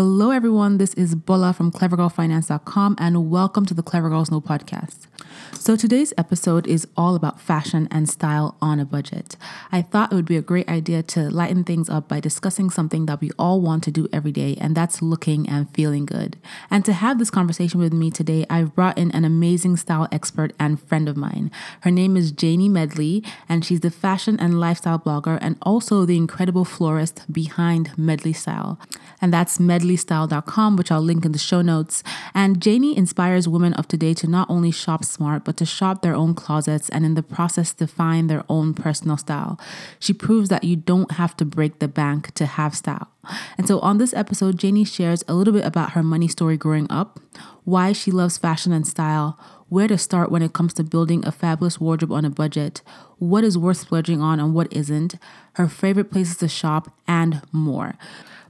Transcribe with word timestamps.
Hello, 0.00 0.30
everyone. 0.30 0.78
This 0.78 0.94
is 0.94 1.16
Bola 1.16 1.52
from 1.52 1.72
CleverGirlFinance.com, 1.72 2.94
and 3.00 3.28
welcome 3.28 3.66
to 3.66 3.74
the 3.74 3.82
Clever 3.82 4.08
Girls 4.08 4.30
Know 4.30 4.40
podcast. 4.40 5.08
So, 5.52 5.76
today's 5.76 6.12
episode 6.16 6.66
is 6.66 6.86
all 6.96 7.14
about 7.14 7.40
fashion 7.40 7.88
and 7.90 8.08
style 8.08 8.56
on 8.62 8.80
a 8.80 8.84
budget. 8.84 9.36
I 9.70 9.82
thought 9.82 10.12
it 10.12 10.14
would 10.14 10.24
be 10.24 10.36
a 10.36 10.42
great 10.42 10.68
idea 10.68 11.02
to 11.02 11.28
lighten 11.30 11.64
things 11.64 11.90
up 11.90 12.08
by 12.08 12.20
discussing 12.20 12.70
something 12.70 13.06
that 13.06 13.20
we 13.20 13.30
all 13.38 13.60
want 13.60 13.84
to 13.84 13.90
do 13.90 14.08
every 14.12 14.32
day, 14.32 14.56
and 14.60 14.74
that's 14.74 15.02
looking 15.02 15.48
and 15.48 15.68
feeling 15.74 16.06
good. 16.06 16.38
And 16.70 16.84
to 16.84 16.92
have 16.92 17.18
this 17.18 17.30
conversation 17.30 17.80
with 17.80 17.92
me 17.92 18.10
today, 18.10 18.46
I've 18.48 18.74
brought 18.74 18.96
in 18.96 19.10
an 19.10 19.24
amazing 19.24 19.76
style 19.76 20.08
expert 20.10 20.54
and 20.58 20.80
friend 20.80 21.08
of 21.08 21.16
mine. 21.16 21.50
Her 21.82 21.90
name 21.90 22.16
is 22.16 22.32
Janie 22.32 22.68
Medley, 22.68 23.22
and 23.48 23.64
she's 23.64 23.80
the 23.80 23.90
fashion 23.90 24.38
and 24.40 24.58
lifestyle 24.58 24.98
blogger 24.98 25.38
and 25.42 25.56
also 25.62 26.04
the 26.04 26.16
incredible 26.16 26.64
florist 26.64 27.30
behind 27.30 27.96
Medley 27.98 28.32
Style. 28.32 28.78
And 29.20 29.32
that's 29.32 29.58
medleystyle.com, 29.58 30.76
which 30.76 30.90
I'll 30.90 31.02
link 31.02 31.24
in 31.24 31.32
the 31.32 31.38
show 31.38 31.60
notes. 31.60 32.02
And 32.34 32.62
Janie 32.62 32.96
inspires 32.96 33.48
women 33.48 33.74
of 33.74 33.88
today 33.88 34.14
to 34.14 34.26
not 34.26 34.48
only 34.48 34.70
shop 34.70 35.04
smart, 35.04 35.27
but 35.44 35.56
to 35.56 35.66
shop 35.66 36.02
their 36.02 36.14
own 36.14 36.34
closets 36.34 36.88
and 36.88 37.04
in 37.04 37.14
the 37.14 37.22
process 37.22 37.72
define 37.72 38.26
their 38.26 38.44
own 38.48 38.74
personal 38.74 39.16
style. 39.16 39.58
She 39.98 40.12
proves 40.12 40.48
that 40.48 40.64
you 40.64 40.76
don't 40.76 41.12
have 41.12 41.36
to 41.38 41.44
break 41.44 41.78
the 41.78 41.88
bank 41.88 42.32
to 42.34 42.46
have 42.46 42.74
style. 42.74 43.08
And 43.56 43.66
so 43.66 43.78
on 43.80 43.98
this 43.98 44.14
episode, 44.14 44.58
Janie 44.58 44.84
shares 44.84 45.24
a 45.28 45.34
little 45.34 45.52
bit 45.52 45.64
about 45.64 45.92
her 45.92 46.02
money 46.02 46.28
story 46.28 46.56
growing 46.56 46.86
up, 46.90 47.20
why 47.64 47.92
she 47.92 48.10
loves 48.10 48.38
fashion 48.38 48.72
and 48.72 48.86
style, 48.86 49.38
where 49.68 49.88
to 49.88 49.98
start 49.98 50.30
when 50.30 50.42
it 50.42 50.54
comes 50.54 50.72
to 50.74 50.82
building 50.82 51.26
a 51.26 51.32
fabulous 51.32 51.78
wardrobe 51.78 52.12
on 52.12 52.24
a 52.24 52.30
budget, 52.30 52.80
what 53.18 53.44
is 53.44 53.58
worth 53.58 53.78
splurging 53.78 54.20
on 54.20 54.40
and 54.40 54.54
what 54.54 54.72
isn't, 54.72 55.16
her 55.54 55.68
favorite 55.68 56.10
places 56.10 56.38
to 56.38 56.48
shop, 56.48 56.90
and 57.06 57.42
more. 57.52 57.94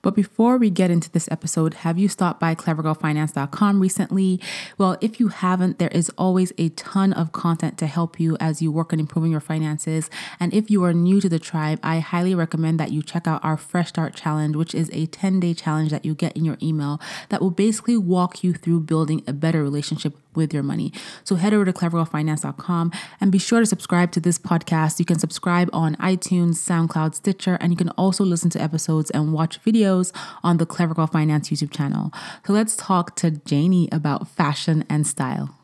But 0.02 0.14
before 0.14 0.56
we 0.56 0.70
get 0.70 0.90
into 0.90 1.10
this 1.10 1.28
episode, 1.30 1.74
have 1.74 1.98
you 1.98 2.08
stopped 2.08 2.40
by 2.40 2.54
clevergirlfinance.com 2.54 3.80
recently? 3.80 4.40
Well, 4.76 4.96
if 5.00 5.20
you 5.20 5.28
haven't, 5.28 5.78
there 5.78 5.88
is 5.88 6.10
always 6.18 6.52
a 6.58 6.70
ton 6.70 7.12
of 7.12 7.32
content 7.32 7.78
to 7.78 7.86
help 7.86 8.20
you 8.20 8.36
as 8.40 8.62
you 8.62 8.72
work 8.72 8.92
on 8.92 9.00
improving 9.00 9.30
your 9.30 9.40
finances. 9.40 10.10
And 10.40 10.52
if 10.54 10.70
you 10.70 10.84
are 10.84 10.92
new 10.92 11.20
to 11.20 11.28
the 11.28 11.38
tribe, 11.38 11.80
I 11.82 12.00
highly 12.00 12.34
recommend 12.34 12.78
that 12.80 12.92
you 12.92 13.02
check 13.02 13.26
out 13.26 13.44
our 13.44 13.56
Fresh 13.56 13.88
Start 13.88 14.14
Challenge, 14.14 14.56
which 14.56 14.74
is 14.74 14.90
a 14.92 15.06
10 15.06 15.40
day 15.40 15.54
challenge 15.54 15.90
that 15.90 16.04
you 16.04 16.14
get 16.14 16.36
in 16.36 16.44
your 16.44 16.58
email 16.62 17.00
that 17.28 17.40
will 17.40 17.50
basically 17.50 17.96
walk 17.96 18.42
you 18.44 18.52
through 18.52 18.80
building 18.80 19.22
a 19.26 19.32
better 19.32 19.62
relationship 19.62 20.14
with 20.38 20.54
your 20.54 20.62
money. 20.62 20.90
So 21.24 21.34
head 21.34 21.52
over 21.52 21.66
to 21.66 21.72
clevergirlfinance.com 21.74 22.92
and 23.20 23.30
be 23.30 23.38
sure 23.38 23.60
to 23.60 23.66
subscribe 23.66 24.12
to 24.12 24.20
this 24.20 24.38
podcast. 24.38 24.98
You 24.98 25.04
can 25.04 25.18
subscribe 25.18 25.68
on 25.74 25.96
iTunes, 25.96 26.54
SoundCloud, 26.54 27.14
Stitcher, 27.14 27.58
and 27.60 27.70
you 27.70 27.76
can 27.76 27.90
also 27.90 28.24
listen 28.24 28.48
to 28.50 28.62
episodes 28.62 29.10
and 29.10 29.34
watch 29.34 29.62
videos 29.62 30.12
on 30.42 30.56
the 30.56 30.64
Clever 30.64 30.94
Girl 30.94 31.06
Finance 31.06 31.50
YouTube 31.50 31.70
channel. 31.70 32.10
So 32.46 32.54
let's 32.54 32.76
talk 32.76 33.16
to 33.16 33.32
Janie 33.32 33.90
about 33.92 34.28
fashion 34.28 34.84
and 34.88 35.06
style. 35.06 35.54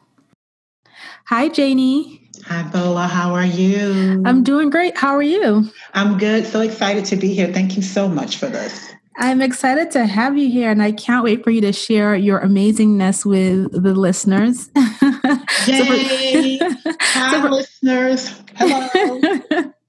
Hi, 1.26 1.48
Janie. 1.48 2.20
Hi, 2.46 2.62
Bola. 2.64 3.06
How 3.06 3.34
are 3.34 3.44
you? 3.44 4.22
I'm 4.26 4.42
doing 4.42 4.68
great. 4.68 4.96
How 4.96 5.14
are 5.14 5.22
you? 5.22 5.70
I'm 5.94 6.18
good. 6.18 6.46
So 6.46 6.60
excited 6.60 7.04
to 7.06 7.16
be 7.16 7.32
here. 7.32 7.52
Thank 7.52 7.76
you 7.76 7.82
so 7.82 8.08
much 8.08 8.36
for 8.36 8.46
this. 8.46 8.93
I'm 9.16 9.40
excited 9.40 9.90
to 9.92 10.06
have 10.06 10.36
you 10.36 10.50
here, 10.50 10.70
and 10.70 10.82
I 10.82 10.92
can't 10.92 11.24
wait 11.24 11.44
for 11.44 11.50
you 11.50 11.60
to 11.62 11.72
share 11.72 12.16
your 12.16 12.40
amazingness 12.40 13.24
with 13.24 13.70
the 13.70 13.94
listeners. 13.94 14.70
Yay! 14.74 14.82
so 15.66 15.84
for, 15.84 16.96
Hi, 17.00 17.30
so 17.30 17.42
for, 17.42 17.50
listeners. 17.50 18.42
Hello. 18.56 19.70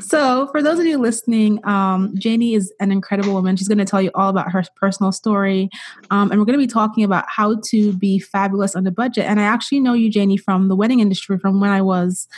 so, 0.00 0.48
for 0.48 0.62
those 0.62 0.78
of 0.78 0.86
you 0.86 0.98
listening, 0.98 1.64
um, 1.66 2.14
Janie 2.18 2.54
is 2.54 2.72
an 2.80 2.92
incredible 2.92 3.32
woman. 3.32 3.56
She's 3.56 3.68
going 3.68 3.78
to 3.78 3.84
tell 3.84 4.02
you 4.02 4.10
all 4.14 4.28
about 4.28 4.50
her 4.52 4.62
personal 4.76 5.12
story. 5.12 5.70
Um, 6.10 6.30
and 6.30 6.38
we're 6.38 6.44
going 6.44 6.58
to 6.58 6.62
be 6.62 6.66
talking 6.66 7.04
about 7.04 7.24
how 7.28 7.56
to 7.68 7.92
be 7.94 8.18
fabulous 8.18 8.76
on 8.76 8.84
the 8.84 8.90
budget. 8.90 9.24
And 9.24 9.40
I 9.40 9.44
actually 9.44 9.80
know 9.80 9.94
you, 9.94 10.10
Janie, 10.10 10.36
from 10.36 10.68
the 10.68 10.76
wedding 10.76 11.00
industry, 11.00 11.38
from 11.38 11.60
when 11.60 11.70
I 11.70 11.80
was 11.80 12.28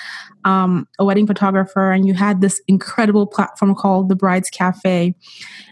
um, 0.45 0.87
a 0.99 1.05
wedding 1.05 1.27
photographer. 1.27 1.91
And 1.91 2.07
you 2.07 2.15
had 2.15 2.41
this 2.41 2.61
incredible 2.69 3.27
platform 3.27 3.75
called 3.75 4.09
the 4.09 4.17
Brides 4.17 4.51
Cafe. 4.51 5.15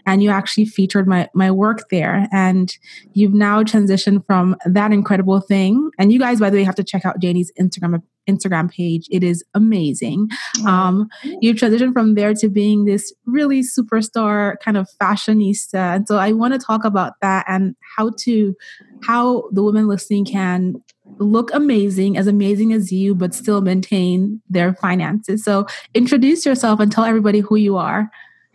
And 0.05 0.21
you 0.21 0.29
actually 0.29 0.65
featured 0.65 1.07
my, 1.07 1.29
my 1.33 1.51
work 1.51 1.89
there. 1.89 2.27
And 2.31 2.75
you've 3.13 3.33
now 3.33 3.63
transitioned 3.63 4.25
from 4.25 4.55
that 4.65 4.91
incredible 4.91 5.39
thing. 5.39 5.91
And 5.97 6.11
you 6.11 6.19
guys, 6.19 6.39
by 6.39 6.49
the 6.49 6.57
way, 6.57 6.63
have 6.63 6.75
to 6.75 6.83
check 6.83 7.05
out 7.05 7.19
Janie's 7.19 7.51
Instagram 7.59 8.01
Instagram 8.29 8.71
page. 8.71 9.07
It 9.11 9.23
is 9.23 9.43
amazing. 9.53 10.29
Um, 10.65 11.09
you 11.41 11.53
transition 11.53 11.93
from 11.93 12.15
there 12.15 12.33
to 12.35 12.49
being 12.49 12.85
this 12.85 13.13
really 13.25 13.61
superstar 13.61 14.55
kind 14.63 14.77
of 14.77 14.87
fashionista. 15.01 15.95
And 15.95 16.07
so 16.07 16.17
I 16.17 16.31
want 16.31 16.53
to 16.53 16.59
talk 16.59 16.83
about 16.83 17.13
that 17.21 17.45
and 17.47 17.75
how 17.97 18.11
to 18.21 18.55
how 19.01 19.49
the 19.51 19.63
women 19.63 19.87
listening 19.87 20.25
can 20.25 20.75
look 21.17 21.49
amazing, 21.53 22.17
as 22.17 22.27
amazing 22.27 22.73
as 22.73 22.91
you, 22.91 23.15
but 23.15 23.33
still 23.33 23.61
maintain 23.61 24.41
their 24.49 24.73
finances. 24.73 25.43
So 25.43 25.65
introduce 25.93 26.45
yourself 26.45 26.79
and 26.79 26.91
tell 26.91 27.05
everybody 27.05 27.39
who 27.39 27.55
you 27.55 27.77
are. 27.77 28.09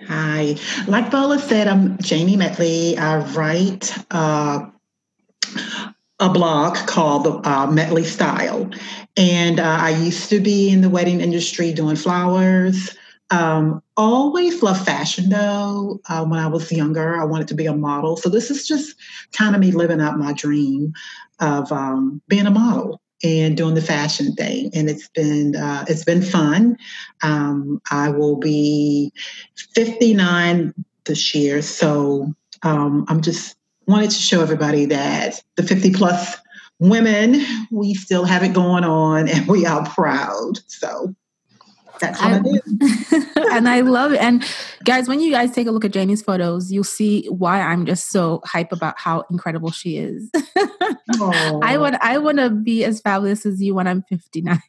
Hi. 0.07 0.57
Like 0.87 1.11
Bola 1.11 1.39
said, 1.39 1.67
I'm 1.67 1.99
Janie 1.99 2.37
Medley. 2.37 2.97
I 2.99 3.19
write 3.33 3.97
uh, 4.11 4.67
a 6.25 6.29
blog 6.31 6.75
called 6.87 7.47
uh, 7.47 7.67
Medley 7.67 8.03
Style. 8.03 8.71
And 9.15 9.61
uh, 9.61 9.77
I 9.79 9.91
used 9.91 10.31
to 10.31 10.41
be 10.41 10.71
in 10.71 10.81
the 10.81 10.89
wedding 10.89 11.21
industry 11.21 11.71
doing 11.71 11.97
flowers. 11.97 12.97
Um, 13.31 13.83
always 13.99 14.63
loved 14.63 14.87
fashion 14.87 15.29
though. 15.29 16.01
Uh, 16.09 16.25
when 16.25 16.41
I 16.41 16.47
was 16.47 16.73
younger, 16.73 17.21
I 17.21 17.25
wanted 17.25 17.49
to 17.49 17.55
be 17.55 17.67
a 17.67 17.77
model. 17.77 18.17
So 18.17 18.31
this 18.31 18.51
is 18.51 18.67
just 18.67 18.97
kind 19.33 19.55
of 19.55 19.61
me 19.61 19.71
living 19.71 20.01
out 20.01 20.19
my 20.19 20.33
dream 20.33 20.95
of 21.41 21.71
um, 21.71 22.23
being 22.27 22.47
a 22.47 22.51
model 22.51 23.03
and 23.23 23.55
doing 23.55 23.75
the 23.75 23.83
fashion 23.83 24.33
thing. 24.33 24.71
And 24.73 24.89
it's 24.89 25.09
been 25.09 25.55
uh, 25.57 25.85
it's 25.89 26.05
been 26.05 26.23
fun. 26.23 26.79
Um, 27.23 27.83
I 27.91 28.09
will 28.09 28.37
be 28.37 29.13
59 29.75 30.73
this 31.05 31.35
year, 31.35 31.61
so 31.61 32.33
um, 32.63 33.05
I'm 33.09 33.21
just 33.21 33.57
wanted 33.87 34.11
to 34.11 34.17
show 34.17 34.41
everybody 34.41 34.87
that 34.87 35.43
the 35.57 35.63
50 35.63 35.93
plus 35.93 36.37
women, 36.79 37.45
we 37.71 37.95
still 37.95 38.25
have 38.25 38.43
it 38.43 38.53
going 38.53 38.85
on 38.85 39.29
and 39.29 39.47
we 39.47 39.67
are 39.67 39.89
proud. 39.89 40.59
So 40.67 41.15
that's 42.01 42.21
what 42.21 42.33
I, 42.33 42.41
is. 42.41 43.27
and 43.53 43.69
I 43.69 43.81
love 43.81 44.13
it. 44.13 44.21
And 44.21 44.45
guys, 44.85 45.09
when 45.09 45.21
you 45.21 45.31
guys 45.31 45.53
take 45.53 45.67
a 45.67 45.71
look 45.71 45.85
at 45.85 45.93
Janie's 45.93 46.23
photos, 46.23 46.73
you'll 46.73 46.85
see 46.85 47.27
why 47.29 47.61
I'm 47.61 47.87
just 47.87 48.11
so 48.11 48.41
hype 48.45 48.73
about 48.73 48.99
how 48.99 49.25
incredible 49.31 49.71
she 49.71 49.99
is. 49.99 50.31
I 51.63 51.77
would 51.79 51.95
I 51.97 52.19
want 52.19 52.39
to 52.39 52.51
be 52.51 52.85
as 52.85 53.01
fabulous 53.01 53.47
as 53.47 53.63
you 53.63 53.75
when 53.75 53.87
I'm 53.87 54.03
59. 54.03 54.61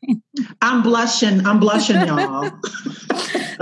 I'm 0.62 0.82
blushing. 0.82 1.46
I'm 1.46 1.60
blushing, 1.60 1.96
y'all. 2.08 2.52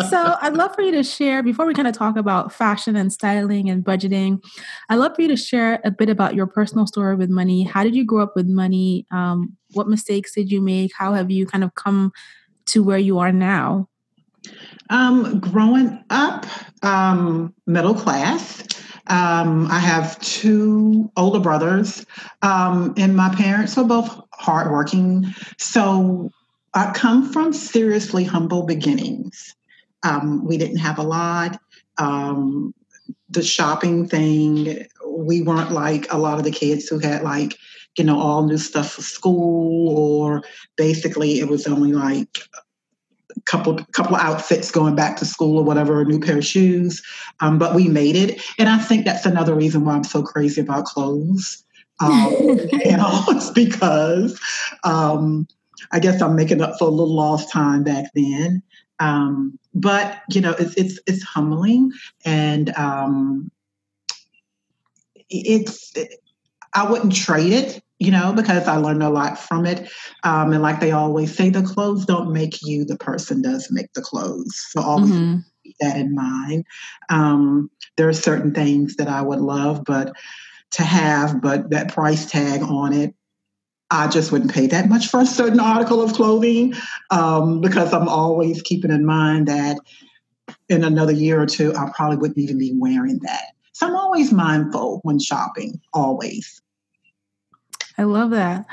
so 0.09 0.35
I'd 0.41 0.53
love 0.53 0.73
for 0.75 0.81
you 0.81 0.91
to 0.91 1.03
share 1.03 1.43
before 1.43 1.65
we 1.65 1.73
kind 1.73 1.87
of 1.87 1.93
talk 1.93 2.17
about 2.17 2.53
fashion 2.53 2.95
and 2.95 3.11
styling 3.11 3.69
and 3.69 3.83
budgeting. 3.83 4.43
I'd 4.89 4.95
love 4.95 5.15
for 5.15 5.21
you 5.21 5.27
to 5.29 5.37
share 5.37 5.79
a 5.83 5.91
bit 5.91 6.09
about 6.09 6.35
your 6.35 6.47
personal 6.47 6.87
story 6.87 7.15
with 7.15 7.29
money. 7.29 7.63
How 7.63 7.83
did 7.83 7.95
you 7.95 8.05
grow 8.05 8.23
up 8.23 8.33
with 8.35 8.47
money? 8.47 9.05
Um, 9.11 9.57
what 9.73 9.87
mistakes 9.87 10.33
did 10.33 10.51
you 10.51 10.61
make? 10.61 10.91
How 10.97 11.13
have 11.13 11.31
you 11.31 11.45
kind 11.45 11.63
of 11.63 11.75
come 11.75 12.11
to 12.67 12.83
where 12.83 12.97
you 12.97 13.19
are 13.19 13.31
now? 13.31 13.89
Um, 14.89 15.39
growing 15.39 16.03
up, 16.09 16.45
um, 16.83 17.53
middle 17.65 17.93
class. 17.93 18.63
Um, 19.07 19.67
I 19.69 19.79
have 19.79 20.19
two 20.21 21.11
older 21.17 21.39
brothers, 21.39 22.05
um, 22.41 22.93
and 22.97 23.15
my 23.15 23.33
parents 23.35 23.77
are 23.77 23.83
both 23.83 24.21
hardworking. 24.31 25.25
So 25.57 26.31
I 26.73 26.91
come 26.93 27.31
from 27.31 27.53
seriously 27.53 28.23
humble 28.23 28.63
beginnings. 28.63 29.55
Um, 30.03 30.45
we 30.45 30.57
didn't 30.57 30.77
have 30.77 30.97
a 30.97 31.03
lot. 31.03 31.59
Um, 31.97 32.73
the 33.29 33.43
shopping 33.43 34.07
thing, 34.07 34.87
we 35.07 35.41
weren't 35.41 35.71
like 35.71 36.11
a 36.11 36.17
lot 36.17 36.37
of 36.37 36.43
the 36.43 36.51
kids 36.51 36.87
who 36.87 36.99
had 36.99 37.23
like, 37.23 37.57
you 37.97 38.03
know, 38.03 38.19
all 38.19 38.45
new 38.45 38.57
stuff 38.57 38.93
for 38.93 39.01
school, 39.01 39.89
or 39.89 40.43
basically 40.75 41.39
it 41.39 41.47
was 41.47 41.67
only 41.67 41.93
like 41.93 42.39
a 43.35 43.41
couple 43.41 43.77
couple 43.93 44.15
outfits 44.15 44.71
going 44.71 44.95
back 44.95 45.17
to 45.17 45.25
school 45.25 45.59
or 45.59 45.63
whatever, 45.63 46.01
a 46.01 46.05
new 46.05 46.19
pair 46.19 46.39
of 46.39 46.45
shoes. 46.45 47.03
Um, 47.39 47.59
but 47.59 47.75
we 47.75 47.87
made 47.87 48.15
it, 48.15 48.41
and 48.57 48.67
I 48.67 48.79
think 48.79 49.05
that's 49.05 49.25
another 49.25 49.53
reason 49.53 49.85
why 49.85 49.93
I'm 49.93 50.03
so 50.03 50.23
crazy 50.23 50.61
about 50.61 50.85
clothes. 50.85 51.63
Um, 51.99 52.31
you 52.39 52.97
know, 52.97 53.23
it's 53.27 53.51
because 53.51 54.39
um, 54.83 55.47
I 55.91 55.99
guess 55.99 56.21
I'm 56.21 56.35
making 56.35 56.61
up 56.61 56.77
for 56.77 56.87
a 56.87 56.91
little 56.91 57.13
lost 57.13 57.51
time 57.51 57.83
back 57.83 58.05
then. 58.15 58.63
Um, 58.99 59.59
but 59.73 60.21
you 60.29 60.41
know, 60.41 60.55
it's 60.59 60.75
it's 60.75 60.99
it's 61.07 61.23
humbling, 61.23 61.91
and 62.25 62.75
um, 62.77 63.51
it's 65.29 65.95
it, 65.95 66.15
I 66.73 66.89
wouldn't 66.89 67.15
trade 67.15 67.53
it, 67.53 67.83
you 67.99 68.11
know, 68.11 68.33
because 68.33 68.67
I 68.67 68.77
learned 68.77 69.03
a 69.03 69.09
lot 69.09 69.37
from 69.37 69.65
it. 69.65 69.89
Um, 70.23 70.53
and 70.53 70.61
like 70.61 70.79
they 70.79 70.91
always 70.91 71.35
say, 71.35 71.49
the 71.49 71.63
clothes 71.63 72.05
don't 72.05 72.31
make 72.31 72.61
you; 72.63 72.85
the 72.85 72.97
person 72.97 73.41
does 73.41 73.67
make 73.71 73.91
the 73.93 74.01
clothes. 74.01 74.55
So 74.69 74.81
always 74.81 75.11
mm-hmm. 75.11 75.39
keep 75.63 75.75
that 75.79 75.97
in 75.97 76.13
mind. 76.13 76.65
Um, 77.09 77.69
there 77.97 78.07
are 78.07 78.13
certain 78.13 78.53
things 78.53 78.95
that 78.97 79.07
I 79.07 79.21
would 79.21 79.41
love, 79.41 79.83
but 79.85 80.13
to 80.71 80.83
have, 80.83 81.41
but 81.41 81.69
that 81.69 81.93
price 81.93 82.25
tag 82.25 82.61
on 82.61 82.93
it, 82.93 83.13
I 83.93 84.07
just 84.07 84.31
wouldn't 84.31 84.51
pay 84.51 84.65
that 84.67 84.89
much 84.89 85.07
for 85.07 85.21
a 85.21 85.25
certain 85.25 85.59
article 85.59 86.01
of 86.01 86.13
clothing 86.13 86.73
um, 87.11 87.61
because 87.61 87.93
I'm 87.93 88.09
always 88.09 88.59
keeping 88.63 88.89
in 88.89 89.05
mind 89.05 89.47
that 89.47 89.77
in 90.67 90.83
another 90.83 91.11
year 91.11 91.39
or 91.39 91.45
two, 91.45 91.75
I 91.75 91.91
probably 91.95 92.17
wouldn't 92.17 92.39
even 92.39 92.57
be 92.57 92.73
wearing 92.75 93.19
that. 93.19 93.53
So 93.73 93.87
I'm 93.87 93.95
always 93.95 94.31
mindful 94.31 94.99
when 95.03 95.19
shopping, 95.19 95.79
always. 95.93 96.59
I 97.99 98.03
love 98.03 98.31
that. 98.31 98.65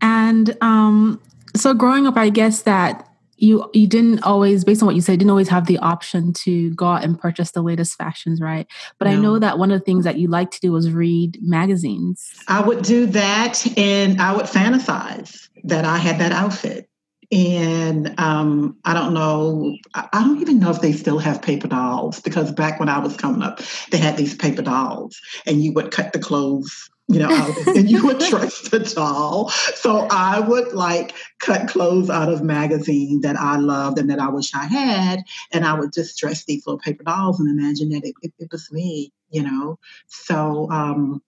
And 0.00 0.56
um, 0.60 1.20
so 1.56 1.74
growing 1.74 2.06
up, 2.06 2.16
I 2.16 2.30
guess 2.30 2.62
that 2.62 3.08
you 3.38 3.68
you 3.72 3.86
didn't 3.86 4.22
always 4.22 4.64
based 4.64 4.82
on 4.82 4.86
what 4.86 4.94
you 4.94 5.00
said 5.00 5.18
didn't 5.18 5.30
always 5.30 5.48
have 5.48 5.66
the 5.66 5.78
option 5.78 6.32
to 6.32 6.70
go 6.74 6.86
out 6.86 7.04
and 7.04 7.18
purchase 7.18 7.52
the 7.52 7.62
latest 7.62 7.96
fashions 7.96 8.40
right? 8.40 8.66
But 8.98 9.06
no. 9.06 9.12
i 9.12 9.16
know 9.16 9.38
that 9.38 9.58
one 9.58 9.70
of 9.70 9.78
the 9.78 9.84
things 9.84 10.04
that 10.04 10.18
you 10.18 10.28
like 10.28 10.50
to 10.52 10.60
do 10.60 10.72
was 10.72 10.90
read 10.90 11.38
magazines. 11.40 12.30
I 12.48 12.60
would 12.60 12.82
do 12.82 13.06
that 13.06 13.66
and 13.78 14.20
i 14.20 14.34
would 14.34 14.46
fantasize 14.46 15.48
that 15.64 15.84
i 15.84 15.96
had 15.98 16.18
that 16.18 16.32
outfit. 16.32 16.88
And 17.30 18.18
um, 18.18 18.78
I 18.86 18.94
don't 18.94 19.12
know, 19.12 19.76
I 19.94 20.08
don't 20.24 20.40
even 20.40 20.60
know 20.60 20.70
if 20.70 20.80
they 20.80 20.92
still 20.92 21.18
have 21.18 21.42
paper 21.42 21.68
dolls 21.68 22.20
because 22.20 22.52
back 22.52 22.80
when 22.80 22.88
I 22.88 23.00
was 23.00 23.18
coming 23.18 23.42
up, 23.42 23.60
they 23.90 23.98
had 23.98 24.16
these 24.16 24.34
paper 24.34 24.62
dolls 24.62 25.20
and 25.46 25.62
you 25.62 25.74
would 25.74 25.90
cut 25.90 26.14
the 26.14 26.18
clothes 26.18 26.88
you 27.10 27.20
know, 27.20 27.54
and 27.68 27.90
you 27.90 28.06
would 28.06 28.18
dress 28.30 28.68
the 28.68 28.80
doll. 28.80 29.48
So 29.48 30.06
I 30.10 30.40
would 30.40 30.74
like 30.74 31.14
cut 31.38 31.66
clothes 31.66 32.10
out 32.10 32.30
of 32.30 32.42
magazine 32.42 33.22
that 33.22 33.36
I 33.36 33.56
loved 33.56 33.98
and 33.98 34.10
that 34.10 34.18
I 34.18 34.28
wish 34.28 34.54
I 34.54 34.66
had, 34.66 35.24
and 35.50 35.64
I 35.64 35.72
would 35.72 35.92
just 35.92 36.18
dress 36.18 36.44
these 36.44 36.66
little 36.66 36.78
paper 36.78 37.04
dolls 37.04 37.40
and 37.40 37.48
imagine 37.48 37.88
that 37.90 38.04
it, 38.04 38.14
it, 38.20 38.32
it 38.38 38.48
was 38.52 38.70
me, 38.70 39.10
you 39.30 39.42
know. 39.42 39.78
So 40.06 40.70
um, 40.70 41.22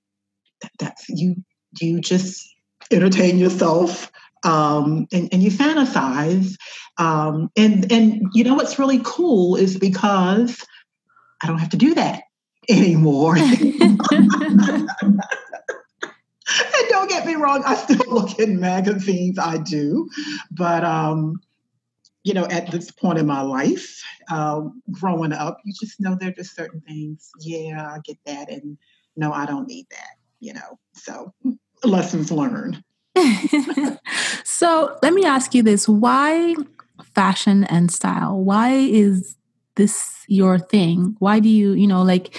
that, 0.61 0.73
that's 0.79 1.09
you. 1.09 1.37
You 1.81 2.00
just 2.00 2.55
entertain 2.91 3.38
yourself 3.38 4.11
um, 4.44 5.06
and, 5.12 5.29
and 5.32 5.43
you 5.43 5.50
fantasize. 5.50 6.56
Um, 6.99 7.50
and 7.56 7.91
and 7.91 8.27
you 8.35 8.44
know 8.44 8.55
what's 8.55 8.79
really 8.79 9.00
cool 9.03 9.56
is 9.56 9.79
because 9.79 10.62
I 11.43 11.47
don't 11.47 11.59
have 11.59 11.71
to 11.71 11.77
do 11.77 11.94
that 11.94 12.25
anymore. 12.69 13.37
And 16.58 16.88
don't 16.88 17.08
get 17.08 17.26
me 17.26 17.35
wrong, 17.35 17.62
I 17.64 17.75
still 17.75 18.05
look 18.08 18.38
in 18.38 18.61
magazines. 18.61 19.38
I 19.38 19.58
do, 19.58 20.08
but 20.50 20.85
um, 20.85 21.41
you 22.25 22.35
know, 22.35 22.47
at 22.47 22.70
this 22.70 22.91
point 22.91 23.19
in 23.19 23.26
my 23.26 23.41
life, 23.41 24.02
uh, 24.31 24.62
growing 24.91 25.32
up, 25.32 25.58
you 25.64 25.73
just 25.81 26.00
know 26.00 26.17
there 26.19 26.31
are 26.31 26.32
just 26.32 26.55
certain 26.55 26.81
things. 26.81 27.31
Yeah, 27.41 27.87
I 27.87 27.99
get 28.05 28.19
that, 28.26 28.50
and 28.50 28.79
no, 29.17 29.32
I 29.32 29.47
don't 29.47 29.67
need 29.67 29.87
that. 29.91 30.17
You 30.41 30.55
know, 30.55 30.79
so 30.94 31.32
lessons 31.85 32.31
learned. 32.31 32.82
so 34.44 34.96
let 35.03 35.12
me 35.12 35.25
ask 35.25 35.55
you 35.55 35.62
this 35.62 35.88
why 35.88 36.55
fashion 37.14 37.64
and 37.64 37.91
style? 37.91 38.38
Why 38.38 38.73
is 38.73 39.37
this 39.76 40.25
your 40.29 40.58
thing? 40.58 41.17
Why 41.19 41.41
do 41.41 41.49
you, 41.49 41.73
you 41.73 41.87
know, 41.87 42.03
like, 42.03 42.37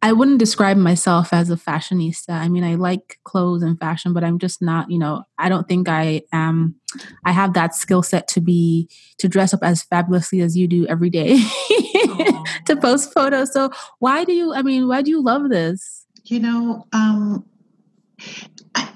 I 0.00 0.12
wouldn't 0.12 0.38
describe 0.38 0.76
myself 0.76 1.32
as 1.32 1.50
a 1.50 1.56
fashionista. 1.56 2.30
I 2.30 2.48
mean, 2.48 2.62
I 2.62 2.76
like 2.76 3.18
clothes 3.24 3.62
and 3.62 3.78
fashion, 3.78 4.12
but 4.12 4.22
I'm 4.22 4.38
just 4.38 4.62
not, 4.62 4.90
you 4.90 4.98
know, 4.98 5.24
I 5.38 5.48
don't 5.48 5.66
think 5.66 5.88
I 5.88 6.22
am, 6.32 6.76
I 7.24 7.32
have 7.32 7.54
that 7.54 7.74
skill 7.74 8.02
set 8.02 8.28
to 8.28 8.40
be, 8.40 8.88
to 9.18 9.28
dress 9.28 9.52
up 9.52 9.60
as 9.62 9.82
fabulously 9.82 10.40
as 10.40 10.56
you 10.56 10.68
do 10.68 10.86
every 10.86 11.10
day 11.10 11.36
to 12.66 12.76
post 12.80 13.12
photos. 13.12 13.52
So 13.52 13.70
why 13.98 14.24
do 14.24 14.32
you, 14.32 14.54
I 14.54 14.62
mean, 14.62 14.86
why 14.86 15.02
do 15.02 15.10
you 15.10 15.22
love 15.22 15.48
this? 15.48 16.06
You 16.26 16.40
know, 16.40 16.86
um, 16.92 17.44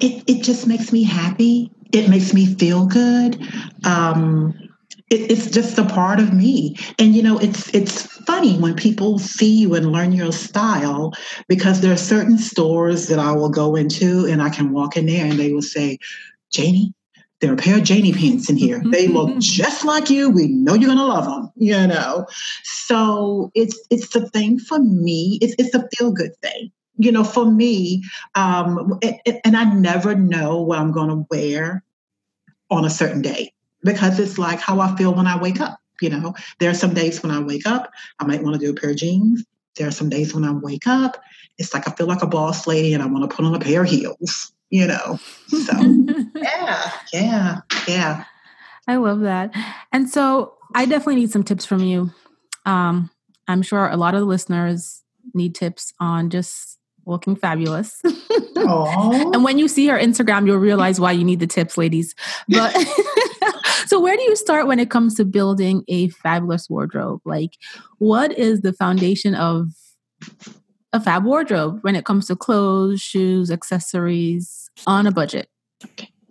it, 0.01 0.23
it 0.29 0.43
just 0.45 0.69
makes 0.69 0.93
me 0.93 1.03
happy. 1.03 1.73
It 1.93 2.09
makes 2.09 2.33
me 2.33 2.47
feel 2.55 2.87
good. 2.87 3.41
Um, 3.85 4.62
it, 5.13 5.31
it's 5.31 5.51
just 5.51 5.79
a 5.79 5.85
part 5.85 6.19
of 6.19 6.33
me. 6.33 6.77
And 6.99 7.15
you 7.15 7.23
know, 7.23 7.39
it's 7.39 7.73
it's 7.75 8.03
funny 8.25 8.59
when 8.59 8.75
people 8.75 9.19
see 9.19 9.61
you 9.61 9.75
and 9.75 9.93
learn 9.93 10.13
your 10.13 10.33
style 10.33 11.13
because 11.49 11.81
there 11.81 11.93
are 11.93 11.99
certain 11.99 12.39
stores 12.39 13.09
that 13.09 13.19
I 13.19 13.33
will 13.33 13.51
go 13.51 13.77
into 13.77 14.27
and 14.27 14.43
I 14.43 14.49
can 14.49 14.73
walk 14.73 14.97
in 14.97 15.07
there 15.07 15.27
and 15.27 15.39
they 15.39 15.53
will 15.53 15.63
say, 15.63 15.99
Janie, 16.51 16.95
there 17.41 17.51
are 17.51 17.55
a 17.55 17.59
pair 17.59 17.77
of 17.77 17.85
Janie 17.85 18.13
pants 18.13 18.49
in 18.49 18.57
here. 18.57 18.83
They 18.85 19.09
look 19.09 19.39
just 19.39 19.85
like 19.85 20.09
you. 20.09 20.31
We 20.31 20.47
know 20.47 20.75
you're 20.75 20.89
gonna 20.89 21.05
love 21.05 21.27
them, 21.27 21.53
you 21.57 21.87
know. 21.87 22.27
So 22.65 23.51
it's 23.55 23.79
it's 23.91 24.09
the 24.09 24.29
thing 24.31 24.59
for 24.59 24.79
me. 24.79 25.39
It's 25.43 25.55
it's 25.59 25.75
a 25.75 25.87
feel 25.97 26.13
good 26.13 26.37
thing 26.41 26.73
you 26.99 27.11
know, 27.11 27.25
for 27.25 27.51
me, 27.51 28.05
um, 28.35 28.99
it, 29.01 29.17
it, 29.25 29.41
and 29.45 29.57
I 29.57 29.65
never 29.65 30.15
know 30.15 30.61
what 30.61 30.79
I'm 30.79 30.93
going 30.93 31.09
to 31.09 31.27
wear 31.31 31.83
on 32.71 32.85
a 32.85 32.91
certain 32.91 33.23
day 33.23 33.55
because 33.83 34.19
it's 34.19 34.39
like 34.39 34.61
how 34.61 34.81
I 34.81 34.95
feel 34.97 35.15
when 35.15 35.27
I 35.27 35.41
wake 35.41 35.61
up. 35.61 35.79
You 36.01 36.11
know, 36.11 36.35
there 36.59 36.71
are 36.71 36.75
some 36.75 36.95
days 36.95 37.23
when 37.23 37.31
I 37.31 37.41
wake 37.41 37.67
up, 37.67 37.93
I 38.19 38.25
might 38.25 38.43
want 38.43 38.59
to 38.59 38.67
do 38.67 38.73
a 38.73 38.75
pair 38.75 38.91
of 38.91 38.97
jeans. 38.97 39.45
There 39.77 39.87
are 39.87 39.93
some 39.93 40.09
days 40.09 40.35
when 40.35 40.45
I 40.45 40.53
wake 40.53 40.87
up, 40.87 41.23
it's 41.59 41.73
like 41.73 41.87
I 41.87 41.93
feel 41.93 42.07
like 42.07 42.23
a 42.23 42.27
boss 42.27 42.67
lady 42.67 42.93
and 42.93 43.03
I 43.03 43.07
want 43.07 43.29
to 43.29 43.35
put 43.35 43.45
on 43.45 43.55
a 43.55 43.61
pair 43.61 43.85
of 43.85 43.89
heels, 43.89 44.53
you 44.71 44.87
know. 44.87 45.19
So, 45.47 45.73
yeah, 46.35 46.91
yeah, 47.13 47.61
yeah. 47.87 48.25
I 48.89 48.97
love 48.97 49.21
that. 49.21 49.55
And 49.93 50.11
so 50.11 50.55
I 50.75 50.87
definitely 50.87 51.17
need 51.17 51.31
some 51.31 51.45
tips 51.45 51.65
from 51.65 51.83
you. 51.83 52.11
Um, 52.67 53.11
I'm 53.47 53.63
sure 53.63 53.89
a 53.89 53.97
lot 53.97 54.15
of 54.15 54.21
the 54.21 54.27
listeners 54.27 55.03
need 55.35 55.55
tips 55.55 55.93
on 56.01 56.31
just 56.31 56.79
looking 57.07 57.37
fabulous. 57.37 58.01
and 58.57 59.45
when 59.45 59.59
you 59.59 59.69
see 59.69 59.87
her 59.89 59.99
Instagram, 59.99 60.47
you'll 60.47 60.57
realize 60.59 61.01
why 61.01 61.13
you 61.13 61.25
need 61.25 61.41
the 61.41 61.47
tips, 61.47 61.77
ladies. 61.77 62.15
But 62.49 62.75
so 63.87 64.01
where 64.01 64.17
do 64.17 64.23
you 64.23 64.37
start 64.37 64.67
when 64.67 64.79
it 64.79 64.91
comes 64.91 65.15
to 65.15 65.25
building 65.25 65.85
a 65.89 66.09
fabulous 66.09 66.69
wardrobe? 66.69 67.21
Like 67.25 67.57
what 67.99 68.37
is 68.39 68.61
the 68.61 68.73
foundation 68.73 69.35
of 69.35 69.69
a 70.93 71.01
fab 71.01 71.25
wardrobe 71.25 71.79
when 71.83 71.97
it 71.97 72.05
comes 72.05 72.27
to 72.27 72.37
clothes, 72.37 73.01
shoes, 73.01 73.51
accessories 73.51 74.71
on 74.87 75.07
a 75.07 75.13
budget? 75.13 75.49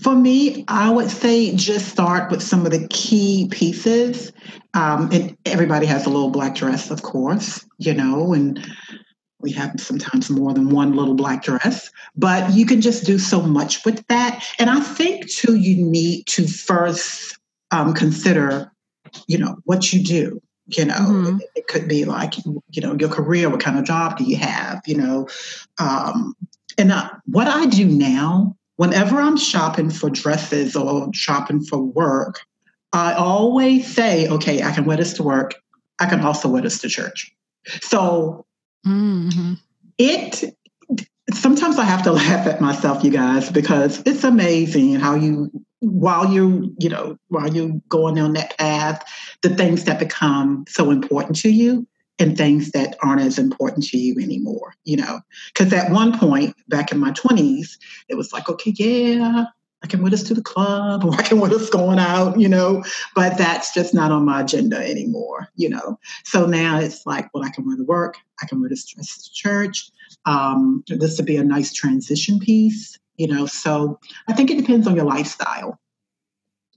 For 0.02 0.16
me, 0.16 0.66
I 0.68 0.90
would 0.90 1.12
say 1.12 1.56
just 1.56 1.90
start 1.90 2.32
with 2.32 2.42
some 2.42 2.66
of 2.66 2.72
the 2.72 2.88
key 2.88 3.48
pieces. 3.52 4.32
Um, 4.74 5.10
and 5.12 5.38
everybody 5.46 5.86
has 5.86 6.06
a 6.06 6.10
little 6.10 6.32
black 6.32 6.56
dress, 6.56 6.90
of 6.90 7.04
course, 7.04 7.66
you 7.78 7.94
know, 7.94 8.34
and 8.34 8.66
we 9.42 9.52
have 9.52 9.80
sometimes 9.80 10.30
more 10.30 10.54
than 10.54 10.70
one 10.70 10.94
little 10.94 11.14
black 11.14 11.44
dress, 11.44 11.90
but 12.16 12.52
you 12.54 12.66
can 12.66 12.82
just 12.82 13.06
do 13.06 13.18
so 13.18 13.42
much 13.42 13.84
with 13.86 14.06
that. 14.08 14.44
And 14.60 14.70
I 14.70 14.80
think 14.80 15.30
too, 15.30 15.56
you 15.56 15.84
need 15.84 16.26
to 16.28 16.48
first 16.48 17.40
um, 17.72 17.94
consider, 17.94 18.72
you 19.28 19.38
know, 19.38 19.58
what 19.66 19.92
you 19.94 20.04
do. 20.04 20.42
You 20.68 20.86
know, 20.86 20.94
mm-hmm. 20.94 21.38
it, 21.40 21.50
it, 21.56 21.68
could 21.68 21.88
be 21.90 22.06
like, 22.06 22.34
you 22.46 22.82
know, 22.82 22.96
your 22.98 23.10
career. 23.10 23.50
What 23.50 23.60
kind 23.60 23.78
of 23.78 23.84
job 23.84 24.18
do 24.18 24.24
you 24.24 24.38
have? 24.38 24.82
You 24.86 24.98
know, 24.98 25.28
um, 25.80 26.34
and 26.78 26.92
uh, 26.92 27.10
what 27.26 27.48
I 27.48 27.66
do 27.66 27.86
now, 27.86 28.56
whenever 28.78 29.20
I'm 29.20 29.38
shopping 29.38 29.90
for 29.90 30.10
dresses 30.10 30.76
or 30.76 31.10
shopping 31.14 31.62
for 31.62 31.80
work, 31.80 32.42
I 32.94 33.14
always 33.14 33.94
say, 33.94 34.28
okay, 34.30 34.64
I 34.64 34.72
can 34.72 34.86
wear 34.86 34.98
this 34.98 35.14
to 35.14 35.24
work. 35.24 35.56
I 36.00 36.06
can 36.08 36.22
also 36.22 36.48
wear 36.48 36.62
this 36.62 36.80
to 36.80 36.90
church. 36.90 37.34
So 37.82 38.46
Mm-hmm. 38.86 39.54
It 39.98 40.56
sometimes 41.34 41.78
I 41.78 41.84
have 41.84 42.04
to 42.04 42.12
laugh 42.12 42.48
at 42.48 42.62
myself, 42.62 43.04
you 43.04 43.12
guys, 43.12 43.52
because 43.52 44.02
it's 44.06 44.24
amazing 44.24 44.96
how 44.96 45.16
you 45.16 45.52
while 45.80 46.32
you 46.32 46.74
you 46.80 46.90
know 46.90 47.18
while 47.30 47.54
you're 47.54 47.80
going 47.90 48.20
on 48.20 48.34
that 48.34 48.58
path, 48.58 49.04
the 49.42 49.50
things 49.50 49.86
that 49.86 50.00
become 50.00 50.66
so 50.68 50.92
important 50.92 51.36
to 51.38 51.50
you 51.50 51.88
and 52.20 52.38
things 52.38 52.72
that 52.72 52.96
aren't 53.02 53.22
as 53.22 53.40
important 53.40 53.86
to 53.86 53.98
you 53.98 54.20
anymore. 54.22 54.76
You 54.84 54.98
know, 54.98 55.22
because 55.54 55.74
at 55.74 55.92
one 55.92 56.18
point 56.18 56.56
back 56.68 56.92
in 56.92 57.00
my 57.00 57.12
twenties, 57.12 57.78
it 58.10 58.16
was 58.16 58.34
like, 58.34 58.50
okay, 58.50 58.74
yeah, 58.76 59.46
I 59.84 59.88
can 59.88 60.02
wear 60.02 60.12
this 60.12 60.24
to 60.24 60.34
the 60.34 60.42
club 60.42 61.04
or 61.06 61.14
I 61.14 61.24
can 61.24 61.40
wear 61.40 61.50
this 61.50 61.70
going 61.70 62.00
out, 62.00 62.40
you 62.40 62.50
know, 62.50 62.84
but 63.16 63.38
that's 63.38 63.74
just 63.74 63.94
not 63.94 64.12
on 64.12 64.26
my 64.26 64.42
agenda 64.42 64.78
anymore, 64.78 65.50
you 65.56 65.70
know. 65.70 66.00
So 66.24 66.46
now 66.46 66.80
it's 66.80 67.06
like, 67.06 67.30
well, 67.34 67.44
I 67.44 67.50
can 67.50 67.66
wear 67.66 67.78
to 67.78 67.84
work, 67.84 68.18
I 68.42 68.46
can 68.48 68.60
wear 68.60 68.70
this 68.70 68.86
dress 68.86 69.24
to 69.24 69.34
church. 69.34 69.92
Um, 70.26 70.84
this 70.88 71.18
would 71.18 71.26
be 71.26 71.38
a 71.38 71.44
nice 71.44 71.74
transition 71.74 72.40
piece, 72.40 72.98
you 73.18 73.28
know. 73.28 73.46
So 73.46 74.00
I 74.28 74.34
think 74.34 74.52
it 74.52 74.58
depends 74.58 74.88
on 74.88 74.96
your 74.96 75.06
lifestyle. 75.06 75.80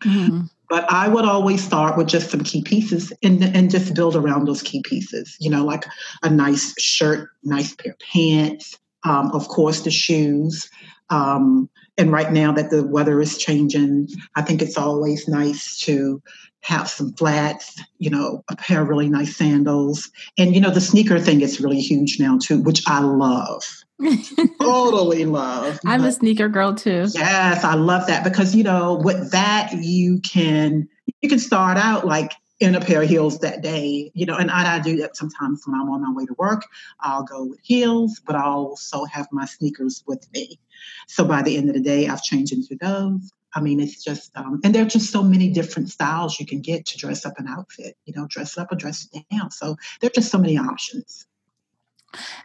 Mm-hmm. 0.03 0.43
But 0.71 0.91
I 0.91 1.09
would 1.09 1.25
always 1.25 1.63
start 1.63 1.97
with 1.97 2.09
just 2.09 2.31
some 2.31 2.43
key 2.43 2.63
pieces 2.63 3.13
and, 3.23 3.43
and 3.45 3.71
just 3.71 3.95
build 3.95 4.17
around 4.17 4.47
those 4.47 4.63
key 4.63 4.83
pieces, 4.83 5.37
you 5.39 5.51
know, 5.51 5.65
like 5.65 5.85
a 6.23 6.31
nice 6.31 6.75
shirt, 6.81 7.29
nice 7.43 7.75
pair 7.75 7.93
of 7.93 7.99
pants, 7.99 8.79
um, 9.05 9.31
of 9.33 9.49
course, 9.49 9.81
the 9.81 9.91
shoes. 9.91 10.69
Um, 11.11 11.69
and 11.97 12.11
right 12.13 12.33
now 12.33 12.53
that 12.53 12.71
the 12.71 12.85
weather 12.85 13.21
is 13.21 13.39
changing, 13.39 14.09
I 14.35 14.43
think 14.43 14.63
it's 14.63 14.77
always 14.77 15.29
nice 15.29 15.79
to 15.81 16.23
have 16.63 16.89
some 16.89 17.13
flats, 17.13 17.81
you 17.99 18.11
know, 18.11 18.43
a 18.51 18.57
pair 18.57 18.83
of 18.83 18.89
really 18.89 19.09
nice 19.09 19.37
sandals. 19.37 20.11
And, 20.39 20.55
you 20.55 20.61
know, 20.61 20.71
the 20.71 20.81
sneaker 20.81 21.21
thing 21.21 21.43
is 21.43 21.61
really 21.61 21.81
huge 21.81 22.19
now 22.19 22.39
too, 22.39 22.61
which 22.61 22.83
I 22.87 23.01
love. 23.01 23.63
totally 24.61 25.25
love. 25.27 25.79
I'm 25.85 26.01
but, 26.01 26.09
a 26.09 26.13
sneaker 26.13 26.49
girl 26.49 26.75
too. 26.75 27.07
Yes, 27.15 27.65
I 27.65 27.75
love 27.75 28.07
that 28.07 28.25
because, 28.25 28.55
you 28.57 28.65
know, 28.65 28.95
with 28.95 29.31
that, 29.33 29.73
you 29.75 30.21
can, 30.21 30.89
you 31.21 31.29
can 31.29 31.39
start 31.39 31.77
out 31.77 32.07
like 32.07 32.33
in 32.61 32.75
a 32.75 32.81
pair 32.81 33.03
of 33.03 33.09
heels 33.09 33.41
that 33.41 33.63
day, 33.63 34.11
you 34.15 34.27
know, 34.27 34.37
and 34.37 34.51
I, 34.51 34.77
I, 34.77 34.79
do 34.79 34.97
that 34.99 35.17
sometimes 35.17 35.63
when 35.67 35.79
I'm 35.79 35.91
on 35.91 36.03
my 36.03 36.13
way 36.13 36.25
to 36.25 36.35
work. 36.39 36.63
I'll 37.01 37.25
go 37.25 37.45
with 37.45 37.59
heels, 37.63 38.21
but 38.25 38.37
I'll 38.37 38.67
also 38.67 39.05
have 39.07 39.27
my 39.33 39.45
sneakers 39.45 40.05
with 40.07 40.27
me. 40.33 40.61
So 41.09 41.25
by 41.25 41.43
the 41.43 41.57
end 41.57 41.69
of 41.69 41.75
the 41.75 41.81
day, 41.81 42.07
I've 42.07 42.23
changed 42.23 42.53
into 42.53 42.77
those. 42.81 43.33
I 43.55 43.61
mean, 43.61 43.81
it's 43.81 44.03
just, 44.03 44.37
um, 44.37 44.61
and 44.65 44.75
there 44.75 44.83
are 44.83 44.89
just 44.89 45.11
so 45.11 45.23
many 45.23 45.51
different 45.51 45.89
styles 45.89 46.39
you 46.39 46.47
can 46.47 46.61
get 46.61 46.87
to 46.87 46.99
dress 46.99 47.25
up 47.25 47.39
an 47.39 47.47
outfit, 47.49 47.97
you 48.05 48.13
know, 48.15 48.27
dress 48.29 48.57
up 48.59 48.71
or 48.71 48.77
dress 48.77 49.09
down. 49.31 49.51
So 49.51 49.77
there 50.01 50.09
are 50.09 50.15
just 50.15 50.31
so 50.31 50.39
many 50.39 50.59
options. 50.59 51.27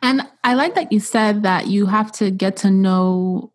And 0.02 0.28
I 0.44 0.56
like 0.56 0.76
that 0.76 0.92
you 0.92 1.00
said 1.00 1.44
that 1.44 1.68
you 1.68 1.86
have 1.88 2.12
to 2.14 2.32
get 2.32 2.58
to 2.58 2.72
know 2.72 3.52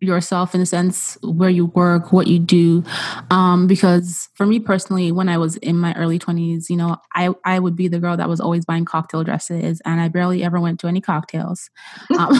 yourself 0.00 0.54
in 0.54 0.60
a 0.60 0.66
sense 0.66 1.16
where 1.22 1.48
you 1.48 1.66
work 1.66 2.12
what 2.12 2.26
you 2.26 2.38
do. 2.38 2.84
Um, 3.30 3.66
because 3.66 4.28
for 4.34 4.46
me 4.46 4.60
personally 4.60 5.10
when 5.12 5.28
i 5.28 5.38
was 5.38 5.56
in 5.58 5.78
my 5.78 5.94
early 5.94 6.18
20s 6.18 6.68
you 6.68 6.76
know 6.76 6.96
I, 7.14 7.30
I 7.44 7.58
would 7.58 7.74
be 7.74 7.88
the 7.88 7.98
girl 7.98 8.16
that 8.16 8.28
was 8.28 8.40
always 8.40 8.64
buying 8.64 8.84
cocktail 8.84 9.24
dresses 9.24 9.80
and 9.84 10.00
i 10.00 10.08
barely 10.08 10.44
ever 10.44 10.60
went 10.60 10.80
to 10.80 10.86
any 10.86 11.00
cocktails. 11.00 11.70
Um, 12.18 12.28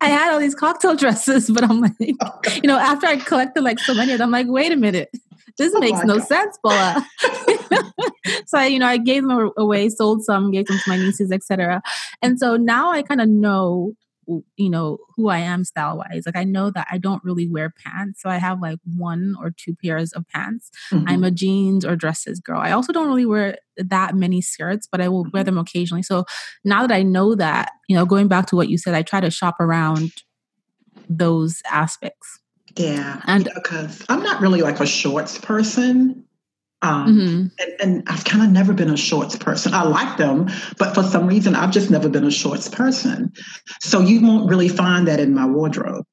i 0.00 0.08
had 0.08 0.32
all 0.32 0.40
these 0.40 0.54
cocktail 0.54 0.94
dresses 0.94 1.50
but 1.50 1.64
i'm 1.64 1.80
like 1.80 1.92
you 1.98 2.16
know 2.64 2.78
after 2.78 3.06
i 3.06 3.16
collected 3.16 3.62
like 3.62 3.78
so 3.80 3.94
many 3.94 4.12
of 4.12 4.18
them 4.18 4.26
i'm 4.26 4.32
like 4.32 4.46
wait 4.48 4.72
a 4.72 4.76
minute. 4.76 5.10
This 5.58 5.72
oh 5.74 5.80
makes 5.80 6.02
no 6.04 6.18
God. 6.18 6.26
sense 6.26 6.58
bola 6.62 7.06
so 8.46 8.58
I, 8.58 8.66
you 8.66 8.78
know 8.78 8.86
i 8.86 8.98
gave 8.98 9.26
them 9.26 9.50
away 9.56 9.88
sold 9.88 10.22
some 10.24 10.50
gave 10.50 10.66
them 10.66 10.78
to 10.78 10.88
my 10.88 10.96
nieces 10.96 11.32
etc 11.32 11.80
and 12.22 12.38
so 12.38 12.56
now 12.56 12.90
i 12.90 13.02
kind 13.02 13.20
of 13.20 13.28
know 13.28 13.94
you 14.56 14.70
know 14.70 14.98
who 15.14 15.28
I 15.28 15.38
am 15.38 15.64
style 15.64 15.98
wise. 15.98 16.24
Like 16.26 16.36
I 16.36 16.44
know 16.44 16.70
that 16.70 16.86
I 16.90 16.98
don't 16.98 17.22
really 17.24 17.48
wear 17.48 17.72
pants, 17.84 18.22
so 18.22 18.28
I 18.28 18.36
have 18.36 18.60
like 18.60 18.78
one 18.96 19.34
or 19.40 19.50
two 19.50 19.74
pairs 19.74 20.12
of 20.12 20.26
pants. 20.28 20.70
Mm-hmm. 20.90 21.08
I'm 21.08 21.24
a 21.24 21.30
jeans 21.30 21.84
or 21.84 21.96
dresses 21.96 22.40
girl. 22.40 22.60
I 22.60 22.72
also 22.72 22.92
don't 22.92 23.08
really 23.08 23.26
wear 23.26 23.58
that 23.76 24.14
many 24.14 24.40
skirts, 24.40 24.88
but 24.90 25.00
I 25.00 25.08
will 25.08 25.24
wear 25.24 25.42
mm-hmm. 25.42 25.44
them 25.44 25.58
occasionally. 25.58 26.02
So 26.02 26.24
now 26.64 26.86
that 26.86 26.94
I 26.94 27.02
know 27.02 27.34
that, 27.34 27.70
you 27.88 27.96
know, 27.96 28.04
going 28.04 28.28
back 28.28 28.46
to 28.46 28.56
what 28.56 28.68
you 28.68 28.78
said, 28.78 28.94
I 28.94 29.02
try 29.02 29.20
to 29.20 29.30
shop 29.30 29.56
around 29.60 30.12
those 31.08 31.62
aspects. 31.70 32.40
Yeah, 32.76 33.22
and 33.26 33.48
because 33.54 34.04
I'm 34.08 34.22
not 34.22 34.42
really 34.42 34.60
like 34.60 34.80
a 34.80 34.86
shorts 34.86 35.38
person. 35.38 36.25
Um, 36.82 37.06
mm-hmm. 37.06 37.46
and, 37.58 37.80
and, 37.80 38.02
I've 38.06 38.24
kind 38.24 38.44
of 38.44 38.50
never 38.50 38.74
been 38.74 38.90
a 38.90 38.96
shorts 38.98 39.34
person. 39.34 39.72
I 39.72 39.82
like 39.82 40.18
them, 40.18 40.48
but 40.78 40.94
for 40.94 41.02
some 41.02 41.26
reason, 41.26 41.54
I've 41.54 41.70
just 41.70 41.90
never 41.90 42.08
been 42.08 42.24
a 42.24 42.30
shorts 42.30 42.68
person. 42.68 43.32
So 43.80 44.00
you 44.00 44.20
won't 44.20 44.48
really 44.48 44.68
find 44.68 45.08
that 45.08 45.18
in 45.18 45.34
my 45.34 45.46
wardrobe. 45.46 46.04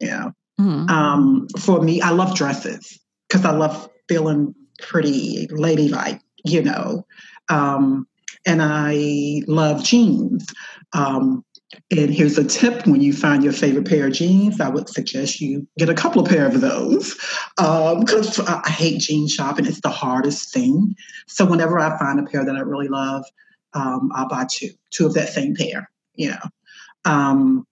Yeah. 0.00 0.30
Mm-hmm. 0.60 0.90
Um, 0.90 1.48
for 1.58 1.80
me, 1.80 2.00
I 2.02 2.10
love 2.10 2.36
dresses 2.36 3.00
because 3.28 3.44
I 3.46 3.52
love 3.52 3.88
feeling 4.08 4.54
pretty 4.78 5.48
ladylike, 5.50 6.20
you 6.44 6.62
know. 6.62 7.06
Um, 7.48 8.06
and 8.46 8.60
I 8.62 9.42
love 9.46 9.82
jeans. 9.84 10.52
Um, 10.92 11.44
and 11.90 12.12
here's 12.12 12.38
a 12.38 12.44
tip 12.44 12.86
when 12.86 13.00
you 13.00 13.12
find 13.12 13.42
your 13.42 13.52
favorite 13.52 13.86
pair 13.86 14.06
of 14.06 14.12
jeans, 14.12 14.60
I 14.60 14.68
would 14.68 14.88
suggest 14.88 15.40
you 15.40 15.66
get 15.78 15.88
a 15.88 15.94
couple 15.94 16.22
of 16.22 16.28
pair 16.28 16.46
of 16.46 16.60
those 16.60 17.14
because 17.56 18.38
um, 18.38 18.62
I 18.64 18.70
hate 18.70 19.00
jean 19.00 19.28
shopping. 19.28 19.66
It's 19.66 19.80
the 19.80 19.90
hardest 19.90 20.52
thing. 20.52 20.94
So 21.26 21.44
whenever 21.44 21.78
I 21.78 21.98
find 21.98 22.18
a 22.18 22.24
pair 22.24 22.44
that 22.44 22.56
I 22.56 22.60
really 22.60 22.88
love, 22.88 23.24
um, 23.74 24.10
I'll 24.14 24.28
buy 24.28 24.46
two, 24.50 24.70
two 24.90 25.06
of 25.06 25.14
that 25.14 25.28
same 25.28 25.54
pair, 25.54 25.90
you 26.14 26.30
know. 26.30 26.48
Um, 27.04 27.66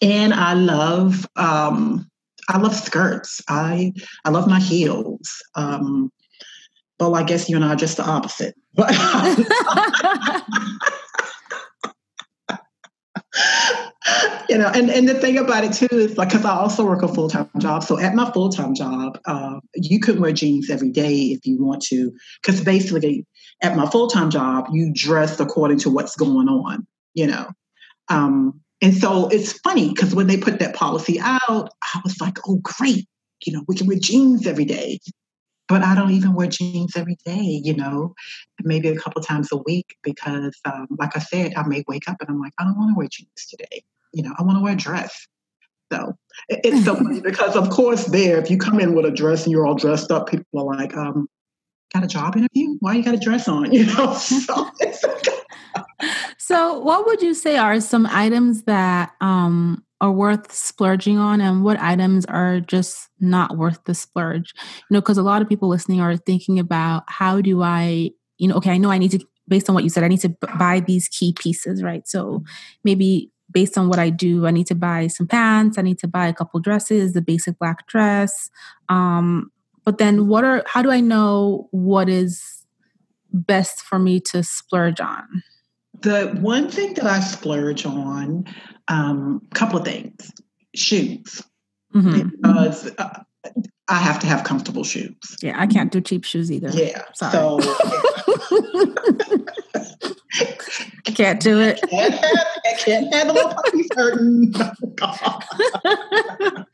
and 0.00 0.34
I 0.34 0.54
love, 0.54 1.26
um, 1.36 2.10
I 2.48 2.58
love 2.58 2.74
skirts. 2.74 3.40
I, 3.48 3.92
I 4.24 4.30
love 4.30 4.48
my 4.48 4.60
heels. 4.60 5.42
Um, 5.54 6.12
well, 7.00 7.16
I 7.16 7.22
guess 7.22 7.48
you 7.48 7.56
and 7.56 7.64
I 7.64 7.72
are 7.72 7.76
just 7.76 7.96
the 7.96 8.04
opposite. 8.04 8.54
you 14.48 14.58
know, 14.58 14.70
and, 14.74 14.90
and 14.90 15.08
the 15.08 15.14
thing 15.14 15.38
about 15.38 15.64
it 15.64 15.72
too 15.72 15.88
is 15.96 16.16
like, 16.16 16.28
because 16.28 16.44
I 16.44 16.54
also 16.54 16.84
work 16.84 17.02
a 17.02 17.08
full 17.08 17.28
time 17.28 17.48
job. 17.58 17.82
So 17.82 17.98
at 17.98 18.14
my 18.14 18.30
full 18.32 18.50
time 18.50 18.74
job, 18.74 19.18
uh, 19.26 19.60
you 19.74 20.00
could 20.00 20.20
wear 20.20 20.32
jeans 20.32 20.70
every 20.70 20.90
day 20.90 21.16
if 21.32 21.46
you 21.46 21.62
want 21.62 21.82
to, 21.84 22.12
because 22.42 22.62
basically 22.62 23.26
at 23.62 23.76
my 23.76 23.86
full 23.86 24.08
time 24.08 24.30
job, 24.30 24.66
you 24.72 24.92
dress 24.94 25.40
according 25.40 25.78
to 25.78 25.90
what's 25.90 26.16
going 26.16 26.48
on, 26.48 26.86
you 27.14 27.26
know. 27.26 27.48
Um, 28.08 28.60
and 28.82 28.94
so 28.94 29.28
it's 29.28 29.58
funny 29.60 29.88
because 29.88 30.14
when 30.14 30.26
they 30.26 30.36
put 30.36 30.58
that 30.58 30.74
policy 30.74 31.18
out, 31.20 31.70
I 31.82 32.00
was 32.04 32.20
like, 32.20 32.38
oh, 32.46 32.60
great, 32.62 33.08
you 33.44 33.52
know, 33.52 33.64
we 33.66 33.76
can 33.76 33.86
wear 33.86 33.98
jeans 33.98 34.46
every 34.46 34.66
day 34.66 35.00
but 35.68 35.82
I 35.82 35.94
don't 35.94 36.10
even 36.10 36.34
wear 36.34 36.46
jeans 36.46 36.96
every 36.96 37.16
day, 37.24 37.60
you 37.62 37.74
know, 37.74 38.14
maybe 38.62 38.88
a 38.88 38.96
couple 38.98 39.22
times 39.22 39.50
a 39.52 39.56
week 39.56 39.96
because, 40.02 40.58
um, 40.64 40.86
like 40.98 41.16
I 41.16 41.20
said, 41.20 41.54
I 41.56 41.66
may 41.66 41.84
wake 41.88 42.08
up 42.08 42.16
and 42.20 42.28
I'm 42.28 42.40
like, 42.40 42.52
I 42.58 42.64
don't 42.64 42.76
want 42.76 42.94
to 42.94 42.98
wear 42.98 43.08
jeans 43.10 43.46
today. 43.48 43.82
You 44.12 44.22
know, 44.22 44.34
I 44.38 44.42
want 44.42 44.58
to 44.58 44.62
wear 44.62 44.74
a 44.74 44.76
dress. 44.76 45.26
So 45.92 46.12
it's 46.48 46.84
so 46.84 46.96
funny 46.96 47.20
because, 47.22 47.56
of 47.56 47.70
course, 47.70 48.04
there, 48.06 48.38
if 48.38 48.50
you 48.50 48.58
come 48.58 48.80
in 48.80 48.94
with 48.94 49.06
a 49.06 49.10
dress 49.10 49.44
and 49.44 49.52
you're 49.52 49.66
all 49.66 49.74
dressed 49.74 50.10
up, 50.10 50.28
people 50.28 50.68
are 50.68 50.76
like, 50.76 50.96
um, 50.96 51.28
got 51.92 52.04
a 52.04 52.08
job 52.08 52.36
interview? 52.36 52.76
Why 52.80 52.94
you 52.94 53.04
got 53.04 53.14
a 53.14 53.18
dress 53.18 53.48
on? 53.48 53.72
You 53.72 53.86
know, 53.86 54.14
so 54.14 54.70
so 56.38 56.78
what 56.78 57.06
would 57.06 57.22
you 57.22 57.34
say 57.34 57.56
are 57.56 57.80
some 57.80 58.06
items 58.06 58.64
that 58.64 59.12
um, 59.20 59.83
are 60.00 60.12
worth 60.12 60.52
splurging 60.52 61.18
on 61.18 61.40
and 61.40 61.64
what 61.64 61.80
items 61.80 62.24
are 62.26 62.60
just 62.60 63.08
not 63.20 63.56
worth 63.56 63.82
the 63.84 63.94
splurge. 63.94 64.52
You 64.56 64.94
know 64.94 65.00
because 65.00 65.18
a 65.18 65.22
lot 65.22 65.42
of 65.42 65.48
people 65.48 65.68
listening 65.68 66.00
are 66.00 66.16
thinking 66.16 66.58
about 66.58 67.04
how 67.08 67.40
do 67.40 67.62
i 67.62 68.10
you 68.38 68.48
know 68.48 68.56
okay 68.56 68.70
i 68.70 68.76
know 68.76 68.90
i 68.90 68.98
need 68.98 69.12
to 69.12 69.20
based 69.46 69.68
on 69.68 69.74
what 69.74 69.84
you 69.84 69.90
said 69.90 70.02
i 70.02 70.08
need 70.08 70.20
to 70.20 70.34
buy 70.58 70.80
these 70.80 71.08
key 71.08 71.32
pieces 71.38 71.82
right? 71.82 72.06
So 72.08 72.42
maybe 72.82 73.30
based 73.50 73.78
on 73.78 73.88
what 73.88 73.98
i 73.98 74.10
do 74.10 74.46
i 74.46 74.50
need 74.50 74.66
to 74.66 74.74
buy 74.74 75.06
some 75.06 75.26
pants 75.26 75.78
i 75.78 75.82
need 75.82 75.98
to 75.98 76.08
buy 76.08 76.26
a 76.26 76.34
couple 76.34 76.58
dresses 76.60 77.12
the 77.12 77.22
basic 77.22 77.58
black 77.58 77.86
dress. 77.86 78.50
Um 78.88 79.50
but 79.84 79.98
then 79.98 80.28
what 80.28 80.44
are 80.44 80.64
how 80.66 80.82
do 80.82 80.90
i 80.90 81.00
know 81.00 81.68
what 81.70 82.08
is 82.08 82.64
best 83.32 83.80
for 83.80 83.98
me 83.98 84.20
to 84.20 84.42
splurge 84.42 85.00
on 85.00 85.42
the 86.04 86.36
one 86.40 86.70
thing 86.70 86.94
that 86.94 87.06
I 87.06 87.20
splurge 87.20 87.86
on, 87.86 88.44
a 88.88 88.92
um, 88.92 89.40
couple 89.54 89.78
of 89.78 89.84
things, 89.84 90.32
shoes, 90.74 91.42
mm-hmm. 91.94 92.28
because 92.28 92.90
uh, 92.98 93.22
I 93.88 93.98
have 93.98 94.18
to 94.20 94.26
have 94.26 94.44
comfortable 94.44 94.84
shoes. 94.84 95.36
Yeah, 95.42 95.58
I 95.58 95.66
can't 95.66 95.90
do 95.90 96.00
cheap 96.00 96.24
shoes 96.24 96.52
either. 96.52 96.70
Yeah, 96.70 97.02
Sorry. 97.14 97.32
so 97.32 97.58
I 101.06 101.10
can't 101.14 101.40
do 101.40 101.60
it. 101.60 101.80
I 101.82 101.86
can't, 101.86 102.14
have, 102.14 102.46
I 102.64 102.72
can't 102.78 103.14
handle 103.14 103.38
a 103.38 103.54
puppy 103.54 103.86
hurting. 103.96 104.54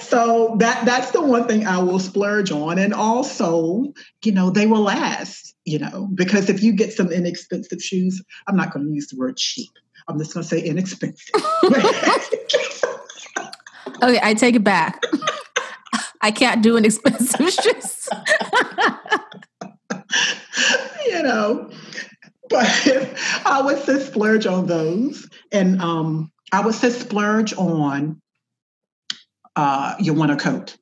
so 0.00 0.56
that 0.58 0.84
that's 0.84 1.10
the 1.10 1.20
one 1.20 1.48
thing 1.48 1.66
I 1.66 1.78
will 1.78 1.98
splurge 1.98 2.52
on, 2.52 2.78
and 2.78 2.94
also, 2.94 3.92
you 4.24 4.32
know, 4.32 4.50
they 4.50 4.66
will 4.66 4.82
last. 4.82 5.54
You 5.64 5.78
know, 5.78 6.08
because 6.14 6.48
if 6.48 6.62
you 6.62 6.72
get 6.72 6.92
some 6.94 7.12
inexpensive 7.12 7.82
shoes, 7.82 8.22
I'm 8.46 8.56
not 8.56 8.72
going 8.72 8.86
to 8.86 8.92
use 8.92 9.08
the 9.08 9.18
word 9.18 9.36
cheap. 9.36 9.68
I'm 10.08 10.18
just 10.18 10.32
going 10.32 10.42
to 10.42 10.48
say 10.48 10.60
inexpensive. 10.60 11.34
okay, 14.02 14.20
I 14.22 14.34
take 14.34 14.54
it 14.54 14.64
back. 14.64 15.02
I 16.22 16.30
can't 16.30 16.62
do 16.62 16.76
inexpensive 16.78 17.50
shoes. 17.62 18.08
you 21.06 21.22
know, 21.22 21.70
but 22.48 22.66
I 23.44 23.60
would 23.62 23.78
say 23.84 23.98
splurge 23.98 24.46
on 24.46 24.66
those, 24.66 25.28
and 25.52 25.82
um, 25.82 26.32
I 26.50 26.64
would 26.64 26.74
say 26.74 26.88
splurge 26.88 27.52
on 27.54 28.22
uh, 29.58 29.96
your 29.98 30.14
winter 30.14 30.36
coat. 30.36 30.76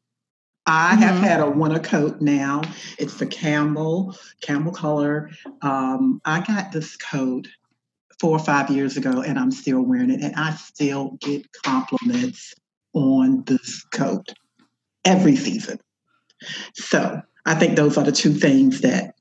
I 0.66 0.92
mm-hmm. 0.92 1.02
have 1.02 1.18
had 1.18 1.40
a 1.40 1.48
winter 1.48 1.78
coat 1.78 2.20
now. 2.20 2.60
It's 2.98 3.16
the 3.16 3.26
camel, 3.26 4.14
camel 4.42 4.70
color. 4.70 5.30
Um, 5.62 6.20
I 6.26 6.40
got 6.40 6.72
this 6.72 6.94
coat 6.96 7.48
four 8.20 8.32
or 8.32 8.38
five 8.38 8.68
years 8.68 8.98
ago 8.98 9.22
and 9.22 9.38
I'm 9.38 9.50
still 9.50 9.80
wearing 9.80 10.10
it. 10.10 10.20
And 10.20 10.34
I 10.36 10.50
still 10.56 11.16
get 11.22 11.50
compliments 11.64 12.54
on 12.92 13.44
this 13.44 13.82
coat 13.84 14.28
every 15.06 15.36
season. 15.36 15.80
So 16.74 17.22
I 17.46 17.54
think 17.54 17.76
those 17.76 17.96
are 17.96 18.04
the 18.04 18.12
two 18.12 18.34
things 18.34 18.82
that 18.82 19.14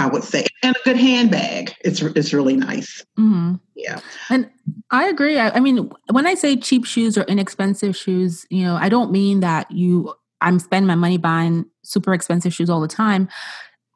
I 0.00 0.06
would 0.06 0.24
say. 0.24 0.46
And 0.62 0.74
a 0.74 0.80
good 0.84 0.96
handbag. 0.96 1.74
It's 1.84 2.00
it's 2.02 2.32
really 2.32 2.56
nice. 2.56 3.04
Mm-hmm. 3.18 3.56
Yeah. 3.76 4.00
And 4.30 4.50
I 4.90 5.08
agree. 5.08 5.38
I, 5.38 5.50
I, 5.50 5.60
mean, 5.60 5.90
when 6.10 6.26
I 6.26 6.34
say 6.34 6.56
cheap 6.56 6.84
shoes 6.84 7.16
or 7.16 7.22
inexpensive 7.22 7.96
shoes, 7.96 8.46
you 8.50 8.64
know, 8.64 8.76
I 8.76 8.88
don't 8.88 9.10
mean 9.10 9.40
that 9.40 9.70
you 9.70 10.14
I'm 10.40 10.58
spending 10.58 10.86
my 10.86 10.94
money 10.94 11.18
buying 11.18 11.66
super 11.82 12.14
expensive 12.14 12.54
shoes 12.54 12.70
all 12.70 12.80
the 12.80 12.88
time. 12.88 13.28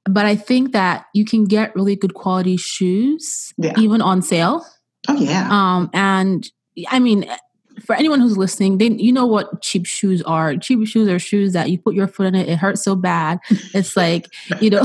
But 0.05 0.27
I 0.27 0.37
think 0.37 0.73
that 0.73 1.07
you 1.15 1.25
can 1.25 1.45
get 1.45 1.75
really 1.75 1.97
good 1.97 2.13
quality 2.13 2.59
shoes 2.59 3.55
yeah. 3.57 3.73
even 3.79 4.03
on 4.03 4.21
sale. 4.21 4.67
Oh 5.09 5.17
yeah. 5.17 5.49
Um, 5.51 5.91
and 5.95 6.47
I 6.89 6.99
mean, 6.99 7.27
for 7.85 7.95
anyone 7.95 8.21
who's 8.21 8.37
listening, 8.37 8.79
they 8.79 8.89
you 8.89 9.13
know 9.13 9.27
what 9.27 9.63
cheap 9.63 9.87
shoes 9.87 10.23
are. 10.23 10.57
Cheap 10.57 10.87
shoes 10.87 11.09
are 11.09 11.19
shoes 11.19 11.53
that 11.53 11.71
you 11.71 11.79
put 11.79 11.95
your 11.95 12.07
foot 12.07 12.27
in 12.27 12.35
it, 12.35 12.49
it 12.49 12.59
hurts 12.59 12.83
so 12.83 12.95
bad. 12.95 13.39
It's 13.73 13.97
like, 14.05 14.27
you 14.61 14.71
know, 14.71 14.83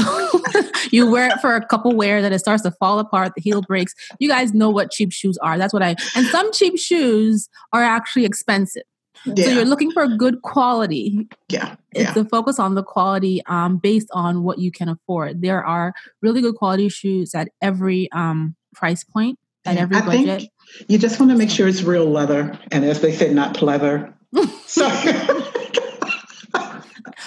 you 0.91 1.09
wear 1.09 1.29
it 1.29 1.39
for 1.39 1.55
a 1.55 1.65
couple 1.65 1.95
wears 1.95 2.25
and 2.25 2.33
it 2.33 2.39
starts 2.39 2.63
to 2.63 2.71
fall 2.71 2.99
apart, 2.99 3.33
the 3.35 3.41
heel 3.41 3.61
breaks. 3.61 3.93
You 4.19 4.29
guys 4.29 4.53
know 4.53 4.69
what 4.69 4.91
cheap 4.91 5.11
shoes 5.11 5.37
are. 5.39 5.57
That's 5.57 5.73
what 5.73 5.83
I 5.83 5.95
and 6.15 6.25
some 6.27 6.51
cheap 6.53 6.77
shoes 6.77 7.49
are 7.73 7.83
actually 7.83 8.25
expensive. 8.25 8.83
Yeah. 9.25 9.45
So 9.45 9.51
you're 9.51 9.65
looking 9.65 9.91
for 9.91 10.07
good 10.07 10.41
quality. 10.41 11.27
Yeah. 11.49 11.75
It's 11.91 12.15
yeah. 12.15 12.21
a 12.21 12.25
focus 12.25 12.59
on 12.59 12.75
the 12.75 12.83
quality 12.83 13.41
um, 13.47 13.77
based 13.77 14.07
on 14.13 14.43
what 14.43 14.59
you 14.59 14.71
can 14.71 14.89
afford. 14.89 15.41
There 15.41 15.63
are 15.63 15.93
really 16.21 16.41
good 16.41 16.55
quality 16.55 16.89
shoes 16.89 17.35
at 17.35 17.49
every 17.61 18.09
um, 18.11 18.55
price 18.73 19.03
point, 19.03 19.37
at 19.65 19.77
every 19.77 19.97
I 19.97 20.01
budget. 20.01 20.39
Think- 20.39 20.51
you 20.87 20.97
just 20.97 21.19
want 21.19 21.31
to 21.31 21.37
make 21.37 21.49
sure 21.49 21.67
it's 21.67 21.81
real 21.81 22.05
leather, 22.05 22.57
and 22.71 22.85
as 22.85 23.01
they 23.01 23.11
say, 23.11 23.33
not 23.33 23.55
pleather. 23.55 24.13
so, 24.67 24.87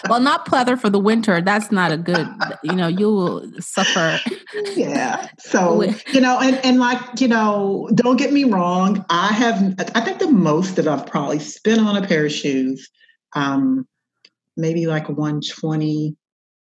well, 0.08 0.20
not 0.20 0.46
pleather 0.46 0.80
for 0.80 0.88
the 0.88 1.00
winter. 1.00 1.40
That's 1.40 1.72
not 1.72 1.92
a 1.92 1.96
good. 1.96 2.26
You 2.62 2.74
know, 2.74 2.86
you 2.86 3.08
will 3.08 3.50
suffer. 3.58 4.20
Yeah. 4.74 5.28
So 5.38 5.82
you 6.12 6.20
know, 6.20 6.38
and 6.40 6.64
and 6.64 6.78
like 6.78 7.20
you 7.20 7.28
know, 7.28 7.88
don't 7.94 8.16
get 8.16 8.32
me 8.32 8.44
wrong. 8.44 9.04
I 9.10 9.32
have. 9.32 9.74
I 9.94 10.00
think 10.00 10.18
the 10.18 10.30
most 10.30 10.76
that 10.76 10.86
I've 10.86 11.06
probably 11.06 11.40
spent 11.40 11.80
on 11.80 11.96
a 11.96 12.06
pair 12.06 12.26
of 12.26 12.32
shoes, 12.32 12.88
um, 13.34 13.86
maybe 14.56 14.86
like 14.86 15.08
one 15.08 15.40
twenty. 15.40 16.16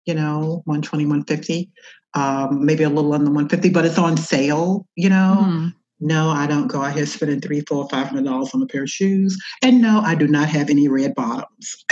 You 0.08 0.16
know, 0.16 0.64
120, 0.66 1.06
150 1.06 1.70
um, 2.14 2.66
maybe 2.66 2.84
a 2.84 2.90
little 2.90 3.14
under 3.14 3.32
150 3.32 3.70
but 3.70 3.86
it's 3.86 3.98
on 3.98 4.18
sale 4.18 4.88
you 4.96 5.10
know 5.10 5.38
mm. 5.40 5.74
No, 6.04 6.32
I 6.32 6.48
don't 6.48 6.66
go 6.66 6.82
out 6.82 6.96
here 6.96 7.06
spending 7.06 7.40
three, 7.42 7.62
four, 7.62 7.88
five 7.88 8.08
hundred 8.08 8.26
dollars 8.26 8.50
on 8.56 8.62
a 8.64 8.66
pair 8.66 8.82
of 8.84 8.90
shoes. 8.90 9.40
And 9.62 9.84
no, 9.84 10.02
I 10.04 10.16
do 10.16 10.28
not 10.28 10.50
have 10.50 10.72
any 10.72 10.88
red 10.88 11.14
bottoms. 11.14 11.86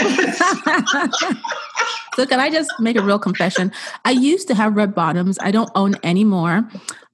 so 2.16 2.26
can 2.26 2.40
I 2.40 2.50
just 2.50 2.72
make 2.80 2.96
a 2.96 3.02
real 3.02 3.20
confession? 3.20 3.70
I 4.04 4.10
used 4.10 4.48
to 4.48 4.56
have 4.56 4.74
red 4.74 4.96
bottoms. 4.96 5.38
I 5.40 5.52
don't 5.52 5.70
own 5.76 5.94
anymore. 6.02 6.68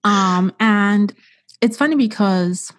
Um, 0.04 0.54
and 0.58 1.12
it's 1.60 1.76
funny 1.76 1.96
because 1.96 2.72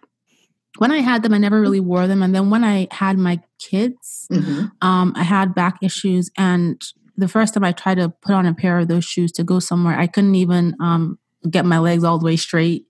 when 0.79 0.91
I 0.91 0.98
had 0.98 1.22
them, 1.22 1.36
I 1.36 1.38
never 1.38 1.62
really 1.62 1.79
wore 1.79 2.07
them. 2.07 2.24
And 2.24 2.34
then 2.34 2.50
when 2.50 2.63
I 2.63 2.88
had 2.89 3.19
my 3.19 3.39
kids, 3.60 4.27
mm-hmm. 4.31 4.65
um, 4.81 5.13
I 5.15 5.22
had 5.22 5.53
back 5.53 5.77
issues. 5.84 6.31
And 6.39 6.81
the 7.17 7.27
first 7.27 7.53
time 7.53 7.63
I 7.63 7.71
tried 7.71 7.95
to 7.95 8.09
put 8.21 8.33
on 8.33 8.45
a 8.45 8.53
pair 8.53 8.79
of 8.79 8.88
those 8.88 9.05
shoes 9.05 9.31
to 9.33 9.43
go 9.43 9.59
somewhere, 9.59 9.97
I 9.97 10.07
couldn't 10.07 10.36
even 10.36 10.75
um, 10.79 11.17
get 11.50 11.65
my 11.65 11.79
legs 11.79 12.03
all 12.03 12.19
the 12.19 12.25
way 12.25 12.36
straight. 12.36 12.86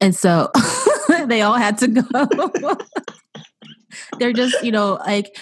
And 0.00 0.14
so 0.14 0.50
they 1.26 1.42
all 1.42 1.54
had 1.54 1.78
to 1.78 1.88
go. 1.88 2.76
They're 4.18 4.32
just, 4.32 4.62
you 4.64 4.72
know, 4.72 4.94
like 5.06 5.36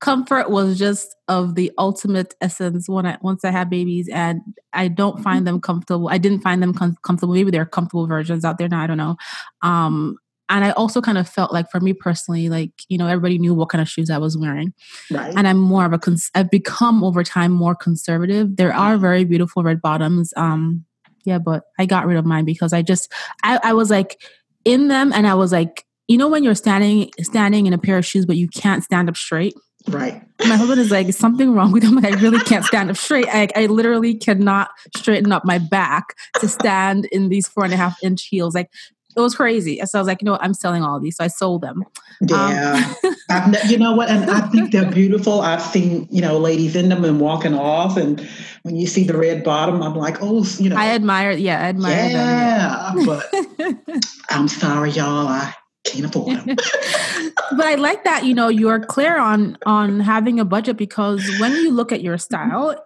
comfort 0.00 0.50
was 0.50 0.78
just 0.78 1.14
of 1.28 1.54
the 1.54 1.70
ultimate 1.78 2.34
essence 2.40 2.88
when 2.88 3.06
I 3.06 3.16
once 3.22 3.44
I 3.44 3.50
had 3.50 3.70
babies 3.70 4.08
and 4.12 4.40
I 4.72 4.88
don't 4.88 5.22
find 5.22 5.46
them 5.46 5.60
comfortable. 5.60 6.08
I 6.10 6.18
didn't 6.18 6.40
find 6.40 6.62
them 6.62 6.74
com- 6.74 6.96
comfortable. 7.02 7.34
Maybe 7.34 7.50
there 7.50 7.62
are 7.62 7.66
comfortable 7.66 8.06
versions 8.06 8.44
out 8.44 8.58
there 8.58 8.68
now, 8.68 8.82
I 8.82 8.86
don't 8.86 8.98
know. 8.98 9.16
Um 9.62 10.16
and 10.48 10.64
I 10.64 10.70
also 10.72 11.00
kind 11.00 11.18
of 11.18 11.28
felt 11.28 11.52
like 11.52 11.70
for 11.70 11.80
me 11.80 11.92
personally, 11.92 12.48
like, 12.48 12.70
you 12.88 12.98
know, 12.98 13.06
everybody 13.06 13.38
knew 13.38 13.54
what 13.54 13.70
kind 13.70 13.80
of 13.80 13.88
shoes 13.88 14.10
I 14.10 14.18
was 14.18 14.36
wearing. 14.36 14.74
Right. 15.10 15.32
And 15.34 15.48
I'm 15.48 15.58
more 15.58 15.86
of 15.86 15.92
a, 15.92 15.98
cons- 15.98 16.30
I've 16.34 16.50
become 16.50 17.02
over 17.02 17.24
time 17.24 17.52
more 17.52 17.74
conservative. 17.74 18.56
There 18.56 18.74
are 18.74 18.98
very 18.98 19.24
beautiful 19.24 19.62
red 19.62 19.80
bottoms. 19.80 20.34
Um, 20.36 20.84
yeah, 21.24 21.38
but 21.38 21.64
I 21.78 21.86
got 21.86 22.06
rid 22.06 22.18
of 22.18 22.26
mine 22.26 22.44
because 22.44 22.72
I 22.74 22.82
just 22.82 23.10
I, 23.42 23.58
I 23.62 23.72
was 23.72 23.90
like 23.90 24.22
in 24.64 24.88
them 24.88 25.12
and 25.12 25.26
I 25.26 25.34
was 25.34 25.52
like, 25.52 25.84
you 26.06 26.18
know 26.18 26.28
when 26.28 26.44
you're 26.44 26.54
standing 26.54 27.10
standing 27.22 27.64
in 27.66 27.72
a 27.72 27.78
pair 27.78 27.96
of 27.96 28.04
shoes 28.04 28.26
but 28.26 28.36
you 28.36 28.48
can't 28.48 28.84
stand 28.84 29.08
up 29.08 29.16
straight? 29.16 29.54
Right. 29.88 30.22
My 30.40 30.56
husband 30.56 30.80
is 30.80 30.90
like, 30.90 31.12
something 31.12 31.52
wrong 31.52 31.70
with 31.70 31.82
him. 31.82 31.96
Like, 31.96 32.14
I 32.14 32.20
really 32.20 32.40
can't 32.40 32.64
stand 32.64 32.90
up 32.90 32.96
straight. 32.96 33.26
I, 33.28 33.48
I 33.54 33.66
literally 33.66 34.14
cannot 34.14 34.70
straighten 34.96 35.30
up 35.30 35.44
my 35.44 35.58
back 35.58 36.16
to 36.40 36.48
stand 36.48 37.04
in 37.06 37.28
these 37.28 37.46
four 37.46 37.64
and 37.64 37.72
a 37.72 37.76
half 37.76 38.02
inch 38.02 38.24
heels. 38.24 38.54
Like, 38.54 38.70
it 39.16 39.20
was 39.20 39.34
crazy. 39.34 39.80
So 39.84 39.98
I 39.98 40.00
was 40.00 40.08
like, 40.08 40.20
you 40.20 40.26
know 40.26 40.32
what? 40.32 40.42
I'm 40.42 40.54
selling 40.54 40.82
all 40.82 40.98
these. 40.98 41.16
So 41.16 41.24
I 41.24 41.28
sold 41.28 41.62
them. 41.62 41.84
Yeah. 42.20 42.94
Um, 43.30 43.52
ne- 43.52 43.68
you 43.68 43.78
know 43.78 43.94
what? 43.94 44.10
And 44.10 44.30
I 44.30 44.40
think 44.48 44.70
they're 44.70 44.90
beautiful. 44.90 45.40
I've 45.40 45.62
seen, 45.62 46.06
you 46.10 46.20
know, 46.20 46.36
ladies 46.36 46.76
in 46.76 46.90
them 46.90 47.06
and 47.06 47.18
walking 47.18 47.54
off. 47.54 47.96
And 47.96 48.20
when 48.64 48.76
you 48.76 48.86
see 48.86 49.04
the 49.04 49.16
red 49.16 49.42
bottom, 49.42 49.82
I'm 49.82 49.94
like, 49.94 50.18
oh, 50.20 50.44
you 50.58 50.68
know. 50.68 50.76
I 50.76 50.88
admire, 50.88 51.30
yeah, 51.30 51.58
I 51.58 51.68
admire 51.68 52.10
yeah, 52.10 52.92
them. 52.94 52.98
Yeah. 52.98 53.06
But 53.06 54.04
I'm 54.30 54.46
sorry, 54.46 54.90
y'all. 54.90 55.26
I 55.26 55.54
can't 55.84 56.04
afford 56.04 56.36
them. 56.36 56.56
but 57.56 57.66
I 57.66 57.76
like 57.76 58.04
that, 58.04 58.24
you 58.26 58.34
know, 58.34 58.48
you're 58.48 58.80
clear 58.80 59.18
on 59.18 59.56
on 59.64 60.00
having 60.00 60.38
a 60.38 60.44
budget 60.44 60.76
because 60.76 61.26
when 61.38 61.52
you 61.52 61.72
look 61.72 61.92
at 61.92 62.02
your 62.02 62.18
style, 62.18 62.76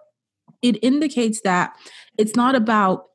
it 0.61 0.81
indicates 0.81 1.41
that 1.41 1.73
it's 2.17 2.35
not 2.35 2.55
about 2.55 3.08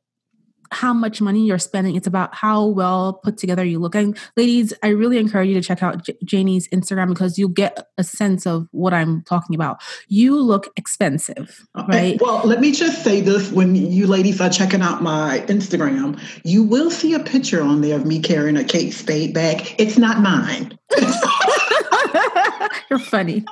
how 0.75 0.93
much 0.93 1.21
money 1.21 1.45
you're 1.45 1.57
spending. 1.57 1.95
It's 1.95 2.05
about 2.05 2.35
how 2.35 2.65
well 2.65 3.13
put 3.23 3.37
together 3.37 3.63
you 3.63 3.79
look. 3.79 3.95
And 3.95 4.17
ladies, 4.35 4.73
I 4.83 4.89
really 4.89 5.17
encourage 5.17 5.47
you 5.47 5.53
to 5.55 5.61
check 5.61 5.81
out 5.81 6.03
J- 6.03 6.17
Janie's 6.25 6.67
Instagram 6.67 7.07
because 7.07 7.39
you'll 7.39 7.47
get 7.49 7.87
a 7.97 8.03
sense 8.03 8.45
of 8.45 8.67
what 8.71 8.93
I'm 8.93 9.21
talking 9.23 9.55
about. 9.55 9.81
You 10.09 10.39
look 10.39 10.67
expensive, 10.75 11.65
right? 11.87 12.19
Well, 12.21 12.41
let 12.45 12.59
me 12.59 12.73
just 12.73 13.03
say 13.03 13.21
this 13.21 13.51
when 13.51 13.75
you 13.75 14.05
ladies 14.05 14.41
are 14.41 14.49
checking 14.49 14.81
out 14.81 15.01
my 15.01 15.45
Instagram, 15.47 16.19
you 16.43 16.63
will 16.63 16.91
see 16.91 17.13
a 17.13 17.19
picture 17.19 17.63
on 17.63 17.79
there 17.79 17.95
of 17.95 18.05
me 18.05 18.19
carrying 18.19 18.57
a 18.57 18.63
Kate 18.65 18.93
Spade 18.93 19.33
bag. 19.33 19.75
It's 19.77 19.97
not 19.97 20.19
mine. 20.19 20.77
You're 22.89 22.99
funny. 22.99 23.45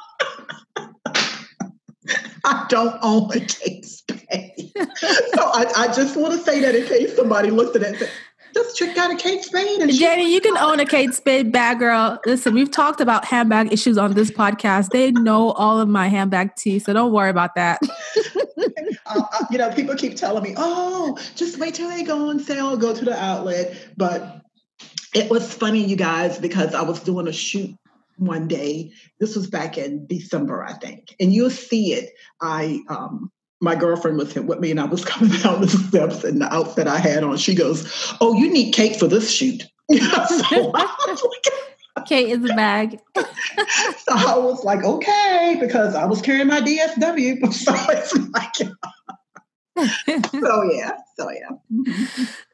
I 2.46 2.66
don't 2.70 2.98
own 3.02 3.32
a 3.32 3.40
Kate 3.40 3.86
Spade. 3.86 4.72
so 4.76 5.42
I, 5.42 5.66
I, 5.78 5.94
just 5.94 6.18
want 6.18 6.34
to 6.34 6.40
say 6.40 6.60
that 6.62 6.76
in 6.76 6.86
case 6.86 7.16
somebody 7.16 7.52
looked 7.52 7.76
at 7.76 7.84
it 7.84 8.10
this 8.54 8.74
chick 8.74 8.96
got 8.96 9.12
a 9.12 9.16
Kate 9.16 9.44
Spade. 9.44 9.82
And 9.82 9.92
Jenny, 9.92 10.32
you 10.32 10.40
can 10.40 10.58
own 10.58 10.80
a 10.80 10.86
Kate 10.86 11.14
Spade 11.14 11.52
bag, 11.52 11.80
girl. 11.80 12.20
Listen, 12.26 12.54
we've 12.54 12.72
talked 12.72 13.02
about 13.02 13.26
handbag 13.26 13.74
issues 13.74 13.98
on 13.98 14.14
this 14.14 14.32
podcast. 14.32 14.90
They 14.90 15.12
know 15.12 15.52
all 15.52 15.80
of 15.80 15.90
my 15.90 16.08
handbag 16.08 16.56
tea, 16.56 16.80
so 16.80 16.94
don't 16.94 17.12
worry 17.12 17.30
about 17.30 17.56
that. 17.56 17.82
uh, 19.06 19.24
you 19.52 19.58
know, 19.58 19.72
people 19.72 19.96
keep 19.96 20.16
telling 20.16 20.44
me, 20.44 20.54
oh, 20.58 21.18
just 21.36 21.60
wait 21.60 21.76
till 21.76 21.90
they 21.90 22.04
go 22.04 22.30
on 22.30 22.40
sale, 22.40 22.78
go 22.78 22.96
to 22.96 23.06
the 23.06 23.18
outlet. 23.18 23.76
But 23.98 24.42
it 25.14 25.30
was 25.30 25.54
funny, 25.54 25.84
you 25.84 25.96
guys, 25.96 26.40
because 26.40 26.74
I 26.74 26.82
was 26.82 27.00
doing 27.00 27.28
a 27.28 27.34
shoot 27.34 27.76
one 28.18 28.48
day. 28.48 28.92
This 29.20 29.36
was 29.36 29.48
back 29.48 29.78
in 29.78 30.06
December, 30.08 30.64
I 30.64 30.74
think, 30.74 31.16
and 31.20 31.34
you'll 31.34 31.50
see 31.50 31.94
it. 31.94 32.12
I 32.42 32.82
um, 32.90 33.32
my 33.62 33.76
girlfriend 33.76 34.18
was 34.18 34.36
with 34.36 34.60
me, 34.60 34.72
and 34.72 34.80
I 34.80 34.86
was 34.86 35.06
coming 35.06 35.32
down 35.40 35.62
the 35.62 35.68
steps, 35.68 36.24
and 36.24 36.42
the 36.42 36.54
outfit 36.54 36.88
I 36.88 37.00
had 37.00 37.24
on. 37.24 37.38
She 37.38 37.56
goes, 37.56 38.16
"Oh, 38.22 38.34
you 38.36 38.52
need 38.52 38.74
Kate 38.74 38.98
for 38.98 39.08
this 39.08 39.32
shoot." 39.32 39.64
so 39.92 40.74
Kate 42.06 42.30
is 42.30 42.44
a 42.50 42.54
bag. 42.56 43.00
so 43.16 43.24
I 44.10 44.38
was 44.38 44.64
like, 44.64 44.84
okay, 44.84 45.58
because 45.60 45.96
I 45.96 46.06
was 46.06 46.22
carrying 46.22 46.48
my 46.48 46.60
DSW. 46.60 47.54
So 47.54 47.74
it's 47.90 48.18
like, 48.30 48.56
so 50.32 50.64
yeah, 50.72 50.98
so 51.18 51.30
yeah. 51.30 51.86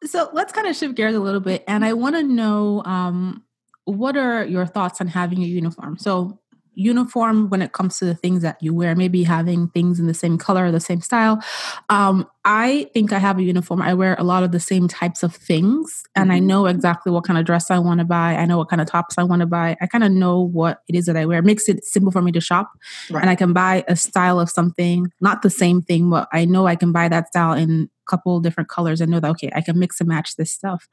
So 0.05 0.29
let's 0.33 0.53
kind 0.53 0.67
of 0.67 0.75
shift 0.75 0.95
gears 0.95 1.15
a 1.15 1.19
little 1.19 1.39
bit, 1.39 1.63
and 1.67 1.83
I 1.83 1.93
want 1.93 2.15
to 2.15 2.23
know 2.23 2.83
um, 2.85 3.43
what 3.89 4.17
are 4.17 4.45
your 4.45 4.65
thoughts 4.65 5.01
on 5.01 5.07
having 5.07 5.43
a 5.43 5.47
uniform? 5.47 5.97
So, 5.97 6.39
uniform 6.79 7.49
when 7.49 7.61
it 7.61 7.73
comes 7.73 7.97
to 7.97 8.05
the 8.05 8.15
things 8.15 8.41
that 8.41 8.57
you 8.61 8.73
wear, 8.73 8.95
maybe 8.95 9.23
having 9.23 9.67
things 9.69 9.99
in 9.99 10.07
the 10.07 10.13
same 10.13 10.37
color 10.37 10.65
or 10.65 10.71
the 10.71 10.79
same 10.79 11.01
style. 11.01 11.43
Um, 11.89 12.25
I 12.45 12.89
think 12.93 13.11
I 13.11 13.19
have 13.19 13.37
a 13.37 13.43
uniform. 13.43 13.81
I 13.81 13.93
wear 13.93 14.15
a 14.17 14.23
lot 14.23 14.43
of 14.43 14.53
the 14.53 14.61
same 14.61 14.87
types 14.87 15.21
of 15.21 15.35
things, 15.35 16.03
and 16.15 16.31
I 16.31 16.37
mm-hmm. 16.37 16.47
know 16.47 16.65
exactly 16.67 17.11
what 17.11 17.25
kind 17.25 17.37
of 17.37 17.45
dress 17.45 17.69
I 17.69 17.79
want 17.79 17.99
to 17.99 18.05
buy. 18.05 18.35
I 18.35 18.45
know 18.45 18.57
what 18.57 18.69
kind 18.69 18.81
of 18.81 18.87
tops 18.87 19.15
I 19.17 19.23
want 19.23 19.41
to 19.41 19.45
buy. 19.45 19.75
I 19.81 19.87
kind 19.87 20.03
of 20.03 20.11
know 20.11 20.39
what 20.39 20.79
it 20.87 20.95
is 20.95 21.05
that 21.07 21.17
I 21.17 21.25
wear. 21.25 21.39
It 21.39 21.45
makes 21.45 21.67
it 21.67 21.83
simple 21.83 22.11
for 22.11 22.21
me 22.21 22.31
to 22.31 22.41
shop, 22.41 22.71
right. 23.11 23.21
and 23.21 23.29
I 23.29 23.35
can 23.35 23.51
buy 23.51 23.83
a 23.87 23.95
style 23.95 24.39
of 24.39 24.49
something, 24.49 25.11
not 25.19 25.41
the 25.41 25.49
same 25.49 25.81
thing, 25.81 26.09
but 26.09 26.29
I 26.31 26.45
know 26.45 26.65
I 26.65 26.75
can 26.75 26.91
buy 26.91 27.09
that 27.09 27.27
style 27.27 27.53
in 27.53 27.89
a 27.89 28.09
couple 28.09 28.39
different 28.39 28.69
colors 28.69 29.01
and 29.01 29.11
know 29.11 29.19
that 29.19 29.31
okay, 29.31 29.51
I 29.53 29.61
can 29.61 29.77
mix 29.77 29.99
and 29.99 30.07
match 30.07 30.37
this 30.37 30.51
stuff. 30.51 30.87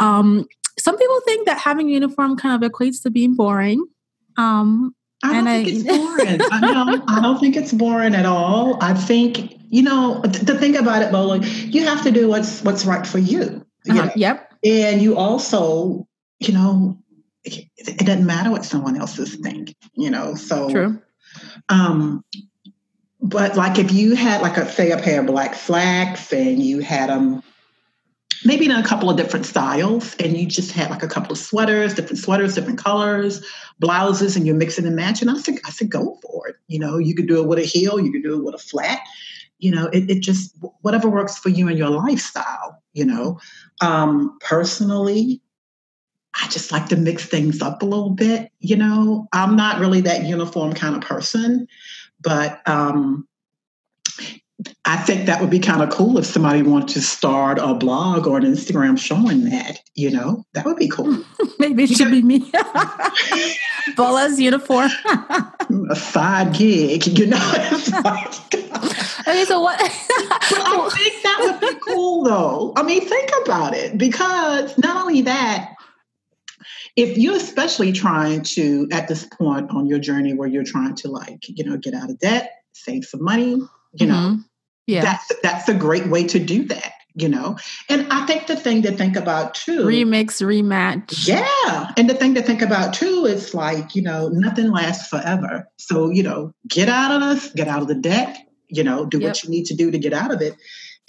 Um, 0.00 0.46
some 0.78 0.96
people 0.96 1.20
think 1.22 1.46
that 1.46 1.58
having 1.58 1.88
a 1.88 1.92
uniform 1.92 2.36
kind 2.36 2.62
of 2.62 2.70
equates 2.70 3.02
to 3.02 3.10
being 3.10 3.34
boring. 3.34 3.84
Um, 4.36 4.94
I 5.24 5.32
don't 5.32 5.44
think 5.46 5.68
I, 5.68 5.70
it's 5.70 5.82
boring. 5.84 6.40
I, 6.52 6.60
don't, 6.60 7.10
I 7.10 7.20
don't 7.20 7.38
think 7.40 7.56
it's 7.56 7.72
boring 7.72 8.14
at 8.14 8.26
all. 8.26 8.78
I 8.82 8.94
think 8.94 9.56
you 9.70 9.82
know 9.82 10.20
the 10.22 10.58
thing 10.58 10.76
about 10.76 11.02
it, 11.02 11.12
Bola. 11.12 11.38
You 11.38 11.84
have 11.84 12.02
to 12.04 12.10
do 12.10 12.28
what's 12.28 12.62
what's 12.62 12.84
right 12.84 13.06
for 13.06 13.18
you. 13.18 13.66
you 13.84 14.00
uh-huh, 14.00 14.10
Yep. 14.16 14.54
And 14.64 15.00
you 15.00 15.16
also, 15.16 16.06
you 16.40 16.52
know, 16.52 16.98
it, 17.44 17.66
it 17.76 17.98
doesn't 17.98 18.26
matter 18.26 18.50
what 18.50 18.64
someone 18.64 18.96
else's 18.96 19.36
think, 19.36 19.74
you 19.94 20.10
know. 20.10 20.34
So 20.34 20.70
True. 20.70 21.02
Um, 21.68 22.24
but 23.20 23.56
like 23.56 23.78
if 23.78 23.92
you 23.92 24.14
had 24.14 24.42
like 24.42 24.56
a 24.56 24.70
say 24.70 24.90
a 24.92 24.98
pair 24.98 25.20
of 25.20 25.26
black 25.26 25.54
slacks 25.54 26.32
and 26.32 26.62
you 26.62 26.80
had 26.80 27.10
them 27.10 27.42
maybe 28.44 28.64
in 28.64 28.70
a 28.70 28.84
couple 28.84 29.10
of 29.10 29.16
different 29.16 29.46
styles 29.46 30.14
and 30.16 30.36
you 30.36 30.46
just 30.46 30.72
had 30.72 30.90
like 30.90 31.02
a 31.02 31.08
couple 31.08 31.32
of 31.32 31.38
sweaters 31.38 31.94
different 31.94 32.18
sweaters 32.18 32.54
different 32.54 32.78
colors 32.78 33.44
blouses 33.78 34.36
and 34.36 34.46
you're 34.46 34.56
mixing 34.56 34.86
and 34.86 34.96
matching 34.96 35.28
i 35.28 35.36
said 35.38 35.54
i 35.64 35.70
said 35.70 35.90
go 35.90 36.18
for 36.22 36.48
it 36.48 36.56
you 36.66 36.78
know 36.78 36.98
you 36.98 37.14
could 37.14 37.28
do 37.28 37.40
it 37.42 37.48
with 37.48 37.58
a 37.58 37.62
heel 37.62 38.00
you 38.00 38.12
could 38.12 38.22
do 38.22 38.36
it 38.38 38.44
with 38.44 38.54
a 38.54 38.58
flat 38.58 39.00
you 39.58 39.70
know 39.70 39.86
it, 39.88 40.08
it 40.10 40.20
just 40.20 40.54
whatever 40.82 41.08
works 41.08 41.38
for 41.38 41.48
you 41.48 41.68
and 41.68 41.78
your 41.78 41.90
lifestyle 41.90 42.82
you 42.92 43.04
know 43.04 43.38
um 43.80 44.36
personally 44.40 45.40
I 46.40 46.46
just 46.48 46.70
like 46.70 46.86
to 46.88 46.96
mix 46.96 47.26
things 47.26 47.62
up 47.62 47.82
a 47.82 47.86
little 47.86 48.10
bit. 48.10 48.52
You 48.60 48.76
know, 48.76 49.26
I'm 49.32 49.56
not 49.56 49.80
really 49.80 50.00
that 50.02 50.24
uniform 50.24 50.72
kind 50.72 50.94
of 50.94 51.00
person, 51.02 51.66
but 52.20 52.60
um, 52.68 53.27
I 54.84 54.96
think 54.96 55.26
that 55.26 55.40
would 55.40 55.50
be 55.50 55.60
kind 55.60 55.82
of 55.82 55.90
cool 55.90 56.18
if 56.18 56.26
somebody 56.26 56.62
wanted 56.62 56.88
to 56.88 57.00
start 57.00 57.58
a 57.60 57.74
blog 57.74 58.26
or 58.26 58.38
an 58.38 58.44
Instagram 58.44 58.98
showing 58.98 59.44
that. 59.50 59.80
You 59.94 60.10
know, 60.10 60.44
that 60.54 60.64
would 60.64 60.76
be 60.76 60.88
cool. 60.88 61.24
Maybe 61.58 61.84
it 61.84 61.90
should 61.90 62.10
be 62.10 62.22
me. 62.22 62.50
Bola's 63.96 64.40
uniform. 64.40 64.90
a 65.90 65.96
side 65.96 66.54
gig, 66.54 67.06
you 67.18 67.26
know. 67.26 67.36
okay, 69.28 69.44
so 69.44 69.60
what? 69.60 69.80
I 69.80 70.90
think 70.92 71.22
that 71.22 71.38
would 71.40 71.60
be 71.60 71.78
cool, 71.86 72.24
though. 72.24 72.72
I 72.76 72.82
mean, 72.82 73.06
think 73.06 73.30
about 73.44 73.74
it 73.74 73.96
because 73.96 74.76
not 74.76 74.96
only 74.96 75.22
that, 75.22 75.74
if 76.98 77.16
you're 77.16 77.36
especially 77.36 77.92
trying 77.92 78.42
to 78.42 78.88
at 78.90 79.06
this 79.06 79.24
point 79.24 79.70
on 79.70 79.86
your 79.86 80.00
journey 80.00 80.34
where 80.34 80.48
you're 80.48 80.64
trying 80.64 80.96
to 80.96 81.08
like 81.08 81.48
you 81.48 81.64
know 81.64 81.76
get 81.76 81.94
out 81.94 82.10
of 82.10 82.18
debt 82.18 82.50
save 82.72 83.04
some 83.04 83.22
money 83.22 83.56
you 83.92 84.06
know 84.06 84.14
mm-hmm. 84.14 84.40
Yeah. 84.88 85.02
That's 85.02 85.32
that's 85.42 85.68
a 85.68 85.74
great 85.74 86.08
way 86.08 86.26
to 86.26 86.38
do 86.38 86.64
that 86.64 86.92
you 87.14 87.28
know? 87.28 87.56
And 87.88 88.06
i 88.12 88.24
think 88.26 88.46
the 88.46 88.54
thing 88.54 88.82
to 88.82 88.92
think 88.92 89.16
about 89.16 89.54
too 89.54 89.84
remix 89.84 90.40
rematch. 90.40 91.26
Yeah 91.26 91.92
and 91.96 92.08
the 92.08 92.14
thing 92.14 92.34
to 92.34 92.42
think 92.42 92.62
about 92.62 92.94
too 92.94 93.26
is 93.26 93.54
like 93.54 93.94
you 93.94 94.02
know 94.02 94.28
nothing 94.28 94.70
lasts 94.70 95.08
forever. 95.08 95.68
So 95.76 96.10
you 96.10 96.22
know 96.22 96.52
get 96.68 96.88
out 96.88 97.10
of 97.10 97.20
this 97.28 97.52
get 97.52 97.68
out 97.68 97.82
of 97.82 97.88
the 97.88 97.94
deck 97.94 98.36
you 98.68 98.84
know 98.84 99.04
do 99.04 99.18
yep. 99.18 99.28
what 99.28 99.44
you 99.44 99.50
need 99.50 99.64
to 99.66 99.74
do 99.74 99.90
to 99.90 99.98
get 99.98 100.12
out 100.12 100.32
of 100.32 100.40
it 100.40 100.54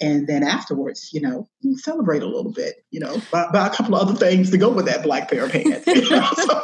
and 0.00 0.26
then 0.26 0.42
afterwards, 0.42 1.10
you 1.12 1.20
know, 1.20 1.48
you 1.60 1.76
celebrate 1.76 2.22
a 2.22 2.26
little 2.26 2.52
bit, 2.52 2.84
you 2.90 3.00
know, 3.00 3.20
buy, 3.30 3.46
buy, 3.52 3.66
a 3.66 3.70
couple 3.70 3.94
of 3.94 4.08
other 4.08 4.18
things 4.18 4.50
to 4.50 4.58
go 4.58 4.70
with 4.70 4.86
that 4.86 5.02
black 5.02 5.30
pair 5.30 5.44
of 5.44 5.52
pants. 5.52 5.86
You 5.86 6.08
know? 6.10 6.30
so 6.36 6.62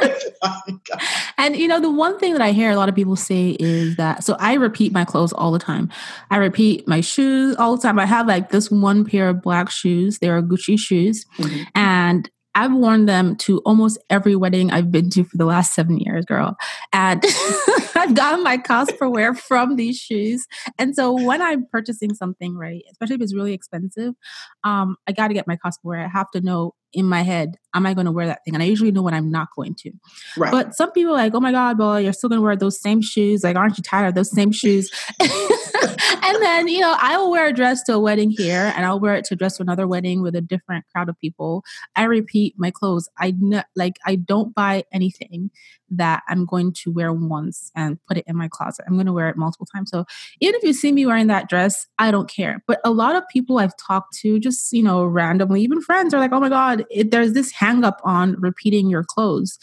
and 1.38 1.56
you 1.56 1.68
know, 1.68 1.80
the 1.80 1.90
one 1.90 2.18
thing 2.18 2.32
that 2.32 2.42
I 2.42 2.52
hear 2.52 2.70
a 2.70 2.76
lot 2.76 2.88
of 2.88 2.94
people 2.94 3.16
say 3.16 3.56
is 3.60 3.96
that 3.96 4.24
so 4.24 4.36
I 4.38 4.54
repeat 4.54 4.92
my 4.92 5.04
clothes 5.04 5.32
all 5.32 5.52
the 5.52 5.58
time. 5.58 5.90
I 6.30 6.36
repeat 6.36 6.88
my 6.88 7.00
shoes 7.00 7.56
all 7.56 7.76
the 7.76 7.82
time. 7.82 7.98
I 7.98 8.06
have 8.06 8.26
like 8.26 8.50
this 8.50 8.70
one 8.70 9.04
pair 9.04 9.28
of 9.28 9.42
black 9.42 9.70
shoes. 9.70 10.18
They 10.18 10.28
are 10.28 10.42
Gucci 10.42 10.78
shoes, 10.78 11.26
mm-hmm. 11.38 11.64
and 11.74 12.30
I've 12.54 12.72
worn 12.72 13.04
them 13.04 13.36
to 13.36 13.58
almost 13.60 13.98
every 14.08 14.34
wedding 14.34 14.70
I've 14.70 14.90
been 14.90 15.10
to 15.10 15.24
for 15.24 15.36
the 15.36 15.44
last 15.44 15.74
seven 15.74 15.98
years, 15.98 16.24
girl. 16.24 16.56
And 16.92 17.22
I've 18.06 18.14
gotten 18.14 18.44
my 18.44 18.56
cost 18.56 18.96
per 18.98 19.08
wear 19.08 19.34
from 19.34 19.74
these 19.74 19.98
shoes. 19.98 20.46
And 20.78 20.94
so 20.94 21.12
when 21.12 21.42
I'm 21.42 21.66
purchasing 21.66 22.14
something, 22.14 22.56
right, 22.56 22.84
especially 22.92 23.16
if 23.16 23.22
it's 23.22 23.34
really 23.34 23.52
expensive, 23.52 24.14
um, 24.62 24.96
I 25.08 25.12
got 25.12 25.28
to 25.28 25.34
get 25.34 25.48
my 25.48 25.56
cost 25.56 25.82
per 25.82 25.88
wear. 25.88 26.04
I 26.04 26.08
have 26.08 26.30
to 26.30 26.40
know 26.40 26.74
in 26.92 27.04
my 27.04 27.22
head, 27.22 27.56
am 27.74 27.84
I 27.84 27.94
going 27.94 28.06
to 28.06 28.12
wear 28.12 28.26
that 28.26 28.44
thing? 28.44 28.54
And 28.54 28.62
I 28.62 28.66
usually 28.66 28.92
know 28.92 29.02
when 29.02 29.12
I'm 29.12 29.30
not 29.30 29.48
going 29.56 29.74
to. 29.80 29.92
Right. 30.36 30.52
But 30.52 30.74
some 30.76 30.92
people 30.92 31.12
are 31.14 31.16
like, 31.16 31.34
oh 31.34 31.40
my 31.40 31.50
God, 31.50 31.76
boy, 31.76 31.98
you're 31.98 32.12
still 32.12 32.30
going 32.30 32.38
to 32.38 32.44
wear 32.44 32.56
those 32.56 32.80
same 32.80 33.02
shoes. 33.02 33.42
Like, 33.42 33.56
aren't 33.56 33.76
you 33.76 33.82
tired 33.82 34.08
of 34.08 34.14
those 34.14 34.30
same 34.30 34.52
shoes? 34.52 34.88
and 35.20 36.42
then, 36.42 36.68
you 36.68 36.80
know, 36.80 36.96
I 36.98 37.16
will 37.18 37.30
wear 37.30 37.48
a 37.48 37.52
dress 37.52 37.82
to 37.84 37.94
a 37.94 37.98
wedding 37.98 38.30
here 38.30 38.72
and 38.76 38.86
I'll 38.86 39.00
wear 39.00 39.16
it 39.16 39.24
to 39.26 39.34
a 39.34 39.36
dress 39.36 39.56
to 39.56 39.62
another 39.62 39.88
wedding 39.88 40.22
with 40.22 40.36
a 40.36 40.40
different 40.40 40.84
crowd 40.92 41.08
of 41.08 41.18
people. 41.18 41.64
I 41.96 42.04
repeat 42.04 42.54
my 42.56 42.70
clothes. 42.70 43.08
I 43.18 43.34
ne- 43.36 43.64
like, 43.74 43.96
I 44.06 44.14
don't 44.14 44.54
buy 44.54 44.84
anything 44.92 45.50
that 45.90 46.22
I'm 46.28 46.44
going 46.44 46.72
to 46.72 46.90
wear 46.90 47.12
once 47.12 47.70
and 47.74 47.98
put 48.06 48.16
it 48.16 48.24
in 48.26 48.36
my 48.36 48.48
closet. 48.48 48.84
I'm 48.86 48.94
going 48.94 49.06
to 49.06 49.12
wear 49.12 49.28
it 49.28 49.36
multiple 49.36 49.66
times. 49.66 49.90
So 49.90 50.04
even 50.40 50.54
if 50.54 50.62
you 50.62 50.72
see 50.72 50.92
me 50.92 51.06
wearing 51.06 51.26
that 51.28 51.48
dress, 51.48 51.86
I 51.98 52.10
don't 52.10 52.28
care. 52.28 52.62
But 52.66 52.80
a 52.84 52.90
lot 52.90 53.16
of 53.16 53.22
people 53.28 53.58
I've 53.58 53.76
talked 53.76 54.16
to, 54.18 54.38
just, 54.38 54.72
you 54.72 54.82
know, 54.82 55.04
randomly, 55.04 55.62
even 55.62 55.80
friends 55.80 56.12
are 56.14 56.20
like, 56.20 56.32
oh 56.32 56.40
my 56.40 56.48
God, 56.48 56.84
it, 56.90 57.10
there's 57.10 57.32
this 57.32 57.52
hang 57.52 57.84
up 57.84 58.00
on 58.04 58.34
repeating 58.40 58.88
your 58.88 59.04
clothes. 59.04 59.58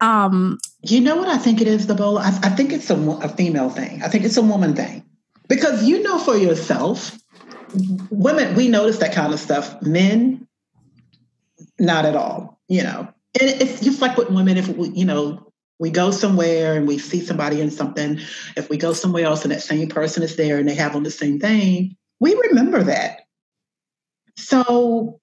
Um, 0.00 0.58
you 0.82 1.00
know 1.00 1.16
what 1.16 1.28
I 1.28 1.38
think 1.38 1.60
it 1.60 1.68
is, 1.68 1.86
the 1.86 1.94
bowl? 1.94 2.18
I, 2.18 2.28
I 2.28 2.50
think 2.50 2.72
it's 2.72 2.90
a, 2.90 2.96
a 3.22 3.28
female 3.28 3.70
thing. 3.70 4.02
I 4.02 4.08
think 4.08 4.24
it's 4.24 4.36
a 4.36 4.42
woman 4.42 4.74
thing. 4.74 5.04
Because 5.48 5.84
you 5.84 6.02
know 6.02 6.18
for 6.18 6.36
yourself, 6.36 7.16
women, 8.10 8.54
we 8.54 8.68
notice 8.68 8.98
that 8.98 9.14
kind 9.14 9.32
of 9.32 9.40
stuff. 9.40 9.80
Men, 9.82 10.46
not 11.78 12.04
at 12.04 12.16
all, 12.16 12.60
you 12.68 12.82
know. 12.82 13.08
And 13.38 13.50
it's 13.60 13.80
just 13.80 14.00
like 14.00 14.16
with 14.16 14.30
women, 14.30 14.56
if 14.56 14.68
you 14.96 15.04
know, 15.04 15.45
we 15.78 15.90
go 15.90 16.10
somewhere 16.10 16.74
and 16.74 16.86
we 16.86 16.98
see 16.98 17.20
somebody 17.20 17.60
in 17.60 17.70
something, 17.70 18.18
if 18.56 18.70
we 18.70 18.76
go 18.76 18.92
somewhere 18.92 19.24
else 19.24 19.44
and 19.44 19.52
that 19.52 19.62
same 19.62 19.88
person 19.88 20.22
is 20.22 20.36
there 20.36 20.58
and 20.58 20.68
they 20.68 20.74
have 20.74 20.96
on 20.96 21.02
the 21.02 21.10
same 21.10 21.38
thing, 21.38 21.96
we 22.20 22.34
remember 22.34 22.82
that. 22.84 23.26
So 24.36 25.20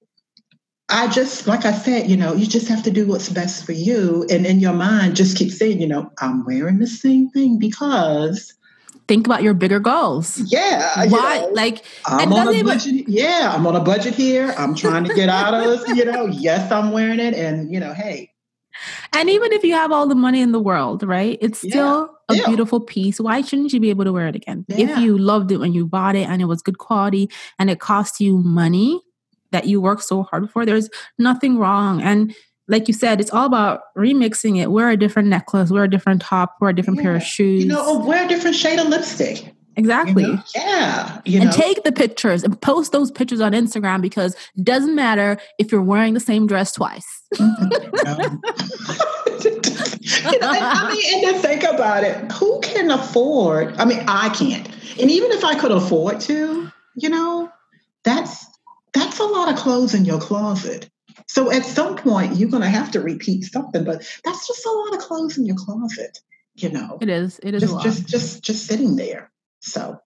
I 0.89 1.07
just, 1.07 1.47
like 1.47 1.65
I 1.65 1.71
said, 1.71 2.09
you 2.09 2.17
know, 2.17 2.33
you 2.33 2.45
just 2.45 2.67
have 2.67 2.83
to 2.83 2.91
do 2.91 3.07
what's 3.07 3.29
best 3.29 3.65
for 3.65 3.71
you. 3.71 4.25
And 4.29 4.45
in 4.45 4.59
your 4.59 4.73
mind, 4.73 5.15
just 5.15 5.37
keep 5.37 5.51
saying, 5.51 5.81
you 5.81 5.87
know, 5.87 6.11
I'm 6.19 6.45
wearing 6.45 6.79
the 6.79 6.87
same 6.87 7.29
thing 7.29 7.57
because 7.57 8.53
think 9.07 9.25
about 9.25 9.43
your 9.43 9.53
bigger 9.53 9.79
goals. 9.79 10.39
Yeah. 10.39 11.07
Why? 11.09 11.35
You 11.35 11.41
know, 11.41 11.49
like, 11.53 11.83
I'm 12.05 12.31
on 12.31 12.47
a 12.47 12.51
even. 12.51 12.79
Yeah, 13.07 13.51
I'm 13.53 13.65
on 13.65 13.75
a 13.75 13.79
budget 13.79 14.13
here. 14.13 14.53
I'm 14.57 14.75
trying 14.75 15.05
to 15.05 15.13
get 15.13 15.29
out 15.29 15.53
of 15.53 15.63
this. 15.63 15.97
You 15.97 16.05
know, 16.05 16.25
yes, 16.31 16.71
I'm 16.71 16.91
wearing 16.91 17.19
it, 17.19 17.33
and 17.33 17.71
you 17.71 17.79
know, 17.79 17.93
hey. 17.93 18.32
And 19.13 19.29
even 19.29 19.53
if 19.53 19.63
you 19.63 19.73
have 19.73 19.91
all 19.91 20.07
the 20.07 20.15
money 20.15 20.41
in 20.41 20.51
the 20.51 20.59
world, 20.59 21.03
right? 21.03 21.37
It's 21.41 21.59
still 21.59 22.09
yeah. 22.29 22.35
a 22.35 22.37
yeah. 22.37 22.47
beautiful 22.47 22.79
piece. 22.79 23.19
Why 23.19 23.41
shouldn't 23.41 23.73
you 23.73 23.79
be 23.79 23.89
able 23.89 24.05
to 24.05 24.11
wear 24.11 24.27
it 24.27 24.35
again? 24.35 24.65
Yeah. 24.67 24.77
If 24.77 24.97
you 24.99 25.17
loved 25.17 25.51
it 25.51 25.57
when 25.57 25.73
you 25.73 25.85
bought 25.85 26.15
it 26.15 26.27
and 26.27 26.41
it 26.41 26.45
was 26.45 26.61
good 26.61 26.79
quality 26.79 27.29
and 27.59 27.69
it 27.69 27.79
cost 27.79 28.19
you 28.19 28.37
money 28.37 29.01
that 29.51 29.67
you 29.67 29.79
worked 29.79 30.03
so 30.03 30.23
hard 30.23 30.49
for, 30.49 30.65
there's 30.65 30.89
nothing 31.19 31.57
wrong. 31.57 32.01
And 32.01 32.35
like 32.67 32.87
you 32.87 32.93
said, 32.93 33.19
it's 33.19 33.31
all 33.31 33.45
about 33.45 33.81
remixing 33.97 34.59
it. 34.59 34.71
Wear 34.71 34.89
a 34.89 34.97
different 34.97 35.27
necklace, 35.27 35.69
wear 35.69 35.83
a 35.83 35.89
different 35.89 36.21
top, 36.21 36.55
wear 36.59 36.71
a 36.71 36.75
different 36.75 36.99
pair 36.99 37.15
of 37.15 37.23
shoes. 37.23 37.63
You 37.63 37.69
know, 37.69 37.85
or 37.85 38.07
wear 38.07 38.25
a 38.25 38.27
different 38.27 38.55
shade 38.55 38.79
of 38.79 38.87
lipstick. 38.87 39.52
Exactly. 39.75 40.23
You 40.23 40.33
know? 40.33 40.43
Yeah. 40.55 41.21
You 41.25 41.41
and 41.41 41.49
know? 41.49 41.55
take 41.55 41.83
the 41.83 41.91
pictures 41.91 42.43
and 42.43 42.59
post 42.61 42.91
those 42.91 43.11
pictures 43.11 43.41
on 43.41 43.53
Instagram 43.53 44.01
because 44.01 44.35
it 44.55 44.63
doesn't 44.63 44.95
matter 44.95 45.37
if 45.57 45.71
you're 45.71 45.81
wearing 45.81 46.13
the 46.13 46.19
same 46.19 46.47
dress 46.47 46.73
twice. 46.73 47.07
Mm-hmm. 47.35 47.71
you 50.31 50.39
know, 50.39 50.49
I 50.51 50.93
mean, 50.93 51.25
and 51.25 51.35
to 51.35 51.41
think 51.41 51.63
about 51.63 52.03
it, 52.03 52.31
who 52.31 52.59
can 52.61 52.91
afford? 52.91 53.75
I 53.77 53.85
mean, 53.85 54.03
I 54.07 54.29
can't. 54.29 54.67
And 54.99 55.09
even 55.09 55.31
if 55.31 55.43
I 55.43 55.57
could 55.57 55.71
afford 55.71 56.19
to, 56.21 56.71
you 56.95 57.09
know, 57.09 57.51
that's 58.03 58.45
that's 58.93 59.19
a 59.19 59.23
lot 59.23 59.51
of 59.51 59.57
clothes 59.57 59.95
in 59.95 60.05
your 60.05 60.19
closet. 60.19 60.89
So 61.27 61.51
at 61.51 61.65
some 61.65 61.95
point, 61.95 62.35
you're 62.35 62.49
going 62.49 62.63
to 62.63 62.69
have 62.69 62.91
to 62.91 62.99
repeat 62.99 63.45
something, 63.45 63.83
but 63.83 64.05
that's 64.23 64.47
just 64.47 64.65
a 64.65 64.71
lot 64.71 64.93
of 64.93 64.99
clothes 64.99 65.37
in 65.37 65.45
your 65.45 65.55
closet. 65.55 66.19
You 66.55 66.69
know, 66.69 66.99
it 67.01 67.09
is. 67.09 67.39
It 67.41 67.55
is 67.55 67.63
just 67.63 67.81
just 67.81 68.07
just 68.07 68.43
just 68.43 68.67
sitting 68.67 68.95
there. 68.95 69.31
So 69.63 69.99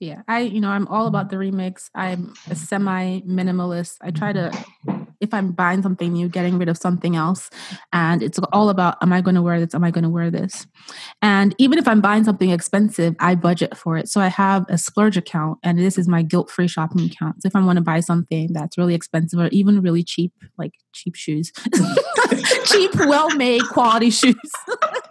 yeah, 0.00 0.22
I 0.28 0.40
you 0.40 0.60
know 0.60 0.70
I'm 0.70 0.86
all 0.88 1.06
about 1.06 1.30
the 1.30 1.36
remix. 1.36 1.90
I'm 1.94 2.34
a 2.48 2.54
semi 2.54 3.20
minimalist. 3.20 3.96
I 4.00 4.10
try 4.10 4.32
to 4.32 4.52
if 5.20 5.34
I'm 5.34 5.52
buying 5.52 5.82
something 5.82 6.12
new, 6.12 6.28
getting 6.28 6.58
rid 6.58 6.68
of 6.68 6.76
something 6.76 7.16
else. 7.16 7.50
And 7.92 8.22
it's 8.22 8.38
all 8.52 8.68
about 8.68 8.96
am 9.02 9.12
I 9.12 9.20
going 9.20 9.34
to 9.34 9.42
wear 9.42 9.58
this? 9.58 9.74
Am 9.74 9.82
I 9.82 9.90
going 9.90 10.04
to 10.04 10.10
wear 10.10 10.30
this? 10.30 10.66
And 11.20 11.54
even 11.58 11.78
if 11.78 11.88
I'm 11.88 12.00
buying 12.00 12.24
something 12.24 12.50
expensive, 12.50 13.16
I 13.18 13.34
budget 13.34 13.76
for 13.76 13.96
it. 13.96 14.08
So 14.08 14.20
I 14.20 14.28
have 14.28 14.64
a 14.68 14.78
splurge 14.78 15.16
account, 15.16 15.58
and 15.62 15.78
this 15.78 15.98
is 15.98 16.06
my 16.06 16.22
guilt 16.22 16.50
free 16.50 16.68
shopping 16.68 17.06
account. 17.06 17.42
So 17.42 17.48
if 17.48 17.56
I 17.56 17.64
want 17.64 17.78
to 17.78 17.82
buy 17.82 18.00
something 18.00 18.52
that's 18.52 18.78
really 18.78 18.94
expensive 18.94 19.40
or 19.40 19.48
even 19.48 19.80
really 19.80 20.04
cheap, 20.04 20.32
like 20.56 20.74
cheap 20.92 21.16
shoes, 21.16 21.50
cheap, 22.66 22.94
well 22.94 23.34
made, 23.34 23.62
quality 23.68 24.10
shoes, 24.10 24.36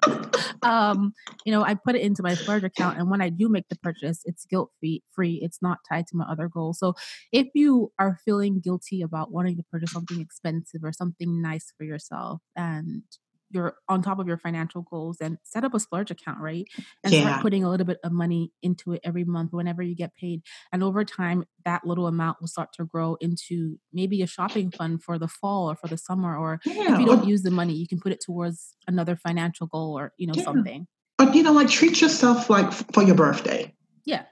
um, 0.62 1.14
you 1.46 1.52
know, 1.52 1.64
I 1.64 1.76
put 1.76 1.96
it 1.96 2.02
into 2.02 2.24
my 2.24 2.34
splurge 2.34 2.64
account. 2.64 2.98
And 2.98 3.10
when 3.10 3.22
I 3.22 3.30
do 3.30 3.50
make 3.50 3.68
the 3.70 3.78
purchase, 3.78 4.22
it's 4.26 4.46
guilt 4.46 4.72
free. 5.14 5.40
It's 5.42 5.62
not 5.62 5.80
tied 5.88 6.08
to 6.08 6.18
my 6.18 6.26
other 6.26 6.48
goals. 6.48 6.80
So 6.80 6.94
if 7.32 7.48
you 7.54 7.92
are 8.00 8.20
feeling 8.26 8.60
guilty 8.60 9.02
about 9.02 9.32
wanting 9.32 9.58
to 9.58 9.64
purchase 9.72 9.92
something 9.92 10.20
expensive 10.20 10.84
or 10.84 10.92
something 10.92 11.42
nice 11.42 11.74
for 11.78 11.84
yourself 11.84 12.42
and 12.56 13.04
your 13.50 13.76
on 13.88 14.02
top 14.02 14.20
of 14.20 14.28
your 14.28 14.38
financial 14.38 14.82
goals 14.82 15.18
and 15.22 15.38
set 15.44 15.64
up 15.64 15.74
a 15.74 15.80
splurge 15.80 16.12
account, 16.12 16.40
right? 16.40 16.66
And 17.04 17.14
Yeah. 17.14 17.22
start 17.22 17.42
putting 17.42 17.64
a 17.64 17.70
little 17.70 17.86
bit 17.86 18.00
of 18.04 18.12
money 18.12 18.52
into 18.62 18.92
it 18.94 19.02
every 19.04 19.24
month 19.24 19.54
whenever 19.54 19.82
you 19.82 19.96
get 19.96 20.14
paid. 20.16 20.42
And 20.72 20.84
over 20.84 21.04
time, 21.06 21.46
that 21.66 21.86
little 21.86 22.08
amount 22.08 22.42
will 22.42 22.48
start 22.48 22.70
to 22.74 22.86
grow 22.86 23.16
into 23.22 23.78
maybe 23.94 24.22
a 24.22 24.28
shopping 24.28 24.72
fund 24.72 25.02
for 25.04 25.18
the 25.18 25.28
fall 25.28 25.70
or 25.72 25.76
for 25.76 25.88
the 25.88 25.98
summer. 25.98 26.38
Or 26.38 26.60
Yeah. 26.66 26.94
if 26.96 27.00
you 27.00 27.06
don't 27.06 27.26
use 27.26 27.44
the 27.44 27.52
money, 27.52 27.74
you 27.74 27.88
can 27.88 28.00
put 28.00 28.12
it 28.12 28.22
towards 28.26 28.76
another 28.88 29.16
financial 29.16 29.68
goal 29.68 29.98
or, 29.98 30.14
you 30.18 30.28
know, 30.28 30.34
Yeah. 30.36 30.44
something. 30.44 30.88
But 31.18 31.34
you 31.34 31.44
know, 31.44 31.54
like 31.54 31.70
treat 31.70 32.00
yourself 32.02 32.50
like 32.50 32.72
for 32.72 33.04
your 33.04 33.16
birthday. 33.16 33.74
Yeah. 34.06 34.26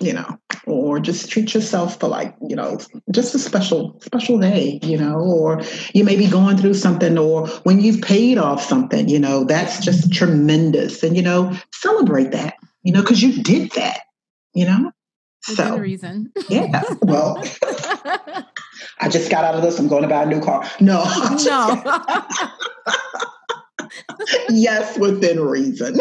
you 0.00 0.14
know, 0.14 0.38
or 0.66 1.00
just 1.00 1.30
treat 1.30 1.54
yourself 1.54 1.98
for 2.00 2.08
like, 2.08 2.34
you 2.46 2.54
know, 2.56 2.78
just 3.10 3.34
a 3.34 3.38
special, 3.38 3.98
special 4.02 4.38
day, 4.38 4.78
you 4.82 4.96
know, 4.98 5.18
or 5.18 5.60
you 5.94 6.04
may 6.04 6.16
be 6.16 6.26
going 6.28 6.56
through 6.56 6.74
something, 6.74 7.16
or 7.18 7.46
when 7.64 7.80
you've 7.80 8.02
paid 8.02 8.38
off 8.38 8.62
something, 8.62 9.08
you 9.08 9.18
know, 9.18 9.44
that's 9.44 9.80
just 9.84 10.12
tremendous. 10.12 11.02
And, 11.02 11.16
you 11.16 11.22
know, 11.22 11.56
celebrate 11.72 12.30
that, 12.32 12.54
you 12.82 12.92
know, 12.92 13.00
because 13.00 13.22
you 13.22 13.42
did 13.42 13.70
that, 13.72 14.00
you 14.54 14.64
know. 14.66 14.92
Within 15.48 15.66
So, 15.66 15.76
reason. 15.78 16.32
yeah, 16.50 16.82
well, 17.00 17.42
I 19.00 19.08
just 19.08 19.30
got 19.30 19.42
out 19.42 19.54
of 19.54 19.62
this. 19.62 19.78
I'm 19.78 19.88
going 19.88 20.02
to 20.02 20.08
buy 20.08 20.24
a 20.24 20.26
new 20.26 20.40
car. 20.40 20.68
No, 20.80 21.02
no. 21.44 21.82
yes, 24.50 24.98
within 24.98 25.40
reason. 25.40 25.96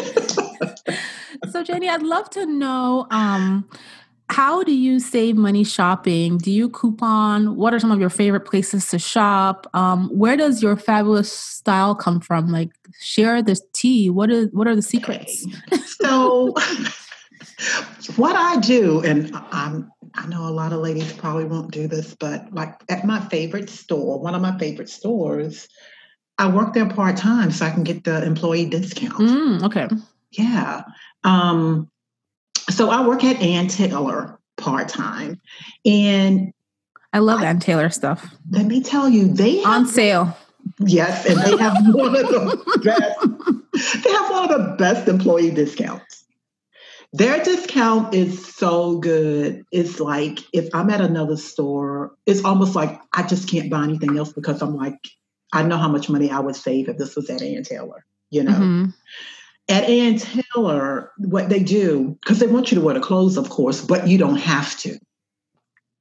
so 1.51 1.63
Jenny, 1.63 1.87
I'd 1.89 2.03
love 2.03 2.29
to 2.31 2.45
know 2.45 3.07
um, 3.11 3.67
how 4.29 4.63
do 4.63 4.71
you 4.71 4.99
save 4.99 5.35
money 5.35 5.63
shopping? 5.63 6.37
Do 6.37 6.51
you 6.51 6.69
coupon? 6.69 7.55
What 7.55 7.73
are 7.73 7.79
some 7.79 7.91
of 7.91 7.99
your 7.99 8.11
favorite 8.11 8.45
places 8.45 8.87
to 8.89 8.99
shop? 8.99 9.67
Um, 9.73 10.09
where 10.09 10.37
does 10.37 10.61
your 10.61 10.75
fabulous 10.75 11.31
style 11.31 11.95
come 11.95 12.19
from? 12.19 12.51
Like, 12.51 12.69
share 13.01 13.41
this 13.41 13.61
tea. 13.73 14.09
What 14.09 14.29
is 14.29 14.49
what 14.51 14.67
are 14.67 14.75
the 14.75 14.81
secrets? 14.83 15.45
so 15.85 16.53
what 18.15 18.35
I 18.35 18.59
do, 18.59 19.01
and 19.01 19.31
I'm 19.51 19.91
I 20.15 20.27
know 20.27 20.47
a 20.47 20.51
lot 20.51 20.73
of 20.73 20.79
ladies 20.79 21.11
probably 21.13 21.45
won't 21.45 21.71
do 21.71 21.87
this, 21.87 22.15
but 22.15 22.53
like 22.53 22.75
at 22.87 23.05
my 23.05 23.19
favorite 23.19 23.69
store, 23.69 24.19
one 24.19 24.35
of 24.35 24.41
my 24.41 24.57
favorite 24.59 24.89
stores, 24.89 25.67
I 26.37 26.49
work 26.49 26.73
there 26.73 26.87
part 26.87 27.17
time 27.17 27.51
so 27.51 27.65
I 27.65 27.71
can 27.71 27.83
get 27.83 28.03
the 28.03 28.23
employee 28.23 28.65
discount. 28.65 29.17
Mm, 29.17 29.63
okay. 29.63 29.87
Yeah. 30.31 30.83
Um, 31.23 31.89
so 32.69 32.89
I 32.89 33.05
work 33.05 33.23
at 33.23 33.41
Ann 33.41 33.67
Taylor 33.67 34.39
part 34.57 34.89
time, 34.89 35.39
and 35.85 36.53
I 37.13 37.19
love 37.19 37.41
Ann 37.41 37.59
Taylor 37.59 37.89
stuff. 37.89 38.33
let 38.51 38.65
me 38.65 38.81
tell 38.83 39.09
you, 39.09 39.27
they 39.33 39.57
have 39.57 39.65
On 39.65 39.85
sale. 39.87 40.37
Yes, 40.79 41.25
and 41.25 41.39
they 41.41 41.57
have 41.57 41.75
one 41.95 42.15
of 42.15 42.27
the 42.27 42.81
best. 42.83 44.03
They 44.03 44.11
have 44.11 44.29
one 44.29 44.43
of 44.43 44.49
the 44.49 44.75
best 44.77 45.07
employee 45.07 45.51
discounts. 45.51 46.25
Their 47.11 47.43
discount 47.43 48.13
is 48.13 48.45
so 48.55 48.99
good. 48.99 49.63
It's 49.71 49.99
like 49.99 50.39
if 50.53 50.69
I'm 50.75 50.89
at 50.91 51.01
another 51.01 51.37
store, 51.37 52.13
it's 52.27 52.45
almost 52.45 52.75
like 52.75 53.01
I 53.13 53.23
just 53.23 53.49
can't 53.49 53.69
buy 53.71 53.83
anything 53.83 54.15
else 54.17 54.31
because 54.31 54.61
I'm 54.61 54.75
like, 54.75 54.99
I 55.51 55.63
know 55.63 55.77
how 55.77 55.87
much 55.87 56.07
money 56.09 56.29
I 56.29 56.39
would 56.39 56.55
save 56.55 56.87
if 56.87 56.97
this 56.97 57.15
was 57.15 57.29
at 57.31 57.41
Ann 57.41 57.63
Taylor. 57.63 58.05
You 58.29 58.43
know, 58.43 58.51
Mhm. 58.51 58.93
At 59.69 59.83
Ann 59.83 60.17
Taylor, 60.17 61.11
what 61.19 61.49
they 61.49 61.61
do 61.61 62.17
because 62.21 62.39
they 62.39 62.47
want 62.47 62.71
you 62.71 62.79
to 62.79 62.83
wear 62.83 62.95
the 62.95 62.99
clothes, 62.99 63.37
of 63.37 63.49
course, 63.49 63.81
but 63.81 64.07
you 64.07 64.17
don't 64.17 64.37
have 64.37 64.77
to. 64.79 64.97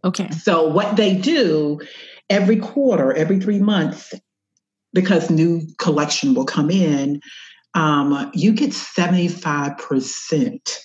Okay. 0.05 0.31
So 0.31 0.67
what 0.67 0.97
they 0.97 1.15
do 1.15 1.81
every 2.31 2.57
quarter, 2.57 3.13
every 3.13 3.39
three 3.39 3.59
months, 3.59 4.15
because 4.95 5.31
new 5.31 5.63
collection 5.79 6.35
will 6.35 6.47
come 6.47 6.71
in, 6.71 7.21
um, 7.75 8.31
you 8.33 8.53
get 8.53 8.71
75% 8.71 10.79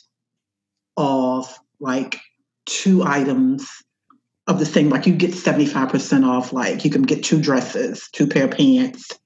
off 0.97 1.59
like 1.79 2.17
two 2.65 3.03
items 3.03 3.69
of 4.47 4.59
the 4.59 4.65
same. 4.65 4.89
Like 4.89 5.07
you 5.07 5.15
get 5.15 5.31
75% 5.31 6.27
off, 6.27 6.51
like 6.51 6.83
you 6.83 6.91
can 6.91 7.03
get 7.03 7.23
two 7.23 7.41
dresses, 7.41 8.09
two 8.11 8.27
pair 8.27 8.45
of 8.45 8.51
pants, 8.51 9.17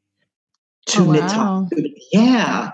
two 0.86 1.04
Oh, 1.04 1.12
knit 1.12 1.24
wow. 1.24 1.68
tops. 1.70 1.82
Yeah. 2.12 2.72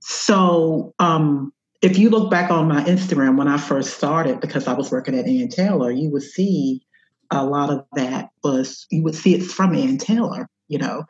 So 0.00 0.94
um 0.98 1.52
if 1.80 1.96
you 1.96 2.10
look 2.10 2.30
back 2.30 2.50
on 2.50 2.68
my 2.68 2.82
Instagram 2.84 3.36
when 3.36 3.46
I 3.46 3.56
first 3.56 3.94
started, 3.94 4.40
because 4.40 4.66
I 4.66 4.72
was 4.72 4.90
working 4.90 5.16
at 5.16 5.26
Ann 5.26 5.48
Taylor, 5.48 5.90
you 5.90 6.10
would 6.10 6.24
see 6.24 6.82
a 7.30 7.44
lot 7.44 7.70
of 7.70 7.84
that 7.94 8.30
was 8.42 8.86
you 8.90 9.02
would 9.02 9.14
see 9.14 9.34
it's 9.34 9.52
from 9.52 9.74
Ann 9.74 9.98
Taylor, 9.98 10.48
you 10.66 10.78
know, 10.78 11.04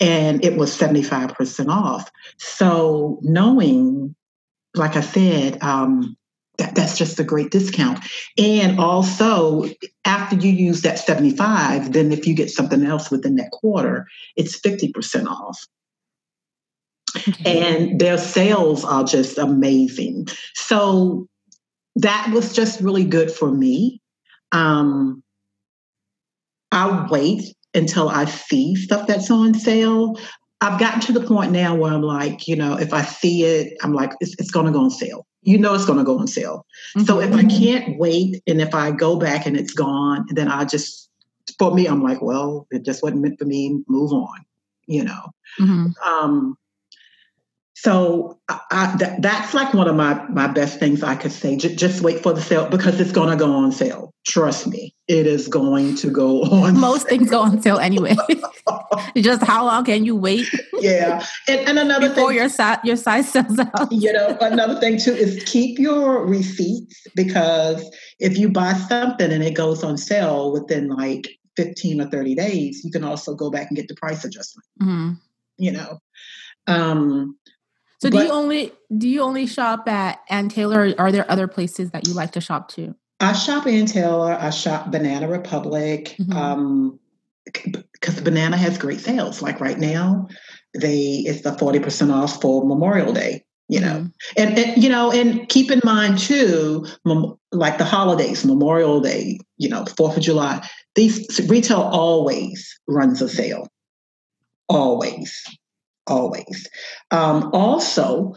and 0.00 0.44
it 0.44 0.56
was 0.56 0.76
75% 0.76 1.68
off. 1.68 2.10
So 2.36 3.20
knowing, 3.22 4.14
like 4.74 4.96
I 4.96 5.00
said, 5.00 5.62
um, 5.62 6.16
that, 6.58 6.74
that's 6.74 6.98
just 6.98 7.20
a 7.20 7.24
great 7.24 7.50
discount. 7.50 8.00
And 8.36 8.78
also, 8.78 9.64
after 10.04 10.36
you 10.36 10.50
use 10.50 10.82
that 10.82 10.98
75, 10.98 11.92
then 11.92 12.12
if 12.12 12.26
you 12.26 12.34
get 12.34 12.50
something 12.50 12.84
else 12.84 13.10
within 13.10 13.36
that 13.36 13.50
quarter, 13.52 14.06
it's 14.36 14.60
50% 14.60 15.26
off 15.26 15.66
okay. 17.16 17.60
and 17.60 18.00
their 18.00 18.18
sales 18.18 18.84
are 18.84 19.04
just 19.04 19.38
amazing. 19.38 20.28
So 20.54 21.26
that 21.96 22.30
was 22.32 22.54
just 22.54 22.80
really 22.80 23.04
good 23.04 23.30
for 23.30 23.50
me. 23.50 24.00
Um, 24.52 25.22
I 26.70 27.06
wait 27.10 27.54
until 27.74 28.08
I 28.08 28.24
see 28.24 28.74
stuff 28.76 29.06
that's 29.06 29.30
on 29.30 29.54
sale. 29.54 30.18
I've 30.60 30.78
gotten 30.78 31.00
to 31.02 31.12
the 31.12 31.26
point 31.26 31.52
now 31.52 31.74
where 31.74 31.92
I'm 31.92 32.02
like, 32.02 32.46
you 32.46 32.56
know, 32.56 32.76
if 32.78 32.92
I 32.92 33.02
see 33.02 33.44
it, 33.44 33.74
I'm 33.82 33.92
like, 33.92 34.12
it's, 34.20 34.34
it's 34.38 34.50
going 34.50 34.66
to 34.66 34.72
go 34.72 34.84
on 34.84 34.90
sale. 34.90 35.26
You 35.42 35.58
know, 35.58 35.74
it's 35.74 35.84
going 35.84 35.98
to 35.98 36.04
go 36.04 36.18
on 36.18 36.28
sale. 36.28 36.64
So 37.04 37.20
if 37.20 37.34
I 37.34 37.42
can't 37.44 37.98
wait 37.98 38.40
and 38.46 38.60
if 38.60 38.74
I 38.74 38.92
go 38.92 39.16
back 39.16 39.44
and 39.44 39.56
it's 39.56 39.72
gone, 39.72 40.24
then 40.30 40.46
I 40.46 40.64
just, 40.64 41.10
for 41.58 41.74
me, 41.74 41.86
I'm 41.86 42.00
like, 42.00 42.22
well, 42.22 42.68
it 42.70 42.84
just 42.84 43.02
wasn't 43.02 43.22
meant 43.22 43.40
for 43.40 43.44
me. 43.44 43.82
Move 43.88 44.12
on, 44.12 44.44
you 44.86 45.02
know. 45.02 45.32
Mhm. 45.58 45.92
Um, 46.06 46.56
so 47.82 48.38
I, 48.48 48.60
I, 48.70 48.96
that, 48.98 49.22
that's 49.22 49.54
like 49.54 49.74
one 49.74 49.88
of 49.88 49.96
my 49.96 50.24
my 50.28 50.46
best 50.46 50.78
things 50.78 51.02
I 51.02 51.16
could 51.16 51.32
say. 51.32 51.56
J- 51.56 51.74
just 51.74 52.00
wait 52.00 52.22
for 52.22 52.32
the 52.32 52.40
sale 52.40 52.68
because 52.70 53.00
it's 53.00 53.10
going 53.10 53.28
to 53.30 53.34
go 53.34 53.52
on 53.52 53.72
sale. 53.72 54.14
Trust 54.24 54.68
me, 54.68 54.94
it 55.08 55.26
is 55.26 55.48
going 55.48 55.96
to 55.96 56.08
go 56.08 56.42
on. 56.62 56.78
Most 56.78 57.08
things 57.08 57.28
go 57.28 57.40
on 57.40 57.60
sale 57.60 57.78
anyway. 57.78 58.14
Just 59.16 59.42
how 59.42 59.64
long 59.64 59.84
can 59.84 60.04
you 60.04 60.14
wait 60.14 60.46
yeah, 60.78 61.24
and, 61.48 61.68
and 61.68 61.78
another 61.80 62.08
before 62.08 62.28
thing, 62.28 62.36
your 62.36 62.48
si- 62.48 62.82
your 62.84 62.94
size 62.94 63.28
sells 63.28 63.58
out? 63.58 63.90
you 63.90 64.12
know, 64.12 64.36
another 64.40 64.78
thing 64.78 64.96
too 64.98 65.12
is 65.12 65.42
keep 65.44 65.78
your 65.80 66.24
receipts 66.24 67.04
because 67.16 67.84
if 68.20 68.38
you 68.38 68.48
buy 68.48 68.74
something 68.74 69.32
and 69.32 69.42
it 69.42 69.54
goes 69.54 69.82
on 69.82 69.98
sale 69.98 70.52
within 70.52 70.88
like 70.88 71.26
fifteen 71.56 72.00
or 72.00 72.06
thirty 72.06 72.36
days, 72.36 72.82
you 72.84 72.92
can 72.92 73.02
also 73.02 73.34
go 73.34 73.50
back 73.50 73.66
and 73.70 73.76
get 73.76 73.88
the 73.88 73.96
price 73.96 74.24
adjustment. 74.24 74.66
Mhm. 74.80 75.18
You 75.58 75.72
know. 75.72 75.98
Um, 76.68 77.36
So 78.02 78.10
do 78.10 78.18
you 78.18 78.30
only 78.32 78.72
do 78.98 79.08
you 79.08 79.20
only 79.22 79.46
shop 79.46 79.88
at 79.88 80.18
Ann 80.28 80.48
Taylor? 80.48 80.88
Or 80.88 81.00
are 81.00 81.12
there 81.12 81.30
other 81.30 81.46
places 81.46 81.92
that 81.92 82.08
you 82.08 82.14
like 82.14 82.32
to 82.32 82.40
shop 82.40 82.68
to? 82.70 82.96
I 83.20 83.32
shop 83.32 83.64
Ann 83.68 83.86
Taylor. 83.86 84.32
I 84.32 84.50
shop 84.50 84.90
Banana 84.90 85.28
Republic 85.28 86.16
Mhm. 86.18 86.34
um, 86.34 86.98
because 87.44 88.20
Banana 88.20 88.56
has 88.56 88.76
great 88.76 88.98
sales. 88.98 89.40
Like 89.40 89.60
right 89.60 89.78
now, 89.78 90.26
they 90.76 91.22
it's 91.26 91.42
the 91.42 91.56
forty 91.56 91.78
percent 91.78 92.10
off 92.10 92.40
for 92.40 92.66
Memorial 92.66 93.12
Day. 93.12 93.44
You 93.68 93.80
know, 93.80 94.00
Mhm. 94.00 94.12
and, 94.36 94.58
and 94.58 94.82
you 94.82 94.88
know, 94.90 95.12
and 95.12 95.48
keep 95.48 95.70
in 95.70 95.80
mind 95.84 96.18
too, 96.18 96.84
mem- 97.04 97.36
like 97.52 97.78
the 97.78 97.84
holidays, 97.84 98.44
Memorial 98.44 99.00
Day, 99.00 99.38
you 99.58 99.68
know, 99.68 99.84
Fourth 99.96 100.16
of 100.16 100.22
July. 100.24 100.68
These 100.96 101.40
retail 101.48 101.80
always 101.80 102.68
runs 102.88 103.22
a 103.22 103.28
sale. 103.28 103.68
Always, 104.68 105.32
always. 106.06 106.68
Um, 107.10 107.50
also, 107.52 108.34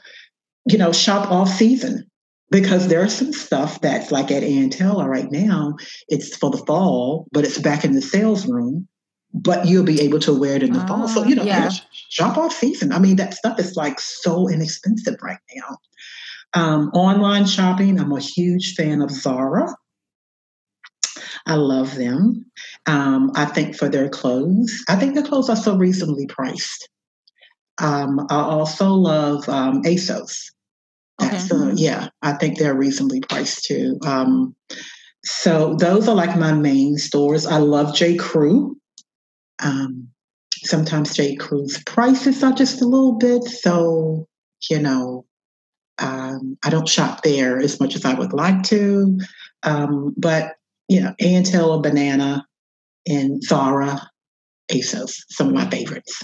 you 0.69 0.77
know, 0.77 0.91
shop 0.91 1.31
off 1.31 1.49
season 1.49 2.09
because 2.51 2.87
there's 2.87 3.13
some 3.13 3.33
stuff 3.33 3.81
that's 3.81 4.11
like 4.11 4.31
at 4.31 4.43
Ann 4.43 4.69
Taylor 4.69 5.09
right 5.09 5.31
now. 5.31 5.75
It's 6.07 6.35
for 6.35 6.49
the 6.49 6.57
fall, 6.65 7.27
but 7.31 7.43
it's 7.43 7.59
back 7.59 7.83
in 7.83 7.93
the 7.93 8.01
sales 8.01 8.45
room. 8.45 8.87
But 9.37 9.67
you'll 9.67 9.83
be 9.83 9.99
able 9.99 10.19
to 10.19 10.33
wear 10.33 10.55
it 10.55 10.63
in 10.63 10.71
the 10.71 10.79
fall. 10.87 11.09
So 11.09 11.21
Ah, 11.21 11.25
you 11.25 11.35
know, 11.35 11.43
yeah. 11.43 11.69
shop 11.91 12.37
off 12.37 12.53
season. 12.53 12.93
I 12.93 12.99
mean, 12.99 13.17
that 13.17 13.33
stuff 13.33 13.59
is 13.59 13.75
like 13.75 13.99
so 13.99 14.47
inexpensive 14.47 15.15
right 15.21 15.39
now. 15.53 15.77
Um, 16.53 16.87
online 16.93 17.45
shopping. 17.45 17.99
I'm 17.99 18.13
a 18.13 18.21
huge 18.21 18.75
fan 18.75 19.01
of 19.01 19.11
Zara. 19.11 19.75
I 21.45 21.55
love 21.55 21.95
them. 21.95 22.45
Um, 22.85 23.31
I 23.35 23.43
think 23.45 23.75
for 23.75 23.89
their 23.89 24.07
clothes, 24.07 24.73
I 24.87 24.95
think 24.95 25.15
their 25.15 25.23
clothes 25.23 25.49
are 25.49 25.55
so 25.55 25.75
reasonably 25.77 26.27
priced. 26.27 26.87
Um, 27.77 28.25
I 28.29 28.35
also 28.35 28.89
love 28.91 29.47
um, 29.49 29.83
ASOS. 29.83 30.51
Okay. 31.21 31.37
uh, 31.51 31.71
yeah, 31.75 32.09
I 32.21 32.33
think 32.33 32.57
they're 32.57 32.75
reasonably 32.75 33.21
priced 33.21 33.65
too. 33.65 33.99
Um, 34.05 34.55
so 35.23 35.75
those 35.75 36.07
are 36.07 36.15
like 36.15 36.37
my 36.37 36.53
main 36.53 36.97
stores. 36.97 37.45
I 37.45 37.57
love 37.57 37.95
J. 37.95 38.15
Crew. 38.15 38.77
Um, 39.63 40.09
sometimes 40.63 41.15
J. 41.15 41.35
Crew's 41.35 41.81
prices 41.83 42.43
are 42.43 42.51
just 42.51 42.81
a 42.81 42.85
little 42.85 43.13
bit. 43.13 43.43
So, 43.43 44.27
you 44.69 44.79
know, 44.79 45.25
um, 45.99 46.57
I 46.63 46.69
don't 46.69 46.87
shop 46.87 47.23
there 47.23 47.57
as 47.57 47.79
much 47.79 47.95
as 47.95 48.05
I 48.05 48.13
would 48.13 48.33
like 48.33 48.63
to. 48.63 49.17
Um, 49.63 50.13
but, 50.17 50.55
you 50.87 51.01
know, 51.01 51.15
Ann 51.19 51.43
Taylor 51.43 51.79
Banana 51.79 52.45
and 53.07 53.41
Zara, 53.41 54.09
ASOS, 54.71 55.23
some 55.29 55.47
of 55.47 55.53
my 55.53 55.69
favorites. 55.69 56.23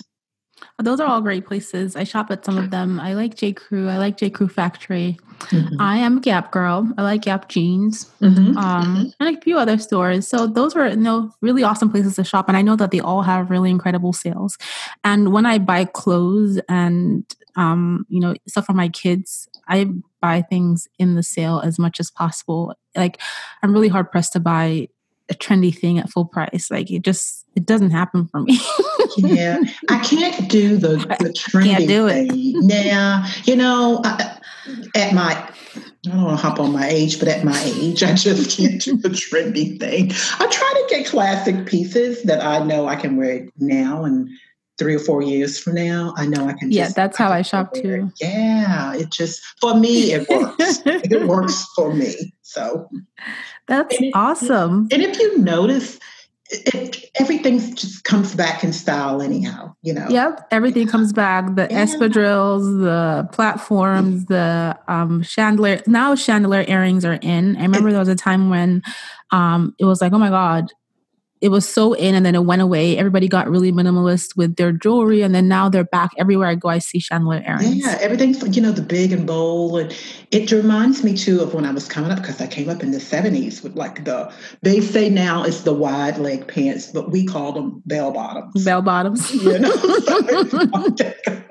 Those 0.80 1.00
are 1.00 1.08
all 1.08 1.22
great 1.22 1.46
places. 1.46 1.96
I 1.96 2.04
shop 2.04 2.32
at 2.32 2.46
some 2.46 2.58
of 2.58 2.72
them. 2.72 3.00
I 3.00 3.14
like 3.14 3.36
J. 3.36 3.54
Crew. 3.54 3.90
I 3.90 3.98
like 3.98 4.18
J. 4.18 4.30
Crew 4.30 4.48
Factory. 4.48 5.18
Mm-hmm. 5.50 5.82
I 5.82 5.98
am 5.98 6.18
a 6.18 6.22
Gap 6.22 6.52
girl. 6.52 6.92
I 6.98 7.04
like 7.04 7.24
Gap 7.24 7.50
jeans. 7.50 8.12
Mm-hmm. 8.22 8.58
Um, 8.58 9.14
and 9.20 9.38
a 9.38 9.42
few 9.42 9.58
other 9.58 9.78
stores. 9.78 10.28
So 10.28 10.48
those 10.48 10.76
were 10.76 10.90
you 10.90 10.96
know 10.96 11.32
really 11.42 11.64
awesome 11.64 11.90
places 11.90 12.16
to 12.16 12.24
shop. 12.24 12.48
And 12.48 12.58
I 12.58 12.62
know 12.62 12.76
that 12.76 12.92
they 12.92 13.00
all 13.00 13.22
have 13.22 13.50
really 13.50 13.70
incredible 13.70 14.14
sales. 14.14 14.58
And 15.04 15.34
when 15.34 15.46
I 15.46 15.58
buy 15.58 15.86
clothes 15.86 16.60
and 16.70 17.26
um, 17.56 18.06
you 18.10 18.20
know 18.20 18.36
stuff 18.48 18.66
for 18.66 18.74
my 18.74 18.90
kids, 18.90 19.50
I 19.68 19.88
buy 20.22 20.42
things 20.42 20.88
in 21.00 21.16
the 21.16 21.24
sale 21.24 21.60
as 21.64 21.80
much 21.80 22.00
as 22.00 22.12
possible. 22.12 22.76
Like 22.96 23.20
I'm 23.64 23.74
really 23.74 23.88
hard 23.88 24.12
pressed 24.12 24.34
to 24.34 24.40
buy 24.40 24.90
a 25.32 25.34
trendy 25.34 25.76
thing 25.76 25.98
at 25.98 26.10
full 26.10 26.26
price. 26.26 26.70
Like 26.70 26.92
it 26.92 27.04
just 27.04 27.46
it 27.56 27.66
doesn't 27.66 27.92
happen 27.92 28.28
for 28.28 28.42
me. 28.42 28.60
yeah, 29.18 29.60
I 29.90 30.00
can't 30.00 30.50
do 30.50 30.78
the 30.78 30.98
the 30.98 31.34
trendy 31.36 31.64
can't 31.64 31.88
do 31.88 32.10
thing. 32.10 32.28
it. 32.30 32.86
Yeah, 32.86 33.28
you 33.46 33.56
know, 33.56 34.02
I, 34.04 34.38
at 34.96 35.14
my 35.14 35.34
I 35.34 35.84
don't 36.04 36.24
want 36.24 36.40
to 36.40 36.46
hop 36.46 36.60
on 36.60 36.74
my 36.74 36.88
age, 36.88 37.20
but 37.20 37.28
at 37.28 37.44
my 37.44 37.60
age, 37.64 38.04
I 38.04 38.14
just 38.14 38.58
can't 38.58 38.82
do 38.82 38.98
the 38.98 39.10
trendy 39.10 39.80
thing. 39.80 40.12
I 40.40 40.48
try 40.48 40.74
to 40.74 40.88
get 40.90 41.08
classic 41.08 41.66
pieces 41.66 42.24
that 42.24 42.44
I 42.44 42.64
know 42.64 42.88
I 42.88 42.96
can 42.96 43.18
wear 43.18 43.48
now 43.60 44.04
and 44.04 44.30
three 44.82 44.96
or 44.96 45.00
four 45.00 45.22
years 45.22 45.60
from 45.60 45.76
now, 45.76 46.12
I 46.18 46.26
know 46.26 46.48
I 46.48 46.54
can. 46.54 46.72
Yeah, 46.72 46.90
that's 46.90 47.16
how 47.16 47.30
I 47.30 47.44
shop 47.44 47.76
too. 47.76 48.12
Yeah, 48.20 48.96
it 48.96 49.12
just 49.12 49.40
for 49.62 49.76
me 49.76 50.12
it 50.12 50.28
works. 50.28 50.82
it 50.86 51.28
works 51.28 51.68
for 51.76 51.94
me. 51.94 52.34
So 52.42 52.90
that's 53.68 53.96
and 54.00 54.12
awesome. 54.16 54.88
and 54.92 55.04
if 55.04 55.20
you 55.20 55.38
notice, 55.38 56.00
it, 56.50 57.06
everything 57.20 57.60
just 57.76 58.06
comes 58.06 58.34
back 58.34 58.64
in 58.64 58.74
style 58.74 59.22
anyhow, 59.22 59.76
you 59.84 59.94
know. 59.94 60.08
Yep, 60.10 60.48
everything 60.50 60.88
comes 60.88 61.14
back. 61.14 61.56
The 61.56 61.68
yeah. 61.70 61.86
espadrilles, 61.86 62.82
the 62.82 63.30
platforms, 63.32 64.26
the 64.26 64.76
um, 64.88 65.22
chandelier. 65.22 65.84
Now 65.86 66.16
chandelier 66.16 66.66
earrings 66.68 67.06
are 67.06 67.20
in. 67.22 67.56
I 67.56 67.62
remember 67.62 67.92
there 67.92 68.00
was 68.00 68.08
a 68.08 68.16
time 68.16 68.50
when 68.50 68.82
um, 69.30 69.76
it 69.78 69.86
was 69.86 70.02
like, 70.02 70.12
oh 70.12 70.18
my 70.18 70.30
god, 70.30 70.72
it 71.42 71.50
was 71.50 71.68
so 71.68 71.94
in 71.94 72.14
and 72.14 72.24
then 72.26 72.36
it 72.36 72.46
went 72.46 72.62
away. 72.62 72.98
Everybody 72.98 73.28
got 73.28 73.50
really 73.50 73.72
minimalist 73.72 74.38
with 74.38 74.56
their 74.58 74.72
jewelry 74.72 75.24
and 75.24 75.34
then 75.34 75.48
now 75.48 75.70
they're 75.70 75.84
back 75.84 76.12
everywhere 76.18 76.48
I 76.48 76.56
go. 76.56 76.70
I 76.70 76.78
see 76.78 77.00
chandelier 77.00 77.44
earrings. 77.48 77.78
Yeah, 77.78 77.98
everything's 78.00 78.56
you 78.56 78.62
know 78.62 78.72
the 78.72 78.84
big 78.84 79.12
and 79.12 79.26
bold, 79.26 79.80
and 79.80 79.98
it 80.30 80.52
reminds 80.52 81.04
me 81.04 81.18
too 81.18 81.42
of 81.42 81.54
when 81.54 81.66
I 81.66 81.72
was 81.72 81.88
coming 81.88 82.12
up 82.12 82.20
because 82.20 82.40
I 82.40 82.48
came 82.48 82.70
up 82.70 82.84
in 82.84 82.92
the 82.92 83.00
seventies 83.00 83.64
with 83.64 83.76
like 83.76 84.06
the 84.06 84.32
they 84.62 84.82
say 84.82 85.10
now 85.10 85.44
it's 85.44 85.62
the 85.62 85.74
wide 85.74 86.20
leg 86.20 86.48
pants, 86.48 86.92
but 86.92 87.12
we 87.12 87.26
call 87.26 87.54
them 87.54 87.82
bell 87.86 88.12
bottoms. 88.12 88.64
Bell 88.64 88.82
bottoms. 88.82 89.34
You 89.34 89.60
know. 89.60 89.72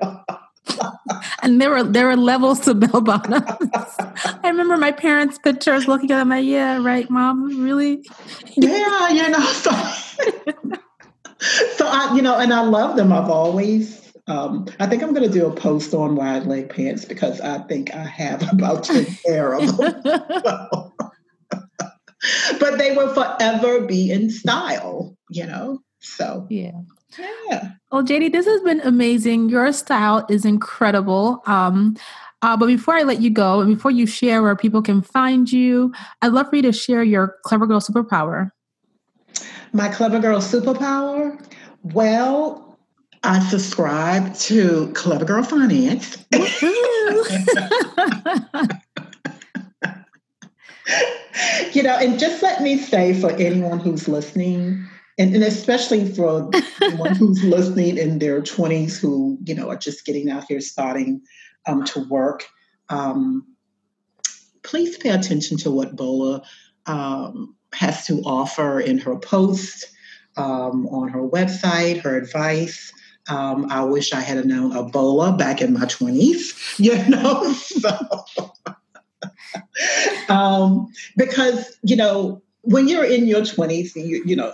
and 1.43 1.61
there 1.61 1.69
were 1.69 1.83
there 1.83 2.07
were 2.07 2.15
levels 2.15 2.59
to 2.61 2.73
bell 2.73 3.01
bottoms. 3.01 3.43
I 3.99 4.39
remember 4.43 4.77
my 4.77 4.91
parents' 4.91 5.37
pictures 5.37 5.87
looking 5.87 6.11
at 6.11 6.17
them 6.17 6.29
like, 6.29 6.45
yeah, 6.45 6.77
right, 6.81 7.09
mom, 7.09 7.61
really? 7.61 8.05
Yeah, 8.55 9.09
you 9.09 9.29
know. 9.29 9.47
So, 11.43 11.57
so 11.75 11.87
I, 11.87 12.13
you 12.15 12.21
know, 12.21 12.37
and 12.37 12.53
I 12.53 12.61
love 12.61 12.95
them. 12.95 13.11
I've 13.11 13.31
always 13.31 14.01
um, 14.27 14.67
I 14.79 14.87
think 14.87 15.03
I'm 15.03 15.13
going 15.13 15.27
to 15.27 15.33
do 15.33 15.47
a 15.47 15.53
post 15.53 15.93
on 15.93 16.15
wide 16.15 16.45
leg 16.45 16.69
pants 16.69 17.05
because 17.05 17.41
I 17.41 17.59
think 17.59 17.93
I 17.93 18.03
have 18.03 18.51
about 18.53 18.83
10 18.83 19.05
pair 19.25 19.53
of 19.53 19.77
them. 19.77 20.01
but 22.59 22.77
they 22.77 22.95
will 22.95 23.13
forever 23.13 23.81
be 23.85 24.11
in 24.11 24.29
style, 24.29 25.17
you 25.29 25.45
know? 25.45 25.79
So, 25.99 26.47
yeah. 26.49 26.71
Yeah. 27.17 27.71
Well, 27.91 28.03
JD, 28.03 28.31
this 28.31 28.45
has 28.45 28.61
been 28.61 28.81
amazing. 28.81 29.49
Your 29.49 29.71
style 29.73 30.25
is 30.29 30.45
incredible. 30.45 31.41
Um, 31.45 31.97
uh, 32.41 32.57
but 32.57 32.67
before 32.67 32.95
I 32.95 33.03
let 33.03 33.21
you 33.21 33.29
go 33.29 33.59
and 33.59 33.75
before 33.75 33.91
you 33.91 34.07
share 34.07 34.41
where 34.41 34.55
people 34.55 34.81
can 34.81 35.01
find 35.01 35.51
you, 35.51 35.93
I'd 36.21 36.31
love 36.31 36.49
for 36.49 36.55
you 36.55 36.61
to 36.63 36.71
share 36.71 37.03
your 37.03 37.35
Clever 37.43 37.67
Girl 37.67 37.79
superpower. 37.79 38.51
My 39.73 39.89
Clever 39.89 40.19
Girl 40.19 40.39
superpower? 40.39 41.43
Well, 41.83 42.77
I 43.23 43.39
subscribe 43.39 44.33
to 44.35 44.91
Clever 44.93 45.25
Girl 45.25 45.43
Finance. 45.43 46.17
you 51.73 51.83
know, 51.83 51.97
and 51.97 52.19
just 52.19 52.41
let 52.41 52.61
me 52.61 52.77
say 52.77 53.19
for 53.19 53.31
anyone 53.33 53.79
who's 53.79 54.07
listening, 54.07 54.85
and, 55.21 55.35
and 55.35 55.43
especially 55.43 56.11
for 56.11 56.49
anyone 56.81 57.15
who's 57.15 57.43
listening 57.43 57.97
in 57.97 58.19
their 58.19 58.41
20s 58.41 58.99
who 58.99 59.37
you 59.43 59.53
know 59.53 59.69
are 59.69 59.77
just 59.77 60.05
getting 60.05 60.29
out 60.29 60.45
here 60.47 60.61
starting 60.61 61.21
um, 61.67 61.83
to 61.85 61.99
work 62.07 62.47
um, 62.89 63.45
please 64.63 64.97
pay 64.97 65.09
attention 65.09 65.57
to 65.57 65.69
what 65.71 65.95
bola 65.95 66.41
um, 66.87 67.55
has 67.73 68.05
to 68.07 68.21
offer 68.21 68.79
in 68.79 68.97
her 68.97 69.17
post 69.17 69.85
um, 70.37 70.87
on 70.87 71.09
her 71.09 71.21
website 71.21 72.01
her 72.01 72.17
advice. 72.17 72.91
Um, 73.29 73.67
i 73.69 73.83
wish 73.83 74.13
i 74.13 74.19
had 74.19 74.43
known 74.45 74.71
ebola 74.71 75.37
back 75.37 75.61
in 75.61 75.73
my 75.73 75.85
20s 75.85 76.79
you 76.79 76.97
know 77.07 77.53
so. 77.53 78.25
Um, 80.29 80.87
because 81.17 81.77
you 81.83 81.95
know 81.95 82.41
when 82.61 82.87
you're 82.87 83.03
in 83.03 83.27
your 83.27 83.41
20s 83.41 83.95
you, 83.95 84.23
you 84.25 84.35
know 84.35 84.51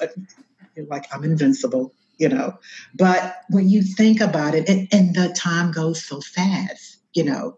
like, 0.89 1.05
I'm 1.13 1.23
invincible, 1.23 1.93
you 2.17 2.29
know. 2.29 2.53
But 2.95 3.37
when 3.49 3.69
you 3.69 3.81
think 3.81 4.21
about 4.21 4.55
it, 4.55 4.69
and, 4.69 4.87
and 4.91 5.15
the 5.15 5.29
time 5.29 5.71
goes 5.71 6.03
so 6.03 6.21
fast, 6.21 6.97
you 7.13 7.23
know. 7.23 7.57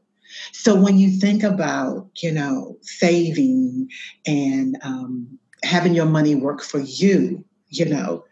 So 0.53 0.79
when 0.79 0.97
you 0.97 1.09
think 1.09 1.43
about, 1.43 2.09
you 2.21 2.31
know, 2.31 2.77
saving 2.81 3.89
and 4.25 4.77
um, 4.83 5.39
having 5.63 5.93
your 5.93 6.05
money 6.05 6.35
work 6.35 6.61
for 6.61 6.79
you, 6.79 7.43
you 7.69 7.85
know, 7.85 8.23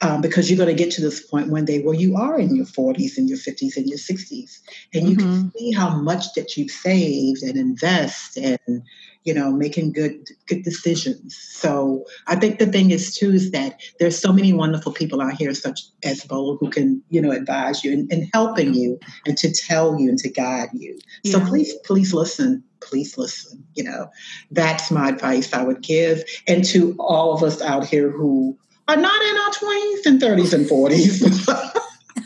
um, 0.00 0.20
because 0.20 0.50
you're 0.50 0.58
going 0.58 0.74
to 0.74 0.82
get 0.82 0.92
to 0.92 1.00
this 1.00 1.20
point 1.26 1.50
one 1.50 1.64
day 1.64 1.82
where 1.82 1.94
you 1.94 2.16
are 2.16 2.38
in 2.38 2.54
your 2.54 2.66
40s 2.66 3.16
and 3.16 3.28
your 3.28 3.38
50s 3.38 3.76
and 3.76 3.88
your 3.88 3.98
60s 3.98 4.60
and 4.92 5.08
you 5.08 5.16
mm-hmm. 5.16 5.40
can 5.40 5.52
see 5.56 5.72
how 5.72 5.96
much 6.00 6.34
that 6.34 6.56
you've 6.56 6.70
saved 6.70 7.42
and 7.42 7.56
invest 7.56 8.36
and 8.36 8.82
you 9.24 9.32
know 9.32 9.50
making 9.50 9.92
good 9.92 10.28
good 10.46 10.62
decisions 10.62 11.34
so 11.36 12.04
i 12.26 12.36
think 12.36 12.58
the 12.58 12.66
thing 12.66 12.90
is 12.90 13.16
too 13.16 13.30
is 13.30 13.50
that 13.50 13.80
there's 13.98 14.18
so 14.18 14.32
many 14.32 14.52
wonderful 14.52 14.92
people 14.92 15.20
out 15.20 15.32
here 15.32 15.54
such 15.54 15.80
as 16.02 16.24
Bola 16.24 16.56
who 16.58 16.70
can 16.70 17.02
you 17.08 17.20
know 17.20 17.30
advise 17.30 17.82
you 17.82 17.92
and, 17.92 18.12
and 18.12 18.28
helping 18.32 18.74
you 18.74 18.98
and 19.26 19.36
to 19.38 19.52
tell 19.52 19.98
you 19.98 20.10
and 20.10 20.18
to 20.18 20.28
guide 20.28 20.68
you 20.74 20.98
yeah. 21.22 21.32
so 21.32 21.40
please 21.46 21.72
please 21.84 22.12
listen 22.12 22.62
please 22.80 23.16
listen 23.16 23.64
you 23.74 23.82
know 23.82 24.10
that's 24.50 24.90
my 24.90 25.08
advice 25.08 25.54
i 25.54 25.62
would 25.62 25.82
give 25.82 26.22
and 26.46 26.64
to 26.64 26.94
all 26.98 27.32
of 27.32 27.42
us 27.42 27.62
out 27.62 27.86
here 27.86 28.10
who 28.10 28.58
are 28.88 28.96
not 28.96 29.22
in 29.22 29.36
our 29.36 29.50
20s 29.50 30.06
and 30.06 30.20
30s 30.20 30.52
and 30.52 30.66
40s. 30.66 31.22